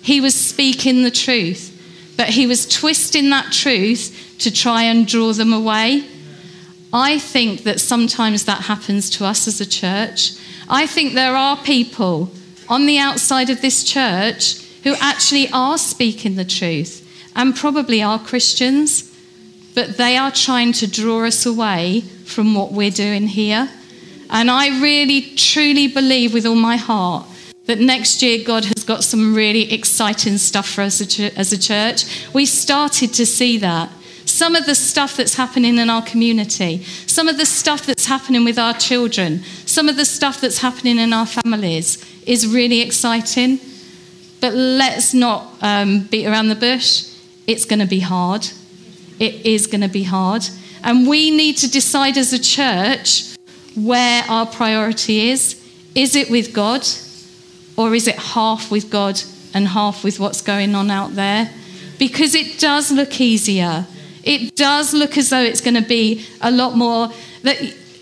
He 0.00 0.20
was 0.20 0.34
speaking 0.34 1.02
the 1.02 1.10
truth, 1.10 1.70
but 2.16 2.28
he 2.28 2.46
was 2.46 2.68
twisting 2.68 3.30
that 3.30 3.52
truth 3.52 4.36
to 4.38 4.50
try 4.52 4.82
and 4.84 5.06
draw 5.06 5.32
them 5.32 5.52
away. 5.52 6.04
I 6.92 7.18
think 7.18 7.64
that 7.64 7.80
sometimes 7.80 8.44
that 8.44 8.62
happens 8.62 9.10
to 9.10 9.24
us 9.24 9.48
as 9.48 9.60
a 9.60 9.66
church. 9.66 10.32
I 10.68 10.86
think 10.86 11.14
there 11.14 11.34
are 11.34 11.56
people 11.56 12.30
on 12.68 12.86
the 12.86 12.98
outside 12.98 13.50
of 13.50 13.60
this 13.60 13.82
church 13.82 14.63
who 14.84 14.94
actually 15.00 15.48
are 15.50 15.76
speaking 15.76 16.36
the 16.36 16.44
truth 16.44 17.00
and 17.34 17.56
probably 17.56 18.02
are 18.02 18.18
Christians, 18.18 19.10
but 19.74 19.96
they 19.96 20.16
are 20.16 20.30
trying 20.30 20.72
to 20.74 20.86
draw 20.86 21.24
us 21.24 21.44
away 21.44 22.02
from 22.24 22.54
what 22.54 22.70
we're 22.70 22.90
doing 22.90 23.26
here. 23.26 23.68
And 24.30 24.50
I 24.50 24.80
really, 24.80 25.22
truly 25.36 25.88
believe 25.88 26.32
with 26.32 26.46
all 26.46 26.54
my 26.54 26.76
heart 26.76 27.26
that 27.66 27.78
next 27.78 28.22
year 28.22 28.44
God 28.44 28.66
has 28.66 28.84
got 28.84 29.02
some 29.04 29.34
really 29.34 29.72
exciting 29.72 30.38
stuff 30.38 30.68
for 30.68 30.82
us 30.82 31.00
as 31.18 31.52
a 31.52 31.58
church. 31.58 32.32
We 32.34 32.46
started 32.46 33.14
to 33.14 33.26
see 33.26 33.58
that. 33.58 33.90
Some 34.26 34.54
of 34.54 34.66
the 34.66 34.74
stuff 34.74 35.16
that's 35.16 35.34
happening 35.34 35.78
in 35.78 35.88
our 35.88 36.02
community, 36.02 36.82
some 37.06 37.28
of 37.28 37.36
the 37.36 37.46
stuff 37.46 37.86
that's 37.86 38.06
happening 38.06 38.44
with 38.44 38.58
our 38.58 38.74
children, 38.74 39.42
some 39.64 39.88
of 39.88 39.96
the 39.96 40.04
stuff 40.04 40.40
that's 40.40 40.58
happening 40.58 40.98
in 40.98 41.12
our 41.12 41.26
families 41.26 42.04
is 42.26 42.46
really 42.46 42.80
exciting. 42.80 43.60
But 44.44 44.52
let's 44.52 45.14
not 45.14 45.54
um, 45.62 46.00
beat 46.00 46.26
around 46.26 46.48
the 46.48 46.54
bush. 46.54 47.08
It's 47.46 47.64
going 47.64 47.78
to 47.78 47.86
be 47.86 48.00
hard. 48.00 48.46
It 49.18 49.46
is 49.46 49.66
going 49.66 49.80
to 49.80 49.88
be 49.88 50.02
hard. 50.02 50.46
And 50.82 51.08
we 51.08 51.30
need 51.30 51.56
to 51.56 51.70
decide 51.70 52.18
as 52.18 52.34
a 52.34 52.38
church 52.38 53.38
where 53.74 54.22
our 54.28 54.44
priority 54.44 55.30
is. 55.30 55.58
Is 55.94 56.14
it 56.14 56.28
with 56.28 56.52
God? 56.52 56.86
Or 57.78 57.94
is 57.94 58.06
it 58.06 58.16
half 58.16 58.70
with 58.70 58.90
God 58.90 59.18
and 59.54 59.66
half 59.66 60.04
with 60.04 60.20
what's 60.20 60.42
going 60.42 60.74
on 60.74 60.90
out 60.90 61.14
there? 61.14 61.50
Because 61.98 62.34
it 62.34 62.58
does 62.58 62.92
look 62.92 63.18
easier. 63.22 63.86
It 64.24 64.56
does 64.56 64.92
look 64.92 65.16
as 65.16 65.30
though 65.30 65.40
it's 65.40 65.62
going 65.62 65.82
to 65.82 65.88
be 65.88 66.26
a 66.42 66.50
lot 66.50 66.76
more. 66.76 67.08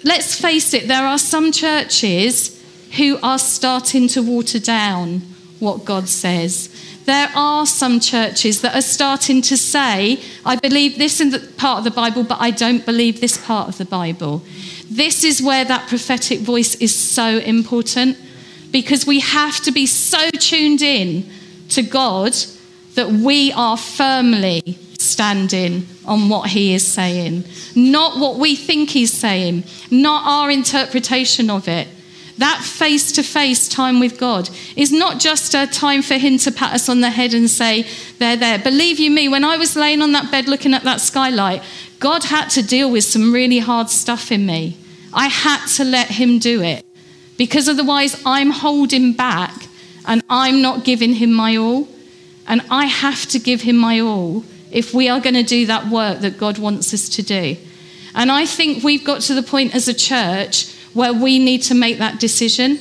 Let's 0.02 0.40
face 0.40 0.74
it, 0.74 0.88
there 0.88 1.06
are 1.06 1.18
some 1.18 1.52
churches 1.52 2.60
who 2.96 3.20
are 3.22 3.38
starting 3.38 4.08
to 4.08 4.24
water 4.24 4.58
down 4.58 5.22
what 5.62 5.84
God 5.84 6.08
says. 6.08 6.68
There 7.04 7.30
are 7.34 7.66
some 7.66 8.00
churches 8.00 8.60
that 8.62 8.74
are 8.74 8.82
starting 8.82 9.40
to 9.42 9.56
say, 9.56 10.20
I 10.44 10.56
believe 10.56 10.98
this 10.98 11.20
in 11.20 11.30
the 11.30 11.38
part 11.56 11.78
of 11.78 11.84
the 11.84 11.90
Bible, 11.92 12.24
but 12.24 12.40
I 12.40 12.50
don't 12.50 12.84
believe 12.84 13.20
this 13.20 13.38
part 13.38 13.68
of 13.68 13.78
the 13.78 13.84
Bible. 13.84 14.42
This 14.90 15.22
is 15.22 15.40
where 15.40 15.64
that 15.64 15.88
prophetic 15.88 16.40
voice 16.40 16.74
is 16.74 16.94
so 16.94 17.38
important 17.38 18.18
because 18.72 19.06
we 19.06 19.20
have 19.20 19.60
to 19.60 19.70
be 19.70 19.86
so 19.86 20.30
tuned 20.30 20.82
in 20.82 21.30
to 21.70 21.82
God 21.82 22.34
that 22.94 23.08
we 23.08 23.52
are 23.52 23.76
firmly 23.76 24.78
standing 24.98 25.86
on 26.04 26.28
what 26.28 26.50
He 26.50 26.74
is 26.74 26.84
saying, 26.86 27.44
not 27.76 28.18
what 28.18 28.36
we 28.36 28.56
think 28.56 28.90
He's 28.90 29.12
saying, 29.12 29.62
not 29.90 30.22
our 30.26 30.50
interpretation 30.50 31.50
of 31.50 31.68
it. 31.68 31.86
That 32.38 32.62
face 32.62 33.12
to 33.12 33.22
face 33.22 33.68
time 33.68 34.00
with 34.00 34.18
God 34.18 34.48
is 34.74 34.90
not 34.90 35.20
just 35.20 35.54
a 35.54 35.66
time 35.66 36.02
for 36.02 36.14
Him 36.14 36.38
to 36.38 36.50
pat 36.50 36.74
us 36.74 36.88
on 36.88 37.00
the 37.00 37.10
head 37.10 37.34
and 37.34 37.48
say, 37.48 37.86
There, 38.18 38.36
there. 38.36 38.58
Believe 38.58 38.98
you 38.98 39.10
me, 39.10 39.28
when 39.28 39.44
I 39.44 39.56
was 39.56 39.76
laying 39.76 40.02
on 40.02 40.12
that 40.12 40.30
bed 40.30 40.48
looking 40.48 40.74
at 40.74 40.82
that 40.84 41.00
skylight, 41.00 41.62
God 42.00 42.24
had 42.24 42.48
to 42.50 42.62
deal 42.62 42.90
with 42.90 43.04
some 43.04 43.32
really 43.32 43.58
hard 43.58 43.90
stuff 43.90 44.32
in 44.32 44.46
me. 44.46 44.76
I 45.12 45.28
had 45.28 45.66
to 45.76 45.84
let 45.84 46.08
Him 46.08 46.38
do 46.38 46.62
it 46.62 46.84
because 47.36 47.68
otherwise 47.68 48.20
I'm 48.24 48.50
holding 48.50 49.12
back 49.12 49.66
and 50.06 50.22
I'm 50.28 50.62
not 50.62 50.84
giving 50.84 51.14
him 51.14 51.32
my 51.32 51.56
all. 51.56 51.88
And 52.46 52.62
I 52.70 52.86
have 52.86 53.26
to 53.26 53.38
give 53.38 53.62
him 53.62 53.76
my 53.76 54.00
all 54.00 54.44
if 54.70 54.92
we 54.92 55.08
are 55.08 55.20
going 55.20 55.34
to 55.34 55.42
do 55.42 55.66
that 55.66 55.88
work 55.88 56.20
that 56.20 56.38
God 56.38 56.58
wants 56.58 56.92
us 56.92 57.08
to 57.10 57.22
do. 57.22 57.56
And 58.14 58.30
I 58.30 58.46
think 58.46 58.82
we've 58.82 59.04
got 59.04 59.22
to 59.22 59.34
the 59.34 59.42
point 59.42 59.74
as 59.74 59.88
a 59.88 59.94
church 59.94 60.74
where 60.94 61.12
we 61.12 61.38
need 61.38 61.62
to 61.62 61.74
make 61.74 61.98
that 61.98 62.20
decision. 62.20 62.78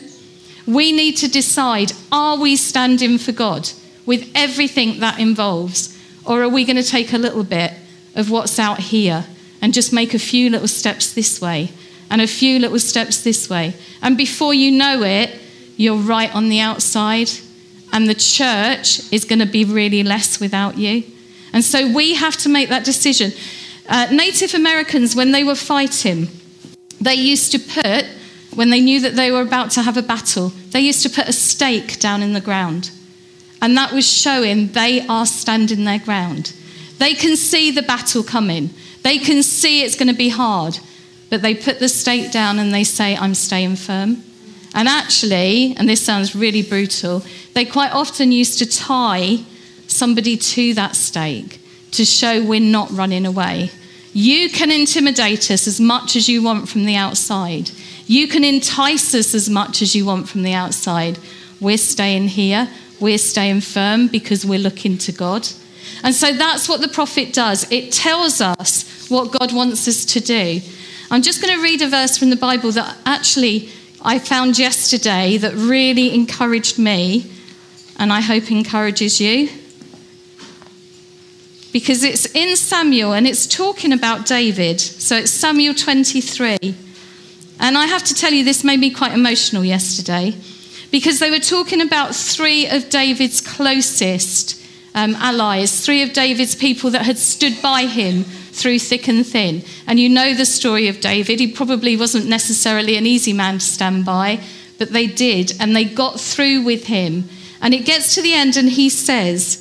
We 0.67 0.91
need 0.91 1.17
to 1.17 1.27
decide 1.27 1.93
are 2.11 2.37
we 2.37 2.55
standing 2.55 3.17
for 3.17 3.31
God 3.31 3.69
with 4.05 4.29
everything 4.35 4.99
that 4.99 5.19
involves? 5.19 5.97
Or 6.25 6.43
are 6.43 6.49
we 6.49 6.65
going 6.65 6.77
to 6.77 6.83
take 6.83 7.13
a 7.13 7.17
little 7.17 7.43
bit 7.43 7.73
of 8.15 8.29
what's 8.29 8.59
out 8.59 8.79
here 8.79 9.25
and 9.61 9.73
just 9.73 9.93
make 9.93 10.13
a 10.13 10.19
few 10.19 10.49
little 10.49 10.67
steps 10.67 11.13
this 11.13 11.39
way 11.39 11.71
and 12.11 12.21
a 12.21 12.27
few 12.27 12.59
little 12.59 12.79
steps 12.79 13.23
this 13.23 13.49
way. 13.49 13.73
And 14.01 14.17
before 14.17 14.53
you 14.53 14.71
know 14.71 15.01
it, 15.01 15.39
you're 15.77 15.95
right 15.95 16.33
on 16.35 16.49
the 16.49 16.59
outside, 16.59 17.31
and 17.93 18.07
the 18.07 18.13
church 18.13 19.11
is 19.11 19.25
going 19.25 19.39
to 19.39 19.45
be 19.45 19.63
really 19.63 20.03
less 20.03 20.39
without 20.39 20.77
you. 20.77 21.03
And 21.53 21.63
so 21.63 21.91
we 21.91 22.15
have 22.15 22.37
to 22.37 22.49
make 22.49 22.69
that 22.69 22.83
decision. 22.83 23.31
Uh, 23.87 24.07
Native 24.11 24.53
Americans, 24.53 25.15
when 25.15 25.31
they 25.31 25.43
were 25.43 25.55
fighting, 25.55 26.27
they 27.01 27.15
used 27.15 27.51
to 27.51 27.59
put, 27.59 28.05
when 28.53 28.69
they 28.69 28.79
knew 28.79 29.01
that 29.01 29.15
they 29.15 29.31
were 29.31 29.41
about 29.41 29.71
to 29.71 29.81
have 29.81 29.97
a 29.97 30.01
battle, 30.01 30.49
they 30.71 30.81
used 30.81 31.03
to 31.03 31.09
put 31.09 31.27
a 31.27 31.33
stake 31.33 31.99
down 31.99 32.21
in 32.21 32.33
the 32.33 32.41
ground. 32.41 32.91
And 33.61 33.75
that 33.77 33.91
was 33.91 34.07
showing 34.07 34.71
they 34.71 35.05
are 35.07 35.25
standing 35.25 35.83
their 35.83 35.99
ground. 35.99 36.53
They 36.97 37.13
can 37.13 37.35
see 37.35 37.71
the 37.71 37.81
battle 37.81 38.23
coming, 38.23 38.69
they 39.03 39.17
can 39.17 39.43
see 39.43 39.83
it's 39.83 39.95
going 39.95 40.07
to 40.07 40.13
be 40.13 40.29
hard 40.29 40.79
but 41.31 41.41
they 41.41 41.55
put 41.55 41.79
the 41.79 41.87
stake 41.87 42.29
down 42.29 42.59
and 42.59 42.73
they 42.73 42.83
say, 42.83 43.15
I'm 43.15 43.33
staying 43.33 43.77
firm. 43.77 44.21
And 44.75 44.87
actually, 44.87 45.73
and 45.77 45.87
this 45.87 46.03
sounds 46.03 46.35
really 46.35 46.61
brutal, 46.61 47.23
they 47.53 47.63
quite 47.63 47.93
often 47.93 48.33
used 48.33 48.59
to 48.59 48.65
tie 48.65 49.37
somebody 49.87 50.35
to 50.35 50.73
that 50.73 50.95
stake 50.95 51.61
to 51.91 52.03
show 52.03 52.43
we're 52.43 52.59
not 52.59 52.91
running 52.91 53.25
away. 53.25 53.71
You 54.13 54.49
can 54.49 54.71
intimidate 54.71 55.49
us 55.49 55.67
as 55.67 55.79
much 55.79 56.15
as 56.15 56.27
you 56.27 56.43
want 56.43 56.67
from 56.67 56.85
the 56.85 56.95
outside. 56.95 57.71
You 58.07 58.27
can 58.27 58.43
entice 58.43 59.15
us 59.15 59.33
as 59.33 59.49
much 59.49 59.81
as 59.81 59.95
you 59.95 60.05
want 60.05 60.27
from 60.27 60.43
the 60.43 60.53
outside. 60.53 61.17
We're 61.61 61.77
staying 61.77 62.29
here. 62.29 62.67
We're 62.99 63.17
staying 63.17 63.61
firm 63.61 64.07
because 64.07 64.45
we're 64.45 64.59
looking 64.59 64.97
to 64.99 65.11
God. 65.11 65.47
And 66.03 66.13
so 66.13 66.33
that's 66.33 66.67
what 66.67 66.81
the 66.81 66.87
prophet 66.87 67.31
does. 67.31 67.71
It 67.71 67.91
tells 67.93 68.41
us 68.41 69.09
what 69.09 69.31
God 69.31 69.53
wants 69.53 69.87
us 69.87 70.03
to 70.05 70.19
do. 70.19 70.61
I'm 71.09 71.21
just 71.21 71.41
going 71.41 71.55
to 71.55 71.63
read 71.63 71.81
a 71.81 71.89
verse 71.89 72.17
from 72.17 72.29
the 72.31 72.35
Bible 72.35 72.71
that 72.71 72.97
actually 73.05 73.69
I 74.01 74.19
found 74.19 74.57
yesterday 74.57 75.37
that 75.37 75.53
really 75.53 76.13
encouraged 76.13 76.79
me, 76.79 77.31
and 77.97 78.11
I 78.11 78.21
hope 78.21 78.51
encourages 78.51 79.21
you. 79.21 79.49
Because 81.71 82.03
it's 82.03 82.25
in 82.35 82.55
Samuel 82.55 83.13
and 83.13 83.25
it's 83.25 83.47
talking 83.47 83.93
about 83.93 84.25
David. 84.25 84.81
So 84.81 85.17
it's 85.17 85.31
Samuel 85.31 85.73
23. 85.73 86.57
And 87.59 87.77
I 87.77 87.85
have 87.85 88.03
to 88.05 88.13
tell 88.13 88.33
you, 88.33 88.43
this 88.43 88.63
made 88.63 88.79
me 88.79 88.91
quite 88.91 89.13
emotional 89.13 89.63
yesterday 89.63 90.33
because 90.91 91.19
they 91.19 91.31
were 91.31 91.39
talking 91.39 91.81
about 91.81 92.13
three 92.13 92.67
of 92.67 92.89
David's 92.89 93.39
closest 93.39 94.61
um, 94.93 95.15
allies, 95.15 95.85
three 95.85 96.03
of 96.03 96.13
David's 96.13 96.55
people 96.55 96.89
that 96.91 97.05
had 97.05 97.17
stood 97.17 97.61
by 97.61 97.85
him 97.85 98.23
through 98.23 98.79
thick 98.79 99.07
and 99.07 99.25
thin. 99.25 99.63
And 99.87 99.99
you 99.99 100.09
know 100.09 100.33
the 100.33 100.45
story 100.45 100.87
of 100.87 100.99
David. 100.99 101.39
He 101.39 101.51
probably 101.51 101.95
wasn't 101.95 102.27
necessarily 102.27 102.97
an 102.97 103.05
easy 103.05 103.33
man 103.33 103.55
to 103.55 103.65
stand 103.65 104.05
by, 104.05 104.41
but 104.77 104.91
they 104.91 105.07
did, 105.07 105.53
and 105.59 105.75
they 105.75 105.85
got 105.85 106.19
through 106.19 106.63
with 106.63 106.87
him. 106.87 107.29
And 107.61 107.73
it 107.73 107.85
gets 107.85 108.15
to 108.15 108.21
the 108.21 108.33
end, 108.33 108.57
and 108.57 108.69
he 108.69 108.89
says, 108.89 109.60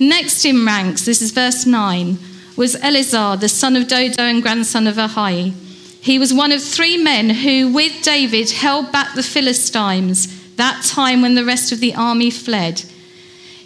Next 0.00 0.44
in 0.44 0.64
ranks, 0.64 1.04
this 1.04 1.20
is 1.20 1.32
verse 1.32 1.66
9, 1.66 2.18
was 2.56 2.76
Eleazar, 2.76 3.36
the 3.36 3.48
son 3.48 3.74
of 3.74 3.88
Dodo 3.88 4.22
and 4.22 4.42
grandson 4.42 4.86
of 4.86 4.96
Ahai. 4.96 5.52
He 6.00 6.18
was 6.18 6.32
one 6.32 6.52
of 6.52 6.62
three 6.62 6.96
men 6.96 7.30
who, 7.30 7.72
with 7.72 8.02
David, 8.02 8.50
held 8.50 8.92
back 8.92 9.14
the 9.14 9.22
Philistines 9.22 10.54
that 10.56 10.84
time 10.84 11.22
when 11.22 11.34
the 11.34 11.44
rest 11.44 11.72
of 11.72 11.80
the 11.80 11.94
army 11.94 12.30
fled. 12.30 12.84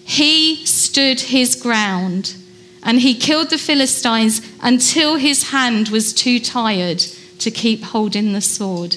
He 0.04 0.64
stood 0.66 1.20
his 1.20 1.54
ground 1.54 2.34
and 2.82 3.00
he 3.00 3.14
killed 3.14 3.50
the 3.50 3.58
Philistines 3.58 4.40
until 4.60 5.16
his 5.16 5.50
hand 5.50 5.88
was 5.88 6.12
too 6.12 6.40
tired 6.40 6.98
to 7.38 7.50
keep 7.50 7.82
holding 7.82 8.32
the 8.32 8.40
sword. 8.40 8.96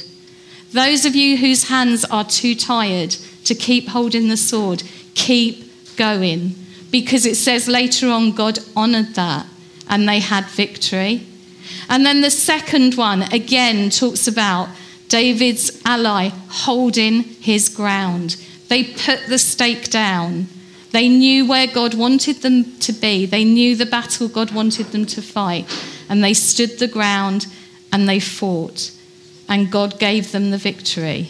Those 0.71 1.05
of 1.05 1.15
you 1.15 1.37
whose 1.37 1.69
hands 1.69 2.03
are 2.05 2.25
too 2.25 2.55
tired 2.55 3.11
to 3.43 3.55
keep 3.55 3.89
holding 3.89 4.27
the 4.27 4.37
sword, 4.37 4.83
keep 5.13 5.95
going. 5.95 6.55
Because 6.91 7.25
it 7.25 7.35
says 7.35 7.67
later 7.67 8.09
on, 8.09 8.31
God 8.31 8.59
honored 8.75 9.15
that 9.15 9.45
and 9.89 10.07
they 10.07 10.19
had 10.19 10.45
victory. 10.45 11.25
And 11.89 12.05
then 12.05 12.21
the 12.21 12.31
second 12.31 12.95
one 12.95 13.23
again 13.33 13.89
talks 13.89 14.27
about 14.27 14.69
David's 15.07 15.81
ally 15.85 16.29
holding 16.49 17.23
his 17.23 17.69
ground. 17.69 18.37
They 18.67 18.83
put 18.83 19.27
the 19.27 19.37
stake 19.37 19.89
down. 19.89 20.47
They 20.91 21.09
knew 21.09 21.45
where 21.45 21.67
God 21.67 21.93
wanted 21.93 22.37
them 22.37 22.77
to 22.79 22.93
be. 22.93 23.25
They 23.25 23.43
knew 23.43 23.75
the 23.75 23.85
battle 23.85 24.27
God 24.27 24.51
wanted 24.51 24.87
them 24.87 25.05
to 25.07 25.21
fight. 25.21 25.65
And 26.09 26.23
they 26.23 26.33
stood 26.33 26.79
the 26.79 26.87
ground 26.87 27.47
and 27.91 28.07
they 28.07 28.19
fought. 28.19 28.91
And 29.47 29.71
God 29.71 29.99
gave 29.99 30.31
them 30.31 30.51
the 30.51 30.57
victory. 30.57 31.29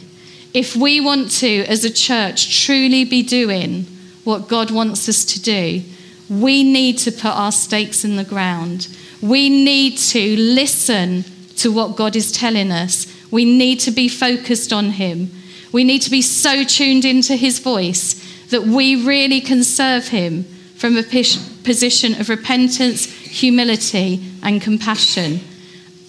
If 0.53 0.75
we 0.75 1.01
want 1.01 1.31
to, 1.39 1.65
as 1.65 1.83
a 1.83 1.91
church, 1.91 2.65
truly 2.65 3.03
be 3.03 3.23
doing 3.23 3.87
what 4.26 4.49
God 4.49 4.71
wants 4.71 5.07
us 5.07 5.23
to 5.26 5.41
do, 5.41 5.82
we 6.30 6.63
need 6.63 6.97
to 6.99 7.11
put 7.11 7.26
our 7.26 7.51
stakes 7.51 8.03
in 8.03 8.15
the 8.17 8.23
ground. 8.23 8.88
We 9.21 9.49
need 9.49 9.97
to 9.97 10.36
listen 10.36 11.23
to 11.57 11.71
what 11.71 11.95
God 11.95 12.15
is 12.15 12.32
telling 12.32 12.71
us. 12.71 13.07
We 13.32 13.45
need 13.45 13.80
to 13.82 13.91
be 13.91 14.09
focused 14.09 14.73
on 14.73 14.91
Him. 14.91 15.32
We 15.71 15.84
need 15.84 16.01
to 16.01 16.11
be 16.11 16.21
so 16.21 16.63
tuned 16.63 17.05
into 17.05 17.36
His 17.36 17.59
voice 17.59 18.21
that 18.49 18.63
we 18.63 19.05
really 19.05 19.41
can 19.41 19.63
serve 19.63 20.09
Him 20.09 20.43
from 20.76 20.97
a 20.97 21.03
position 21.03 22.19
of 22.19 22.30
repentance, 22.30 23.05
humility, 23.05 24.21
and 24.43 24.61
compassion. 24.61 25.39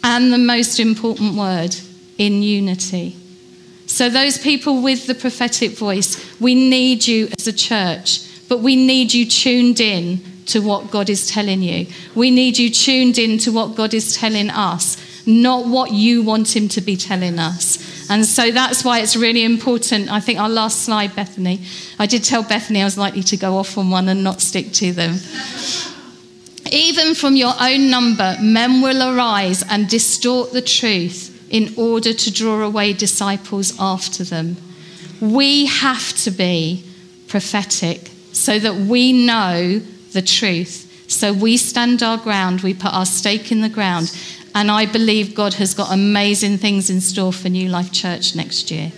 And 0.03 0.33
the 0.33 0.39
most 0.39 0.81
important 0.81 1.35
word, 1.35 1.77
in 2.19 2.43
unity. 2.43 3.17
So, 3.97 4.11
those 4.11 4.37
people 4.37 4.83
with 4.83 5.07
the 5.07 5.15
prophetic 5.15 5.71
voice, 5.71 6.39
we 6.39 6.55
need 6.55 7.09
you 7.09 7.31
as 7.39 7.47
a 7.47 7.53
church, 7.55 8.29
but 8.47 8.59
we 8.59 8.77
need 8.77 9.15
you 9.15 9.25
tuned 9.25 9.81
in 9.81 10.21
to 10.49 10.61
what 10.61 10.91
God 10.91 11.09
is 11.09 11.27
telling 11.27 11.63
you. 11.63 11.87
We 12.15 12.31
need 12.31 12.59
you 12.59 12.69
tuned 12.69 13.17
in 13.17 13.39
to 13.39 13.53
what 13.53 13.75
God 13.75 13.95
is 13.95 14.15
telling 14.15 14.51
us, 14.51 14.99
not 15.25 15.67
what 15.67 15.93
you 15.93 16.23
want 16.23 16.55
Him 16.55 16.69
to 16.69 16.83
be 16.83 16.99
telling 16.99 17.39
us. 17.39 18.11
And 18.11 18.27
so 18.27 18.51
that's 18.51 18.85
why 18.85 18.99
it's 18.99 19.17
really 19.17 19.45
important. 19.45 20.13
I 20.13 20.21
think 20.21 20.39
our 20.39 20.51
last 20.51 20.83
slide, 20.83 21.17
Bethany, 21.17 21.63
I 21.99 22.05
did 22.05 22.23
tell 22.23 22.43
Bethany 22.43 22.83
I 22.83 22.85
was 22.85 22.99
likely 22.99 23.23
to 23.23 23.37
go 23.39 23.57
off 23.57 23.79
on 23.79 23.89
one 23.89 24.11
and 24.11 24.23
not 24.23 24.43
stick 24.43 24.73
to 24.75 24.93
them. 24.93 25.15
Even 26.71 27.15
from 27.15 27.35
your 27.35 27.55
own 27.59 27.89
number, 27.89 28.37
men 28.43 28.83
will 28.83 29.17
arise 29.17 29.65
and 29.71 29.89
distort 29.89 30.53
the 30.53 30.61
truth 30.61 31.33
in 31.51 31.73
order 31.77 32.13
to 32.13 32.33
draw 32.33 32.63
away 32.63 32.93
disciples 32.93 33.79
after 33.79 34.25
them. 34.25 34.57
We 35.21 35.67
have 35.67 36.13
to 36.25 36.31
be 36.31 36.85
prophetic 37.29 38.11
so 38.33 38.59
that 38.59 38.75
we 38.75 39.13
know 39.13 39.81
the 40.13 40.23
truth. 40.23 40.83
So 41.09 41.33
we 41.33 41.57
stand 41.57 42.03
our 42.03 42.19
ground, 42.19 42.63
we 42.63 42.75
put 42.75 42.93
our 42.93 43.07
stake 43.07 43.53
in 43.53 43.61
the 43.61 43.69
ground, 43.69 44.17
and 44.55 44.71
I 44.71 44.87
believe 44.87 45.35
God 45.35 45.55
has 45.55 45.75
got 45.75 45.93
amazing 45.93 46.59
things 46.59 46.91
in 46.91 47.01
store 47.01 47.33
for 47.33 47.49
New 47.49 47.69
Life 47.69 47.93
Church 47.93 48.35
next 48.35 48.71
year. 48.71 48.91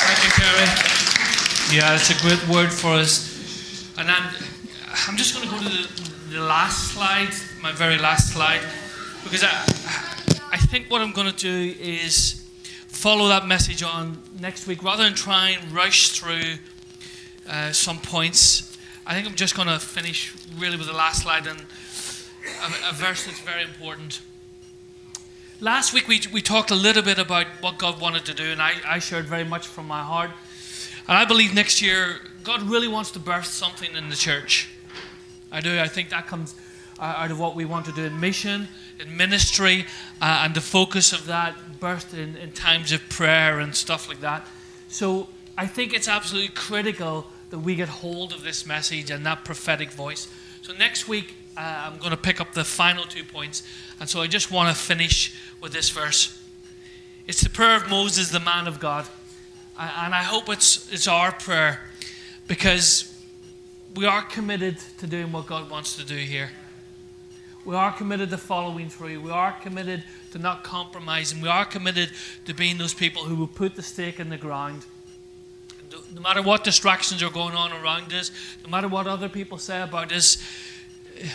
Thank 0.00 0.24
you, 0.24 0.30
Kerry. 0.30 0.66
Yeah, 1.76 1.94
it's 1.94 2.10
a 2.10 2.18
great 2.22 2.48
word 2.48 2.72
for 2.72 2.92
us. 2.92 3.28
And 3.98 4.10
I'm, 4.10 4.32
I'm 5.08 5.16
just 5.16 5.34
going 5.34 5.48
to 5.48 5.54
go 5.54 5.60
to 5.62 5.68
the, 5.68 5.88
last 6.38 6.92
slide, 6.92 7.32
my 7.62 7.72
very 7.72 7.98
last 7.98 8.32
slide, 8.32 8.60
because 9.24 9.44
I, 9.44 9.48
I 10.52 10.56
think 10.56 10.90
what 10.90 11.02
I'm 11.02 11.12
going 11.12 11.30
to 11.30 11.36
do 11.36 11.74
is 11.80 12.48
follow 12.86 13.28
that 13.28 13.46
message 13.46 13.82
on 13.82 14.22
next 14.40 14.66
week 14.66 14.82
rather 14.82 15.04
than 15.04 15.14
try 15.14 15.50
and 15.50 15.72
rush 15.72 16.18
through 16.18 16.58
uh, 17.48 17.72
some 17.72 17.98
points. 17.98 18.76
I 19.06 19.14
think 19.14 19.26
I'm 19.26 19.34
just 19.34 19.54
going 19.54 19.68
to 19.68 19.78
finish 19.78 20.34
really 20.58 20.76
with 20.76 20.86
the 20.86 20.92
last 20.92 21.22
slide 21.22 21.46
and 21.46 21.60
a, 21.60 22.90
a 22.90 22.92
verse 22.92 23.24
that's 23.24 23.40
very 23.40 23.62
important. 23.62 24.20
Last 25.60 25.92
week 25.92 26.08
we, 26.08 26.20
we 26.32 26.42
talked 26.42 26.70
a 26.70 26.74
little 26.74 27.02
bit 27.02 27.18
about 27.18 27.46
what 27.60 27.78
God 27.78 28.00
wanted 28.00 28.24
to 28.26 28.34
do, 28.34 28.44
and 28.44 28.62
I, 28.62 28.74
I 28.86 28.98
shared 28.98 29.24
very 29.24 29.44
much 29.44 29.66
from 29.66 29.86
my 29.86 30.02
heart. 30.02 30.30
And 31.08 31.16
I 31.16 31.24
believe 31.24 31.54
next 31.54 31.80
year 31.82 32.20
God 32.42 32.62
really 32.62 32.88
wants 32.88 33.10
to 33.12 33.18
birth 33.18 33.46
something 33.46 33.94
in 33.94 34.08
the 34.08 34.16
church. 34.16 34.68
I 35.50 35.60
do. 35.60 35.78
I 35.78 35.88
think 35.88 36.10
that 36.10 36.26
comes 36.26 36.54
uh, 36.98 37.04
out 37.04 37.30
of 37.30 37.38
what 37.38 37.54
we 37.54 37.64
want 37.64 37.86
to 37.86 37.92
do 37.92 38.04
in 38.04 38.18
mission, 38.18 38.68
in 38.98 39.16
ministry, 39.16 39.86
uh, 40.20 40.42
and 40.44 40.54
the 40.54 40.60
focus 40.60 41.12
of 41.12 41.26
that 41.26 41.54
birthed 41.80 42.14
in, 42.14 42.36
in 42.36 42.52
times 42.52 42.92
of 42.92 43.08
prayer 43.08 43.60
and 43.60 43.74
stuff 43.74 44.08
like 44.08 44.20
that. 44.20 44.46
So 44.88 45.28
I 45.56 45.66
think 45.66 45.94
it's 45.94 46.08
absolutely 46.08 46.50
critical 46.54 47.26
that 47.50 47.58
we 47.58 47.74
get 47.74 47.88
hold 47.88 48.32
of 48.32 48.42
this 48.42 48.66
message 48.66 49.10
and 49.10 49.24
that 49.26 49.44
prophetic 49.44 49.90
voice. 49.90 50.28
So 50.62 50.72
next 50.74 51.08
week, 51.08 51.34
uh, 51.56 51.90
I'm 51.90 51.98
going 51.98 52.10
to 52.10 52.16
pick 52.16 52.40
up 52.40 52.52
the 52.52 52.64
final 52.64 53.04
two 53.04 53.24
points. 53.24 53.62
And 54.00 54.08
so 54.08 54.20
I 54.20 54.26
just 54.26 54.50
want 54.50 54.74
to 54.74 54.80
finish 54.80 55.34
with 55.60 55.72
this 55.72 55.88
verse. 55.90 56.40
It's 57.26 57.40
the 57.40 57.50
prayer 57.50 57.76
of 57.76 57.88
Moses, 57.88 58.30
the 58.30 58.40
man 58.40 58.66
of 58.66 58.80
God. 58.80 59.06
And 59.78 60.14
I 60.14 60.22
hope 60.22 60.48
it's, 60.48 60.92
it's 60.92 61.06
our 61.06 61.32
prayer 61.32 61.80
because 62.46 63.17
we 63.98 64.06
are 64.06 64.22
committed 64.22 64.78
to 64.98 65.08
doing 65.08 65.32
what 65.32 65.46
God 65.46 65.68
wants 65.68 65.96
to 65.96 66.04
do 66.04 66.14
here. 66.14 66.50
We 67.64 67.74
are 67.74 67.92
committed 67.92 68.30
to 68.30 68.38
following 68.38 68.88
through. 68.88 69.20
We 69.20 69.32
are 69.32 69.52
committed 69.52 70.04
to 70.30 70.38
not 70.38 70.62
compromising. 70.62 71.40
We 71.40 71.48
are 71.48 71.64
committed 71.64 72.12
to 72.44 72.54
being 72.54 72.78
those 72.78 72.94
people 72.94 73.24
who 73.24 73.34
will 73.34 73.48
put 73.48 73.74
the 73.74 73.82
stake 73.82 74.20
in 74.20 74.28
the 74.28 74.36
ground 74.36 74.84
no 76.14 76.20
matter 76.20 76.42
what 76.42 76.64
distractions 76.64 77.22
are 77.22 77.30
going 77.30 77.54
on 77.54 77.72
around 77.72 78.12
us, 78.12 78.30
no 78.62 78.70
matter 78.70 78.88
what 78.88 79.06
other 79.06 79.28
people 79.28 79.58
say 79.58 79.80
about 79.80 80.12
us, 80.12 80.38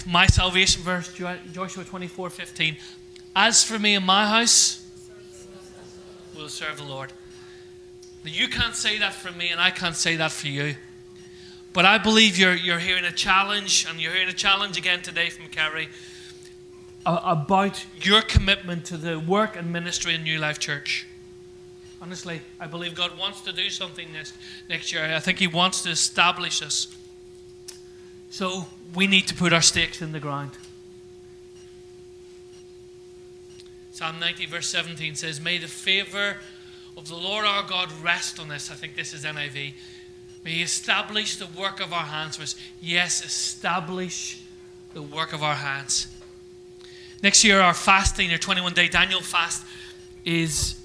my 0.06 0.28
salvation 0.28 0.84
verse, 0.84 1.12
Joshua 1.52 1.84
24 1.84 2.30
15. 2.30 2.78
As 3.36 3.64
for 3.64 3.80
me 3.80 3.96
and 3.96 4.06
my 4.06 4.28
house, 4.28 4.88
we'll 6.36 6.50
serve 6.50 6.78
the 6.78 6.84
Lord. 6.84 7.12
Now, 8.24 8.32
you 8.32 8.48
can't 8.48 8.76
say 8.76 9.00
that 9.00 9.14
for 9.14 9.32
me, 9.32 9.50
and 9.50 9.60
I 9.60 9.72
can't 9.72 9.96
say 9.96 10.16
that 10.18 10.32
for 10.32 10.48
you. 10.48 10.76
But 11.74 11.86
I 11.86 11.98
believe 11.98 12.38
you're, 12.38 12.54
you're 12.54 12.80
hearing 12.80 13.04
a 13.04 13.12
challenge, 13.12 13.88
and 13.90 14.00
you're 14.00 14.14
hearing 14.14 14.30
a 14.30 14.34
challenge 14.34 14.78
again 14.78 15.02
today 15.02 15.30
from 15.30 15.48
Kerry 15.48 15.90
about 17.06 17.86
your 18.00 18.22
commitment 18.22 18.86
to 18.86 18.98
the 18.98 19.20
work 19.20 19.58
and 19.58 19.74
ministry 19.74 20.16
in 20.16 20.24
New 20.24 20.40
Life 20.40 20.60
Church. 20.60 21.06
Honestly, 22.02 22.42
I 22.60 22.68
believe 22.68 22.96
God 22.96 23.18
wants 23.18 23.42
to 23.42 23.52
do 23.52 23.70
something 23.70 24.12
next, 24.14 24.36
next 24.70 24.94
year. 24.94 25.04
I 25.04 25.20
think 25.20 25.40
He 25.40 25.48
wants 25.48 25.82
to 25.84 25.90
establish 25.90 26.62
us. 26.62 26.96
So 28.30 28.68
we 28.94 29.08
need 29.08 29.28
to 29.28 29.34
put 29.34 29.52
our 29.52 29.62
stakes 29.62 30.02
in 30.02 30.12
the 30.12 30.20
ground. 30.20 30.52
Psalm 33.92 34.20
90, 34.20 34.46
verse 34.46 34.68
17 34.70 35.16
says, 35.16 35.40
May 35.42 35.58
the 35.58 35.68
favor 35.68 36.38
of 36.98 37.08
the 37.08 37.16
Lord 37.16 37.46
our 37.46 37.64
God 37.64 37.90
rest 38.04 38.40
on 38.40 38.52
us. 38.52 38.72
I 38.72 38.76
think 38.76 38.96
this 38.96 39.14
is 39.14 39.24
NIV. 39.24 39.74
May 40.44 40.52
He 40.52 40.62
establish 40.62 41.38
the 41.38 41.48
work 41.48 41.80
of 41.80 41.94
our 41.94 42.04
hands 42.04 42.38
for 42.38 42.44
us. 42.44 42.56
Yes, 42.82 43.24
establish 43.24 44.42
the 44.94 45.02
work 45.02 45.34
of 45.34 45.42
our 45.42 45.56
hands. 45.56 46.08
Next 47.22 47.44
year, 47.44 47.62
our 47.62 47.74
fasting, 47.74 48.32
our 48.32 48.38
21 48.38 48.74
day 48.74 48.90
Daniel 48.90 49.22
fast, 49.22 49.66
is 50.26 50.80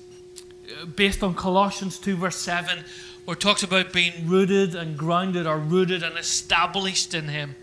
uh, 0.71 0.87
based 0.87 1.23
on 1.23 1.35
Colossians 1.35 1.99
2, 1.99 2.17
verse 2.17 2.37
7, 2.37 2.85
where 3.25 3.35
it 3.35 3.41
talks 3.41 3.65
about 3.65 3.93
being 3.93 4.13
rooted 4.27 4.75
and 4.75 4.97
grounded 4.97 5.47
or 5.47 5.59
rooted 5.59 6.03
and 6.05 6.17
established 6.17 7.13
in 7.13 7.27
Him. 7.27 7.57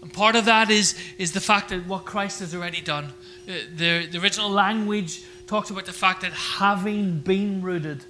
And 0.00 0.12
part 0.12 0.34
of 0.34 0.46
that 0.46 0.70
is, 0.70 0.98
is 1.18 1.32
the 1.32 1.40
fact 1.40 1.68
that 1.68 1.86
what 1.86 2.06
Christ 2.06 2.40
has 2.40 2.54
already 2.54 2.80
done. 2.80 3.06
Uh, 3.46 3.52
the, 3.76 4.06
the 4.06 4.18
original 4.18 4.50
language 4.50 5.22
talks 5.46 5.68
about 5.68 5.84
the 5.84 5.92
fact 5.92 6.22
that 6.22 6.32
having 6.32 7.18
been 7.18 7.60
rooted, 7.60 8.04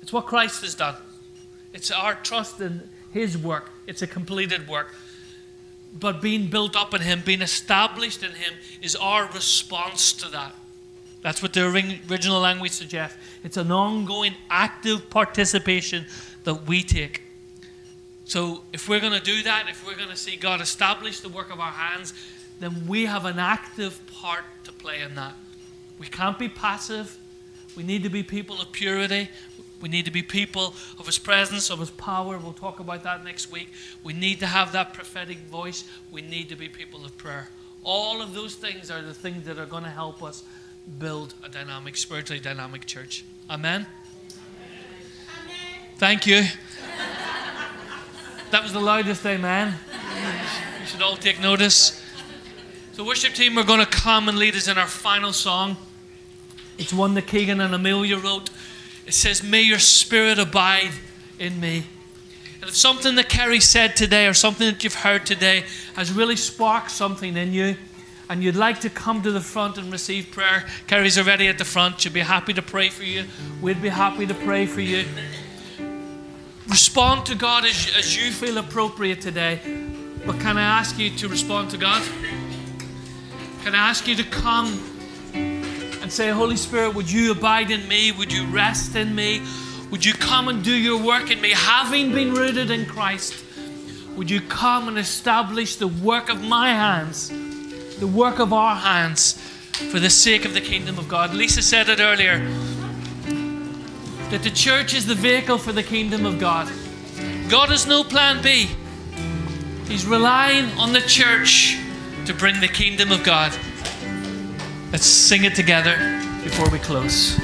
it's 0.00 0.12
what 0.12 0.26
Christ 0.26 0.62
has 0.62 0.76
done. 0.76 0.94
It's 1.72 1.90
our 1.90 2.14
trust 2.14 2.60
in 2.60 2.88
His 3.12 3.36
work, 3.36 3.70
it's 3.86 4.02
a 4.02 4.06
completed 4.06 4.68
work. 4.68 4.94
But 5.98 6.22
being 6.22 6.48
built 6.48 6.74
up 6.74 6.94
in 6.94 7.02
Him, 7.02 7.22
being 7.24 7.42
established 7.42 8.22
in 8.22 8.30
Him, 8.30 8.54
is 8.80 8.96
our 8.96 9.26
response 9.32 10.12
to 10.14 10.28
that. 10.30 10.54
That's 11.22 11.42
what 11.42 11.52
the 11.52 11.66
original 11.66 12.40
language 12.40 12.72
suggests. 12.72 13.16
It's 13.44 13.56
an 13.56 13.70
ongoing, 13.70 14.34
active 14.50 15.08
participation 15.08 16.06
that 16.44 16.66
we 16.66 16.82
take. 16.82 17.22
So, 18.24 18.62
if 18.72 18.88
we're 18.88 19.00
going 19.00 19.12
to 19.12 19.20
do 19.20 19.42
that, 19.42 19.66
if 19.68 19.86
we're 19.86 19.96
going 19.96 20.08
to 20.08 20.16
see 20.16 20.36
God 20.36 20.60
establish 20.60 21.20
the 21.20 21.28
work 21.28 21.52
of 21.52 21.60
our 21.60 21.70
hands, 21.70 22.14
then 22.60 22.86
we 22.86 23.04
have 23.06 23.24
an 23.24 23.38
active 23.38 24.00
part 24.06 24.44
to 24.64 24.72
play 24.72 25.02
in 25.02 25.14
that. 25.16 25.34
We 25.98 26.06
can't 26.06 26.38
be 26.38 26.48
passive. 26.48 27.18
We 27.76 27.82
need 27.82 28.02
to 28.02 28.08
be 28.08 28.22
people 28.22 28.60
of 28.60 28.72
purity. 28.72 29.28
We 29.82 29.88
need 29.88 30.04
to 30.04 30.10
be 30.10 30.22
people 30.22 30.74
of 30.98 31.06
His 31.06 31.18
presence, 31.18 31.68
of 31.68 31.80
His 31.80 31.90
power. 31.90 32.38
We'll 32.38 32.52
talk 32.52 32.80
about 32.80 33.02
that 33.02 33.24
next 33.24 33.50
week. 33.50 33.72
We 34.02 34.12
need 34.12 34.38
to 34.40 34.46
have 34.46 34.72
that 34.72 34.94
prophetic 34.94 35.38
voice. 35.38 35.84
We 36.10 36.22
need 36.22 36.48
to 36.50 36.56
be 36.56 36.68
people 36.68 37.04
of 37.04 37.18
prayer. 37.18 37.48
All 37.84 38.22
of 38.22 38.32
those 38.32 38.54
things 38.54 38.90
are 38.90 39.02
the 39.02 39.12
things 39.12 39.44
that 39.46 39.58
are 39.58 39.66
going 39.66 39.82
to 39.82 39.90
help 39.90 40.22
us 40.22 40.44
build 40.98 41.34
a 41.44 41.48
dynamic, 41.48 41.96
spiritually 41.96 42.40
dynamic 42.40 42.86
church. 42.86 43.24
Amen? 43.50 43.86
Amen. 45.44 45.56
Thank 45.96 46.26
you. 46.26 46.44
that 48.52 48.62
was 48.62 48.72
the 48.72 48.80
loudest 48.80 49.26
amen. 49.26 49.74
You 50.80 50.86
should 50.86 51.02
all 51.02 51.16
take 51.16 51.40
notice. 51.40 52.00
So, 52.92 53.04
worship 53.04 53.32
team, 53.32 53.54
we're 53.54 53.64
going 53.64 53.84
to 53.84 53.90
come 53.90 54.28
and 54.28 54.38
lead 54.38 54.54
us 54.54 54.68
in 54.68 54.78
our 54.78 54.86
final 54.86 55.32
song. 55.32 55.76
It's 56.78 56.92
one 56.92 57.14
that 57.14 57.26
Keegan 57.26 57.60
and 57.60 57.74
Amelia 57.74 58.18
wrote. 58.18 58.50
It 59.06 59.14
says, 59.14 59.42
May 59.42 59.62
your 59.62 59.78
spirit 59.78 60.38
abide 60.38 60.92
in 61.38 61.60
me. 61.60 61.84
And 62.60 62.68
if 62.68 62.76
something 62.76 63.16
that 63.16 63.28
Kerry 63.28 63.58
said 63.58 63.96
today 63.96 64.28
or 64.28 64.34
something 64.34 64.66
that 64.68 64.84
you've 64.84 64.94
heard 64.94 65.26
today 65.26 65.64
has 65.96 66.12
really 66.12 66.36
sparked 66.36 66.92
something 66.92 67.36
in 67.36 67.52
you, 67.52 67.76
and 68.30 68.42
you'd 68.42 68.56
like 68.56 68.80
to 68.80 68.88
come 68.88 69.20
to 69.22 69.32
the 69.32 69.40
front 69.40 69.76
and 69.78 69.92
receive 69.92 70.30
prayer, 70.30 70.64
Kerry's 70.86 71.18
already 71.18 71.48
at 71.48 71.58
the 71.58 71.64
front. 71.64 72.00
She'd 72.00 72.12
be 72.12 72.20
happy 72.20 72.54
to 72.54 72.62
pray 72.62 72.88
for 72.88 73.02
you. 73.02 73.24
We'd 73.60 73.82
be 73.82 73.88
happy 73.88 74.26
to 74.26 74.34
pray 74.34 74.66
for 74.66 74.80
you. 74.80 75.04
Respond 76.68 77.26
to 77.26 77.34
God 77.34 77.64
as, 77.64 77.92
as 77.96 78.16
you 78.16 78.30
feel 78.30 78.58
appropriate 78.58 79.20
today. 79.20 79.60
But 80.24 80.38
can 80.38 80.56
I 80.56 80.62
ask 80.62 80.98
you 80.98 81.10
to 81.16 81.28
respond 81.28 81.70
to 81.72 81.76
God? 81.76 82.02
Can 83.64 83.74
I 83.74 83.90
ask 83.90 84.06
you 84.06 84.14
to 84.14 84.24
come 84.24 84.91
and 86.02 86.12
say, 86.12 86.30
Holy 86.30 86.56
Spirit, 86.56 86.94
would 86.94 87.10
you 87.10 87.32
abide 87.32 87.70
in 87.70 87.86
me? 87.88 88.12
Would 88.12 88.32
you 88.32 88.44
rest 88.46 88.96
in 88.96 89.14
me? 89.14 89.42
Would 89.90 90.04
you 90.04 90.12
come 90.12 90.48
and 90.48 90.64
do 90.64 90.72
your 90.72 91.02
work 91.02 91.30
in 91.30 91.40
me, 91.40 91.52
having 91.52 92.12
been 92.12 92.34
rooted 92.34 92.70
in 92.70 92.86
Christ? 92.86 93.44
Would 94.16 94.30
you 94.30 94.40
come 94.40 94.88
and 94.88 94.98
establish 94.98 95.76
the 95.76 95.88
work 95.88 96.28
of 96.28 96.42
my 96.42 96.70
hands, 96.70 97.28
the 97.98 98.06
work 98.06 98.38
of 98.40 98.52
our 98.52 98.74
hands, 98.74 99.34
for 99.90 100.00
the 100.00 100.10
sake 100.10 100.44
of 100.44 100.54
the 100.54 100.60
kingdom 100.60 100.98
of 100.98 101.08
God? 101.08 101.34
Lisa 101.34 101.62
said 101.62 101.88
it 101.88 102.00
earlier 102.00 102.38
that 104.30 104.42
the 104.42 104.50
church 104.50 104.94
is 104.94 105.06
the 105.06 105.14
vehicle 105.14 105.58
for 105.58 105.72
the 105.72 105.82
kingdom 105.82 106.26
of 106.26 106.38
God. 106.38 106.70
God 107.48 107.68
has 107.68 107.86
no 107.86 108.02
plan 108.02 108.42
B. 108.42 108.70
He's 109.86 110.06
relying 110.06 110.70
on 110.78 110.94
the 110.94 111.02
church 111.02 111.78
to 112.24 112.32
bring 112.32 112.60
the 112.60 112.68
kingdom 112.68 113.12
of 113.12 113.22
God. 113.24 113.52
Let's 114.92 115.06
sing 115.06 115.44
it 115.44 115.54
together 115.54 115.96
before 116.44 116.68
we 116.68 116.78
close. 116.78 117.40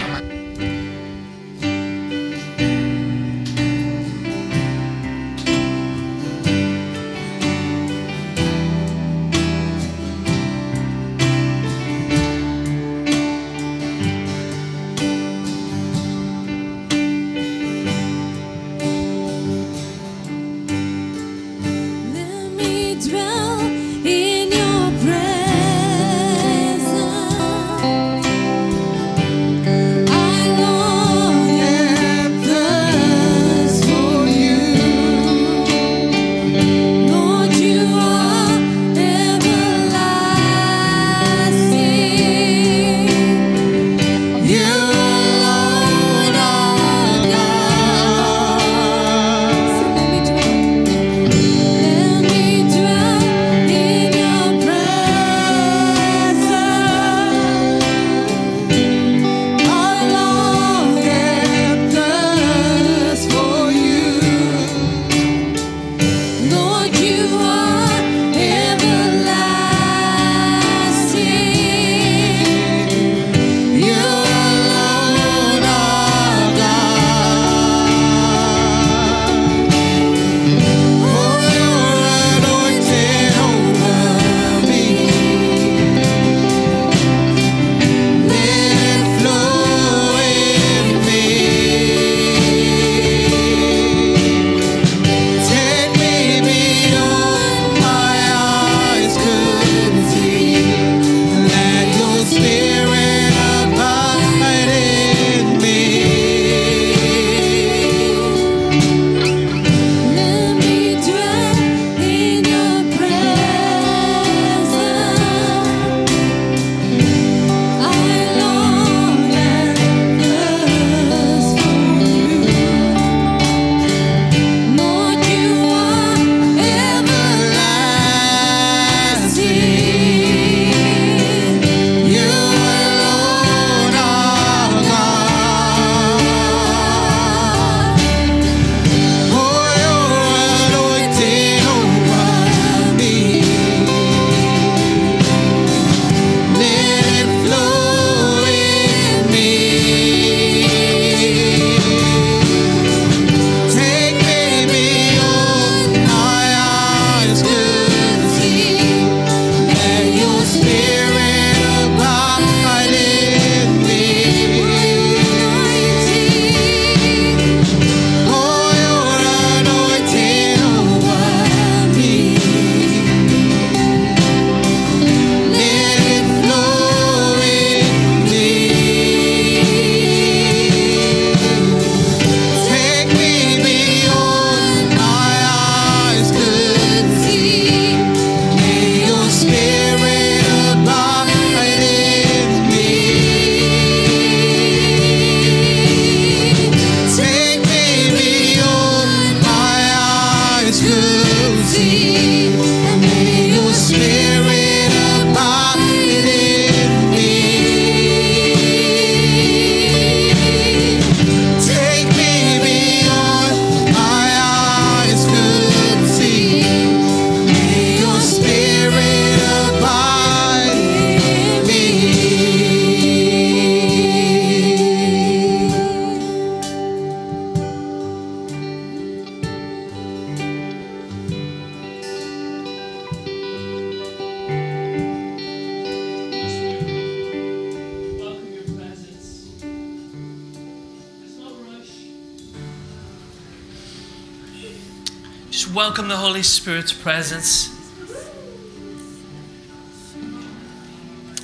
Welcome 245.99 246.09
the 246.09 246.17
Holy 246.17 246.45
Spirit's 246.45 246.93
presence. 246.93 247.77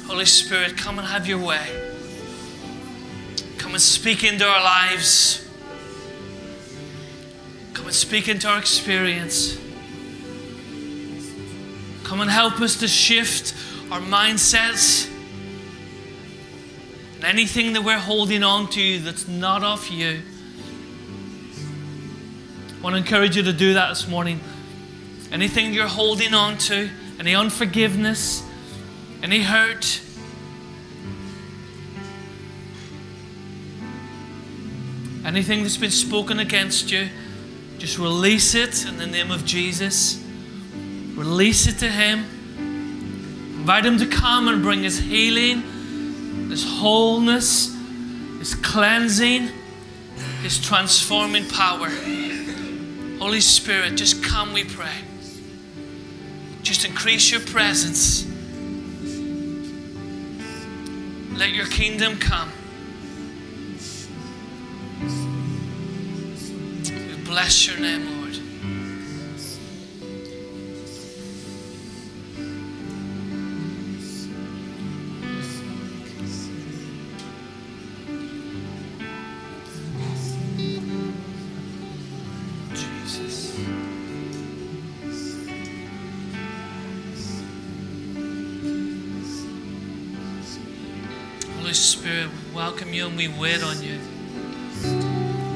Holy 0.07 0.27
Spirit, 0.27 0.77
come 0.77 1.01
and 1.01 1.09
have 1.09 1.27
your 1.27 1.45
way. 1.45 1.67
Come 3.59 3.73
and 3.73 3.83
speak 3.83 4.23
into 4.23 4.47
our 4.47 4.63
lives. 4.63 5.45
Come 7.73 7.87
and 7.87 7.95
speak 7.97 8.29
into 8.29 8.47
our 8.47 8.61
experience. 8.61 9.59
Come 12.05 12.21
and 12.21 12.31
help 12.31 12.61
us 12.61 12.79
to 12.79 12.87
shift 12.87 13.57
our 13.91 14.01
mindsets 14.01 15.11
and 17.17 17.25
anything 17.25 17.73
that 17.73 17.83
we're 17.83 17.99
holding 17.99 18.45
on 18.45 18.71
to 18.71 19.01
that's 19.01 19.27
not 19.27 19.65
of 19.65 19.89
you. 19.89 20.23
I 22.85 22.87
want 22.87 22.97
to 22.97 22.99
encourage 22.99 23.35
you 23.35 23.43
to 23.45 23.53
do 23.55 23.73
that 23.73 23.89
this 23.89 24.07
morning. 24.07 24.41
Anything 25.33 25.73
you're 25.73 25.89
holding 25.89 26.35
on 26.35 26.59
to, 26.59 26.91
any 27.19 27.35
unforgiveness, 27.35 28.43
any 29.23 29.41
hurt, 29.41 30.03
anything 35.25 35.63
that's 35.63 35.79
been 35.79 35.91
spoken 35.91 36.41
against 36.41 36.93
you, 36.93 37.09
just 37.79 37.97
release 37.97 38.55
it 38.55 38.87
in 38.87 38.99
the 38.99 39.07
name 39.07 39.31
of 39.31 39.47
Jesus. 39.47 40.23
Release 41.15 41.67
it 41.67 41.79
to 41.79 41.89
Him. 41.89 42.19
Invite 43.61 43.87
Him 43.87 43.97
to 43.97 44.07
come 44.07 44.47
and 44.47 44.63
bring 44.63 44.83
His 44.83 44.99
healing, 44.99 46.51
His 46.51 46.71
wholeness, 46.71 47.75
His 48.41 48.55
cleansing, 48.55 49.49
His 50.43 50.61
transforming 50.61 51.49
power. 51.49 51.89
Holy 53.25 53.41
Spirit, 53.41 53.97
just 53.97 54.23
come, 54.23 54.53
we 54.53 54.65
pray. 54.65 54.99
Just 56.63 56.85
increase 56.85 57.31
your 57.31 57.41
presence. 57.41 58.27
Let 61.33 61.53
your 61.53 61.65
kingdom 61.65 62.19
come. 62.19 62.53
We 66.85 67.25
bless 67.25 67.67
your 67.67 67.81
name, 67.81 68.14
Holy 91.75 91.83
Spirit, 91.83 92.29
we 92.31 92.55
welcome 92.55 92.95
you 92.95 93.09
and 93.09 93.17
we 93.17 93.27
wait 93.27 93.61
on 93.61 93.83
you. 93.83 93.99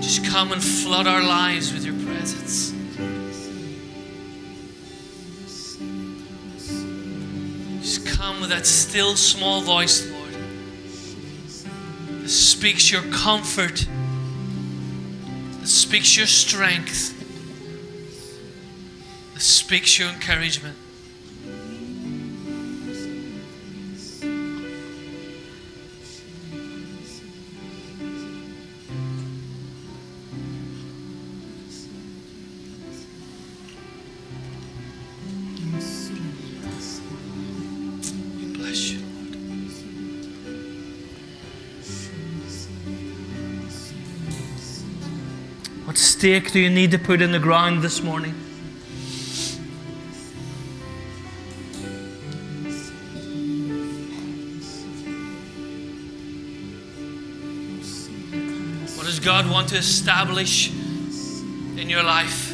Just 0.00 0.24
come 0.24 0.50
and 0.50 0.60
flood 0.60 1.06
our 1.06 1.22
lives 1.22 1.72
with 1.72 1.84
your 1.84 1.94
presence. 2.04 2.72
Just 7.80 8.04
come 8.04 8.40
with 8.40 8.50
that 8.50 8.66
still 8.66 9.14
small 9.14 9.60
voice, 9.60 10.10
Lord, 10.10 10.34
that 12.22 12.28
speaks 12.28 12.90
your 12.90 13.02
comfort, 13.12 13.86
that 15.60 15.68
speaks 15.68 16.16
your 16.16 16.26
strength, 16.26 17.14
that 19.34 19.40
speaks 19.40 20.00
your 20.00 20.08
encouragement. 20.08 20.76
Stake 46.18 46.50
do 46.50 46.58
you 46.58 46.68
need 46.68 46.90
to 46.90 46.98
put 46.98 47.22
in 47.22 47.30
the 47.30 47.38
ground 47.38 47.80
this 47.80 48.02
morning? 48.02 48.32
What 58.96 59.06
does 59.06 59.20
God 59.20 59.48
want 59.48 59.68
to 59.68 59.76
establish 59.76 60.72
in 60.72 61.88
your 61.88 62.02
life? 62.02 62.47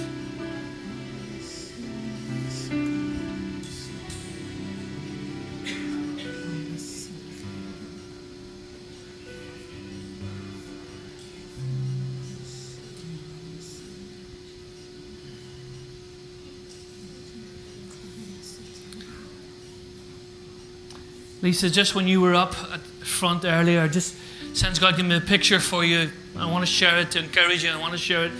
Lisa, 21.44 21.68
just 21.68 21.94
when 21.94 22.08
you 22.08 22.22
were 22.22 22.34
up 22.34 22.54
at 22.72 22.80
front 22.80 23.44
earlier, 23.44 23.86
just 23.86 24.16
sense 24.54 24.78
God 24.78 24.96
give 24.96 25.04
me 25.04 25.16
a 25.16 25.20
picture 25.20 25.60
for 25.60 25.84
you. 25.84 26.10
I 26.38 26.50
want 26.50 26.64
to 26.64 26.72
share 26.72 26.98
it 27.00 27.10
to 27.10 27.18
encourage 27.18 27.62
you. 27.62 27.70
I 27.70 27.78
want 27.78 27.92
to 27.92 27.98
share 27.98 28.24
it 28.24 28.32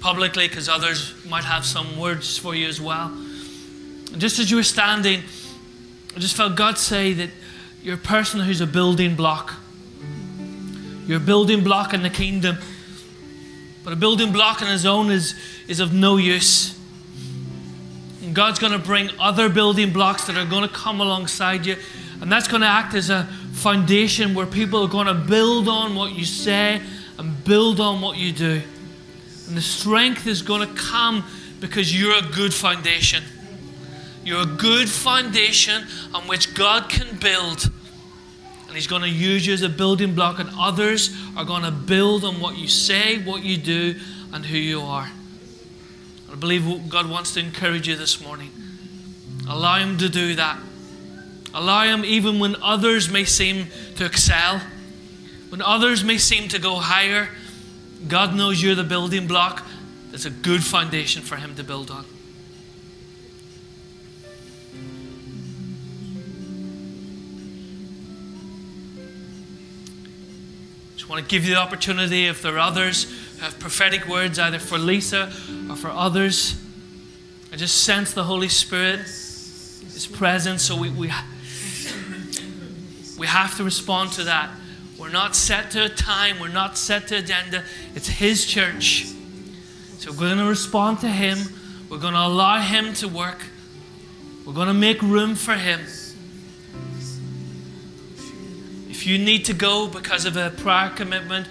publicly 0.00 0.48
because 0.48 0.66
others 0.66 1.14
might 1.26 1.44
have 1.44 1.66
some 1.66 1.98
words 1.98 2.38
for 2.38 2.54
you 2.54 2.66
as 2.66 2.80
well. 2.80 3.08
And 3.08 4.18
just 4.18 4.38
as 4.38 4.50
you 4.50 4.56
were 4.56 4.62
standing, 4.62 5.20
I 6.16 6.18
just 6.18 6.34
felt 6.34 6.56
God 6.56 6.78
say 6.78 7.12
that 7.12 7.28
you're 7.82 7.96
a 7.96 7.98
person 7.98 8.40
who's 8.40 8.62
a 8.62 8.66
building 8.66 9.16
block. 9.16 9.52
You're 11.06 11.18
a 11.18 11.20
building 11.20 11.62
block 11.62 11.92
in 11.92 12.02
the 12.02 12.08
kingdom. 12.08 12.56
But 13.84 13.92
a 13.92 13.96
building 13.96 14.32
block 14.32 14.62
on 14.62 14.72
its 14.72 14.86
own 14.86 15.10
is, 15.10 15.34
is 15.68 15.78
of 15.78 15.92
no 15.92 16.16
use. 16.16 16.74
And 18.22 18.34
God's 18.34 18.58
going 18.58 18.72
to 18.72 18.78
bring 18.78 19.10
other 19.20 19.50
building 19.50 19.92
blocks 19.92 20.26
that 20.26 20.38
are 20.38 20.46
going 20.46 20.66
to 20.66 20.74
come 20.74 21.02
alongside 21.02 21.66
you. 21.66 21.76
And 22.20 22.32
that's 22.32 22.48
going 22.48 22.62
to 22.62 22.68
act 22.68 22.94
as 22.94 23.10
a 23.10 23.24
foundation 23.52 24.34
where 24.34 24.46
people 24.46 24.84
are 24.84 24.88
going 24.88 25.06
to 25.06 25.14
build 25.14 25.68
on 25.68 25.94
what 25.94 26.12
you 26.12 26.24
say 26.24 26.80
and 27.18 27.44
build 27.44 27.80
on 27.80 28.00
what 28.00 28.16
you 28.16 28.32
do. 28.32 28.62
And 29.48 29.56
the 29.56 29.62
strength 29.62 30.26
is 30.26 30.42
going 30.42 30.66
to 30.66 30.74
come 30.74 31.24
because 31.60 31.98
you're 31.98 32.16
a 32.16 32.28
good 32.34 32.52
foundation. 32.52 33.22
You're 34.24 34.42
a 34.42 34.46
good 34.46 34.88
foundation 34.88 35.84
on 36.12 36.22
which 36.24 36.54
God 36.54 36.88
can 36.88 37.16
build. 37.18 37.70
And 38.66 38.74
He's 38.74 38.88
going 38.88 39.02
to 39.02 39.08
use 39.08 39.46
you 39.46 39.54
as 39.54 39.62
a 39.62 39.68
building 39.68 40.14
block, 40.14 40.40
and 40.40 40.50
others 40.58 41.16
are 41.36 41.44
going 41.44 41.62
to 41.62 41.70
build 41.70 42.24
on 42.24 42.40
what 42.40 42.56
you 42.56 42.66
say, 42.66 43.22
what 43.22 43.44
you 43.44 43.56
do, 43.56 43.94
and 44.32 44.44
who 44.44 44.58
you 44.58 44.82
are. 44.82 45.08
I 46.30 46.34
believe 46.34 46.88
God 46.88 47.08
wants 47.08 47.34
to 47.34 47.40
encourage 47.40 47.86
you 47.86 47.94
this 47.94 48.20
morning. 48.20 48.50
Allow 49.48 49.78
Him 49.78 49.96
to 49.98 50.08
do 50.08 50.34
that. 50.34 50.58
Allow 51.56 51.84
Him 51.84 52.04
even 52.04 52.38
when 52.38 52.54
others 52.62 53.10
may 53.10 53.24
seem 53.24 53.68
to 53.96 54.04
excel, 54.04 54.60
when 55.48 55.62
others 55.62 56.04
may 56.04 56.18
seem 56.18 56.48
to 56.48 56.58
go 56.58 56.74
higher. 56.74 57.30
God 58.06 58.34
knows 58.34 58.62
you're 58.62 58.74
the 58.74 58.84
building 58.84 59.26
block. 59.26 59.66
That's 60.10 60.26
a 60.26 60.30
good 60.30 60.62
foundation 60.62 61.22
for 61.22 61.36
Him 61.36 61.54
to 61.54 61.64
build 61.64 61.90
on. 61.90 62.04
Just 70.96 71.08
want 71.08 71.24
to 71.24 71.30
give 71.30 71.46
you 71.46 71.54
the 71.54 71.60
opportunity 71.60 72.26
if 72.26 72.42
there 72.42 72.56
are 72.56 72.58
others 72.58 73.04
who 73.04 73.40
have 73.40 73.58
prophetic 73.58 74.06
words 74.06 74.38
either 74.38 74.58
for 74.58 74.76
Lisa 74.76 75.32
or 75.70 75.76
for 75.76 75.88
others. 75.88 76.62
I 77.50 77.56
just 77.56 77.82
sense 77.84 78.12
the 78.12 78.24
Holy 78.24 78.50
Spirit 78.50 79.00
is 79.00 80.06
present, 80.12 80.60
so 80.60 80.76
we, 80.76 80.90
we, 80.90 81.10
we 83.18 83.26
have 83.26 83.56
to 83.56 83.64
respond 83.64 84.12
to 84.12 84.24
that. 84.24 84.50
We're 84.98 85.10
not 85.10 85.36
set 85.36 85.70
to 85.72 85.84
a 85.84 85.88
time, 85.88 86.40
we're 86.40 86.48
not 86.48 86.78
set 86.78 87.08
to 87.08 87.16
agenda. 87.16 87.64
It's 87.94 88.08
His 88.08 88.46
church. 88.46 89.06
So 89.98 90.10
we're 90.12 90.18
going 90.18 90.38
to 90.38 90.44
respond 90.44 91.00
to 91.00 91.08
Him. 91.08 91.38
We're 91.88 91.98
going 91.98 92.14
to 92.14 92.20
allow 92.20 92.60
Him 92.60 92.94
to 92.94 93.08
work. 93.08 93.44
We're 94.44 94.54
going 94.54 94.68
to 94.68 94.74
make 94.74 95.02
room 95.02 95.34
for 95.34 95.54
Him. 95.54 95.80
If 98.88 99.06
you 99.06 99.18
need 99.18 99.44
to 99.46 99.54
go 99.54 99.86
because 99.86 100.24
of 100.24 100.36
a 100.36 100.50
prior 100.50 100.90
commitment, 100.90 101.46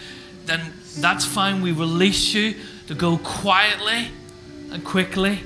then 0.46 0.74
that's 0.98 1.26
fine. 1.26 1.62
We 1.62 1.72
release 1.72 2.34
you 2.34 2.56
to 2.88 2.96
go 2.96 3.18
quietly 3.18 4.10
and 4.72 4.84
quickly. 4.84 5.42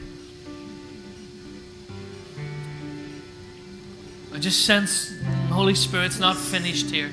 I 4.33 4.39
just 4.39 4.65
sense 4.65 5.13
Holy 5.49 5.75
Spirit's 5.75 6.19
not 6.19 6.37
finished 6.37 6.89
here. 6.89 7.11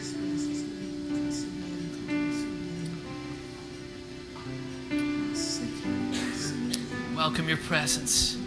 Welcome 7.16 7.48
your 7.48 7.56
presence. 7.58 8.38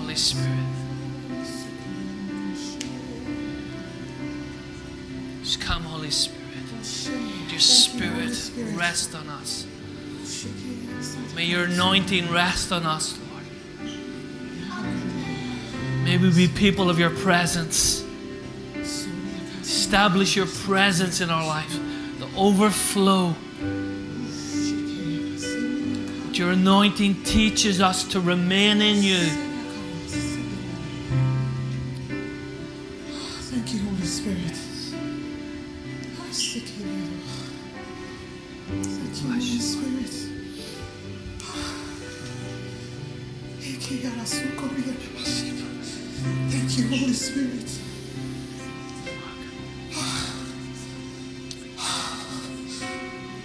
Holy 0.00 0.14
Spirit. 0.16 0.48
Just 5.42 5.60
come, 5.60 5.84
Holy 5.84 6.10
Spirit. 6.10 6.40
Your 7.48 7.60
Spirit 7.60 8.52
rest 8.76 9.14
on 9.14 9.28
us. 9.28 9.66
May 11.34 11.44
your 11.44 11.64
anointing 11.64 12.30
rest 12.30 12.72
on 12.72 12.84
us, 12.84 13.16
Lord. 13.18 13.29
May 16.04 16.16
we 16.16 16.34
be 16.34 16.48
people 16.48 16.88
of 16.88 16.98
your 16.98 17.10
presence. 17.10 18.04
Establish 19.60 20.34
your 20.34 20.46
presence 20.46 21.20
in 21.20 21.30
our 21.30 21.46
life, 21.46 21.72
the 22.18 22.28
overflow. 22.36 23.34
Your 26.32 26.52
anointing 26.52 27.22
teaches 27.24 27.82
us 27.82 28.04
to 28.04 28.20
remain 28.20 28.80
in 28.80 29.02
you. 29.02 29.49
Spirit. 47.20 47.68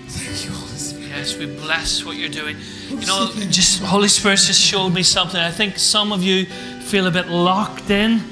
Thank 0.07 0.45
you, 0.45 0.51
Holy 0.51 0.77
Spirit. 0.77 1.09
Yes, 1.09 1.37
we 1.37 1.45
bless 1.47 2.05
what 2.05 2.15
you're 2.15 2.29
doing. 2.29 2.55
You 2.89 3.05
know, 3.05 3.29
just 3.49 3.83
Holy 3.83 4.07
Spirit 4.07 4.39
just 4.39 4.61
showed 4.61 4.91
me 4.91 5.03
something. 5.03 5.41
I 5.41 5.51
think 5.51 5.77
some 5.77 6.13
of 6.13 6.23
you 6.23 6.45
feel 6.45 7.05
a 7.07 7.11
bit 7.11 7.27
locked 7.27 7.89
in. 7.89 8.23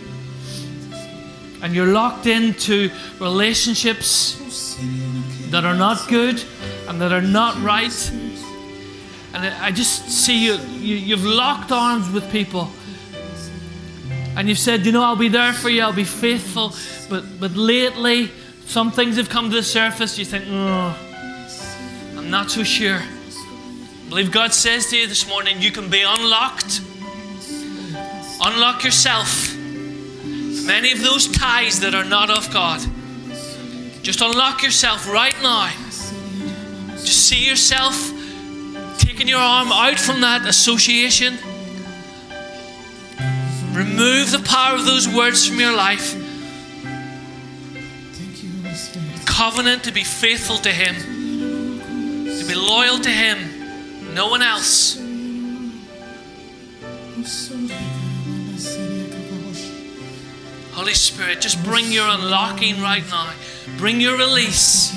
And 1.61 1.75
you're 1.75 1.91
locked 1.91 2.25
into 2.25 2.89
relationships 3.19 4.37
that 5.49 5.65
are 5.65 5.75
not 5.75 6.07
good 6.07 6.41
and 6.87 7.01
that 7.01 7.11
are 7.11 7.21
not 7.21 7.61
right. 7.61 8.11
And 9.33 9.45
I 9.45 9.71
just 9.71 10.09
see 10.09 10.45
you, 10.45 10.53
you 10.79 10.95
you've 10.95 11.25
locked 11.25 11.73
arms 11.73 12.09
with 12.11 12.31
people. 12.31 12.71
And 14.35 14.49
you've 14.49 14.57
said, 14.57 14.85
you 14.85 14.91
know, 14.91 15.03
I'll 15.03 15.15
be 15.15 15.29
there 15.29 15.53
for 15.53 15.69
you, 15.69 15.83
I'll 15.83 15.93
be 15.93 16.03
faithful. 16.03 16.73
But 17.09 17.39
but 17.39 17.55
lately, 17.55 18.31
some 18.65 18.91
things 18.91 19.17
have 19.17 19.29
come 19.29 19.49
to 19.49 19.55
the 19.57 19.63
surface. 19.63 20.17
You 20.17 20.25
think, 20.25 20.45
oh, 20.47 20.97
I'm 22.17 22.29
not 22.29 22.49
so 22.49 22.63
sure. 22.63 22.99
I 22.99 24.09
believe 24.09 24.31
God 24.31 24.53
says 24.53 24.89
to 24.89 24.97
you 24.97 25.07
this 25.07 25.27
morning, 25.27 25.61
you 25.61 25.71
can 25.71 25.89
be 25.89 26.01
unlocked. 26.01 26.81
Unlock 28.41 28.83
yourself 28.83 29.29
from 29.29 30.69
any 30.69 30.91
of 30.91 31.01
those 31.01 31.27
ties 31.27 31.79
that 31.81 31.93
are 31.93 32.03
not 32.03 32.29
of 32.29 32.51
God. 32.51 32.81
Just 34.01 34.21
unlock 34.21 34.63
yourself 34.63 35.07
right 35.09 35.35
now. 35.41 35.71
Just 36.91 37.27
see 37.27 37.47
yourself 37.47 38.11
taking 38.97 39.27
your 39.27 39.39
arm 39.39 39.71
out 39.71 39.99
from 39.99 40.21
that 40.21 40.45
association. 40.47 41.37
Remove 43.73 44.31
the 44.31 44.43
power 44.45 44.75
of 44.75 44.85
those 44.85 45.07
words 45.09 45.47
from 45.47 45.59
your 45.59 45.75
life. 45.75 46.13
Thank 48.13 48.43
you, 48.43 48.51
Holy 48.61 48.75
Spirit. 48.75 49.25
Covenant 49.25 49.83
to 49.85 49.91
be 49.91 50.03
faithful 50.03 50.57
to 50.57 50.69
Him, 50.69 50.95
to 52.25 52.45
be 52.47 52.53
loyal 52.53 52.99
to 52.99 53.09
Him, 53.09 54.13
no 54.13 54.27
one 54.29 54.43
else. 54.43 54.97
Holy 60.73 60.93
Spirit, 60.93 61.41
just 61.41 61.63
bring 61.63 61.91
your 61.91 62.07
unlocking 62.07 62.79
right 62.79 63.03
now. 63.09 63.33
Bring 63.77 63.99
your 63.99 64.17
release. 64.17 64.93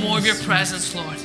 More 0.00 0.18
of 0.18 0.26
your 0.26 0.36
presence, 0.36 0.94
Lord. 0.94 1.18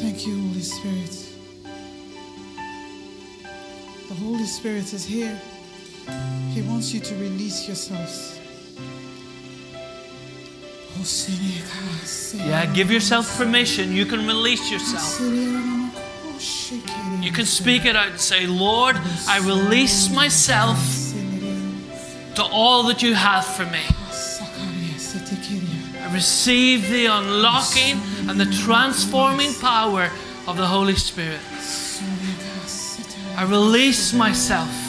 Thank 0.00 0.26
you, 0.26 0.40
Holy 0.48 0.60
Spirit. 0.60 1.28
The 4.08 4.14
Holy 4.14 4.44
Spirit 4.44 4.92
is 4.92 5.04
here. 5.04 5.40
He 6.54 6.62
wants 6.62 6.94
you 6.94 7.00
to 7.00 7.14
release 7.16 7.66
yourselves. 7.66 8.38
Yeah, 12.32 12.66
give 12.66 12.92
yourself 12.92 13.36
permission. 13.36 13.92
You 13.92 14.06
can 14.06 14.24
release 14.24 14.70
yourself. 14.70 15.20
You 17.20 17.32
can 17.32 17.44
speak 17.44 17.84
it 17.84 17.96
out 17.96 18.10
and 18.10 18.20
say, 18.20 18.46
Lord, 18.46 18.94
I 19.26 19.38
release 19.38 20.14
myself 20.14 20.78
to 22.36 22.44
all 22.44 22.84
that 22.84 23.02
you 23.02 23.14
have 23.14 23.44
for 23.44 23.64
me. 23.66 23.82
I 26.00 26.14
receive 26.14 26.88
the 26.88 27.06
unlocking 27.06 28.00
and 28.28 28.38
the 28.38 28.46
transforming 28.64 29.54
power 29.54 30.08
of 30.46 30.56
the 30.56 30.66
Holy 30.66 30.94
Spirit. 30.94 31.40
I 33.36 33.42
release 33.42 34.12
myself. 34.12 34.83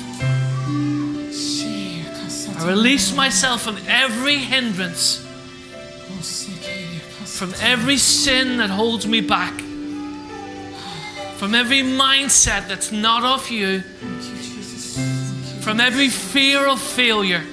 Release 2.66 3.16
myself 3.16 3.62
from 3.62 3.78
every 3.88 4.38
hindrance, 4.38 5.20
from 7.38 7.54
every 7.62 7.98
sin 7.98 8.58
that 8.58 8.72
holds 8.72 9.06
me 9.06 9.22
back, 9.22 9.54
from 11.38 11.54
every 11.54 11.84
mindset 11.84 12.68
that's 12.68 12.92
not 12.92 13.24
of 13.24 13.52
you, 13.52 13.82
from 15.62 15.80
every 15.80 16.10
fear 16.10 16.68
of 16.68 16.82
failure, 16.82 17.44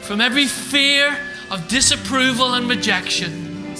from 0.00 0.20
every 0.20 0.46
fear 0.46 1.16
of 1.48 1.68
disapproval 1.68 2.54
and 2.54 2.68
rejection. 2.68 3.72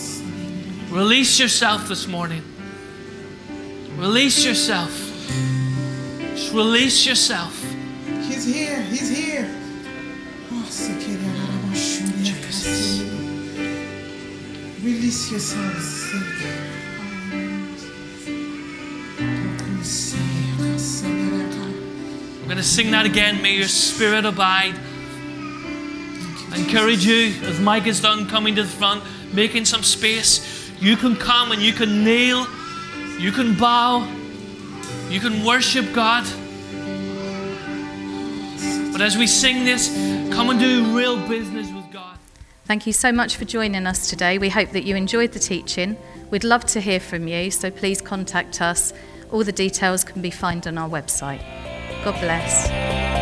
Release 0.89 1.41
yourself 1.41 1.89
this 1.89 2.07
morning. 2.07 2.43
Release 3.97 4.45
yourself. 4.45 4.91
Just 6.37 6.53
release 6.53 7.05
yourself. 7.07 7.60
He's 8.41 8.55
here. 8.55 8.81
He's 8.81 9.11
here. 9.11 9.55
Ah, 10.51 10.65
Jesus. 11.75 13.03
Release 14.83 15.31
yourselves. 15.31 16.15
I'm 21.05 22.45
going 22.45 22.57
to 22.57 22.63
sing 22.63 22.91
that 22.93 23.05
again. 23.05 23.43
May 23.43 23.57
your 23.57 23.69
spirit 23.69 24.25
abide. 24.25 24.75
I 26.51 26.57
encourage 26.57 27.05
you, 27.05 27.35
as 27.43 27.61
Mike 27.61 27.87
is 27.87 28.01
done, 28.01 28.27
coming 28.27 28.55
to 28.55 28.63
the 28.63 28.69
front, 28.69 29.05
making 29.35 29.67
some 29.67 29.83
space. 29.83 30.71
You 30.81 30.97
can 30.97 31.15
come 31.15 31.53
and 31.53 31.61
you 31.61 31.75
can 31.75 32.03
kneel, 32.03 32.47
you 33.19 33.33
can 33.33 33.55
bow, 33.59 34.11
you 35.11 35.21
can 35.21 35.45
worship 35.45 35.93
God. 35.93 36.27
But 39.01 39.07
as 39.07 39.17
we 39.17 39.27
sing 39.27 39.65
this, 39.65 39.89
come 40.31 40.51
and 40.51 40.61
do 40.61 40.95
real 40.95 41.27
business 41.27 41.73
with 41.73 41.91
God. 41.91 42.19
Thank 42.67 42.87
you 42.87 42.93
so 42.93 43.11
much 43.11 43.37
for 43.37 43.47
joining 43.47 43.87
us 43.87 44.11
today. 44.11 44.37
We 44.37 44.51
hope 44.51 44.73
that 44.73 44.83
you 44.83 44.95
enjoyed 44.95 45.33
the 45.33 45.39
teaching. 45.39 45.97
We'd 46.31 46.45
love 46.45 46.67
to 46.67 46.83
hear 46.83 47.01
from 47.01 47.27
you, 47.27 47.51
so 47.51 47.71
please 47.71 48.03
contact 48.03 48.61
us. 48.61 48.93
All 49.33 49.43
the 49.43 49.53
details 49.53 50.05
can 50.05 50.21
be 50.21 50.31
found 50.31 50.67
on 50.67 50.77
our 50.77 50.87
website. 50.87 51.41
God 52.05 52.21
bless. 52.21 53.20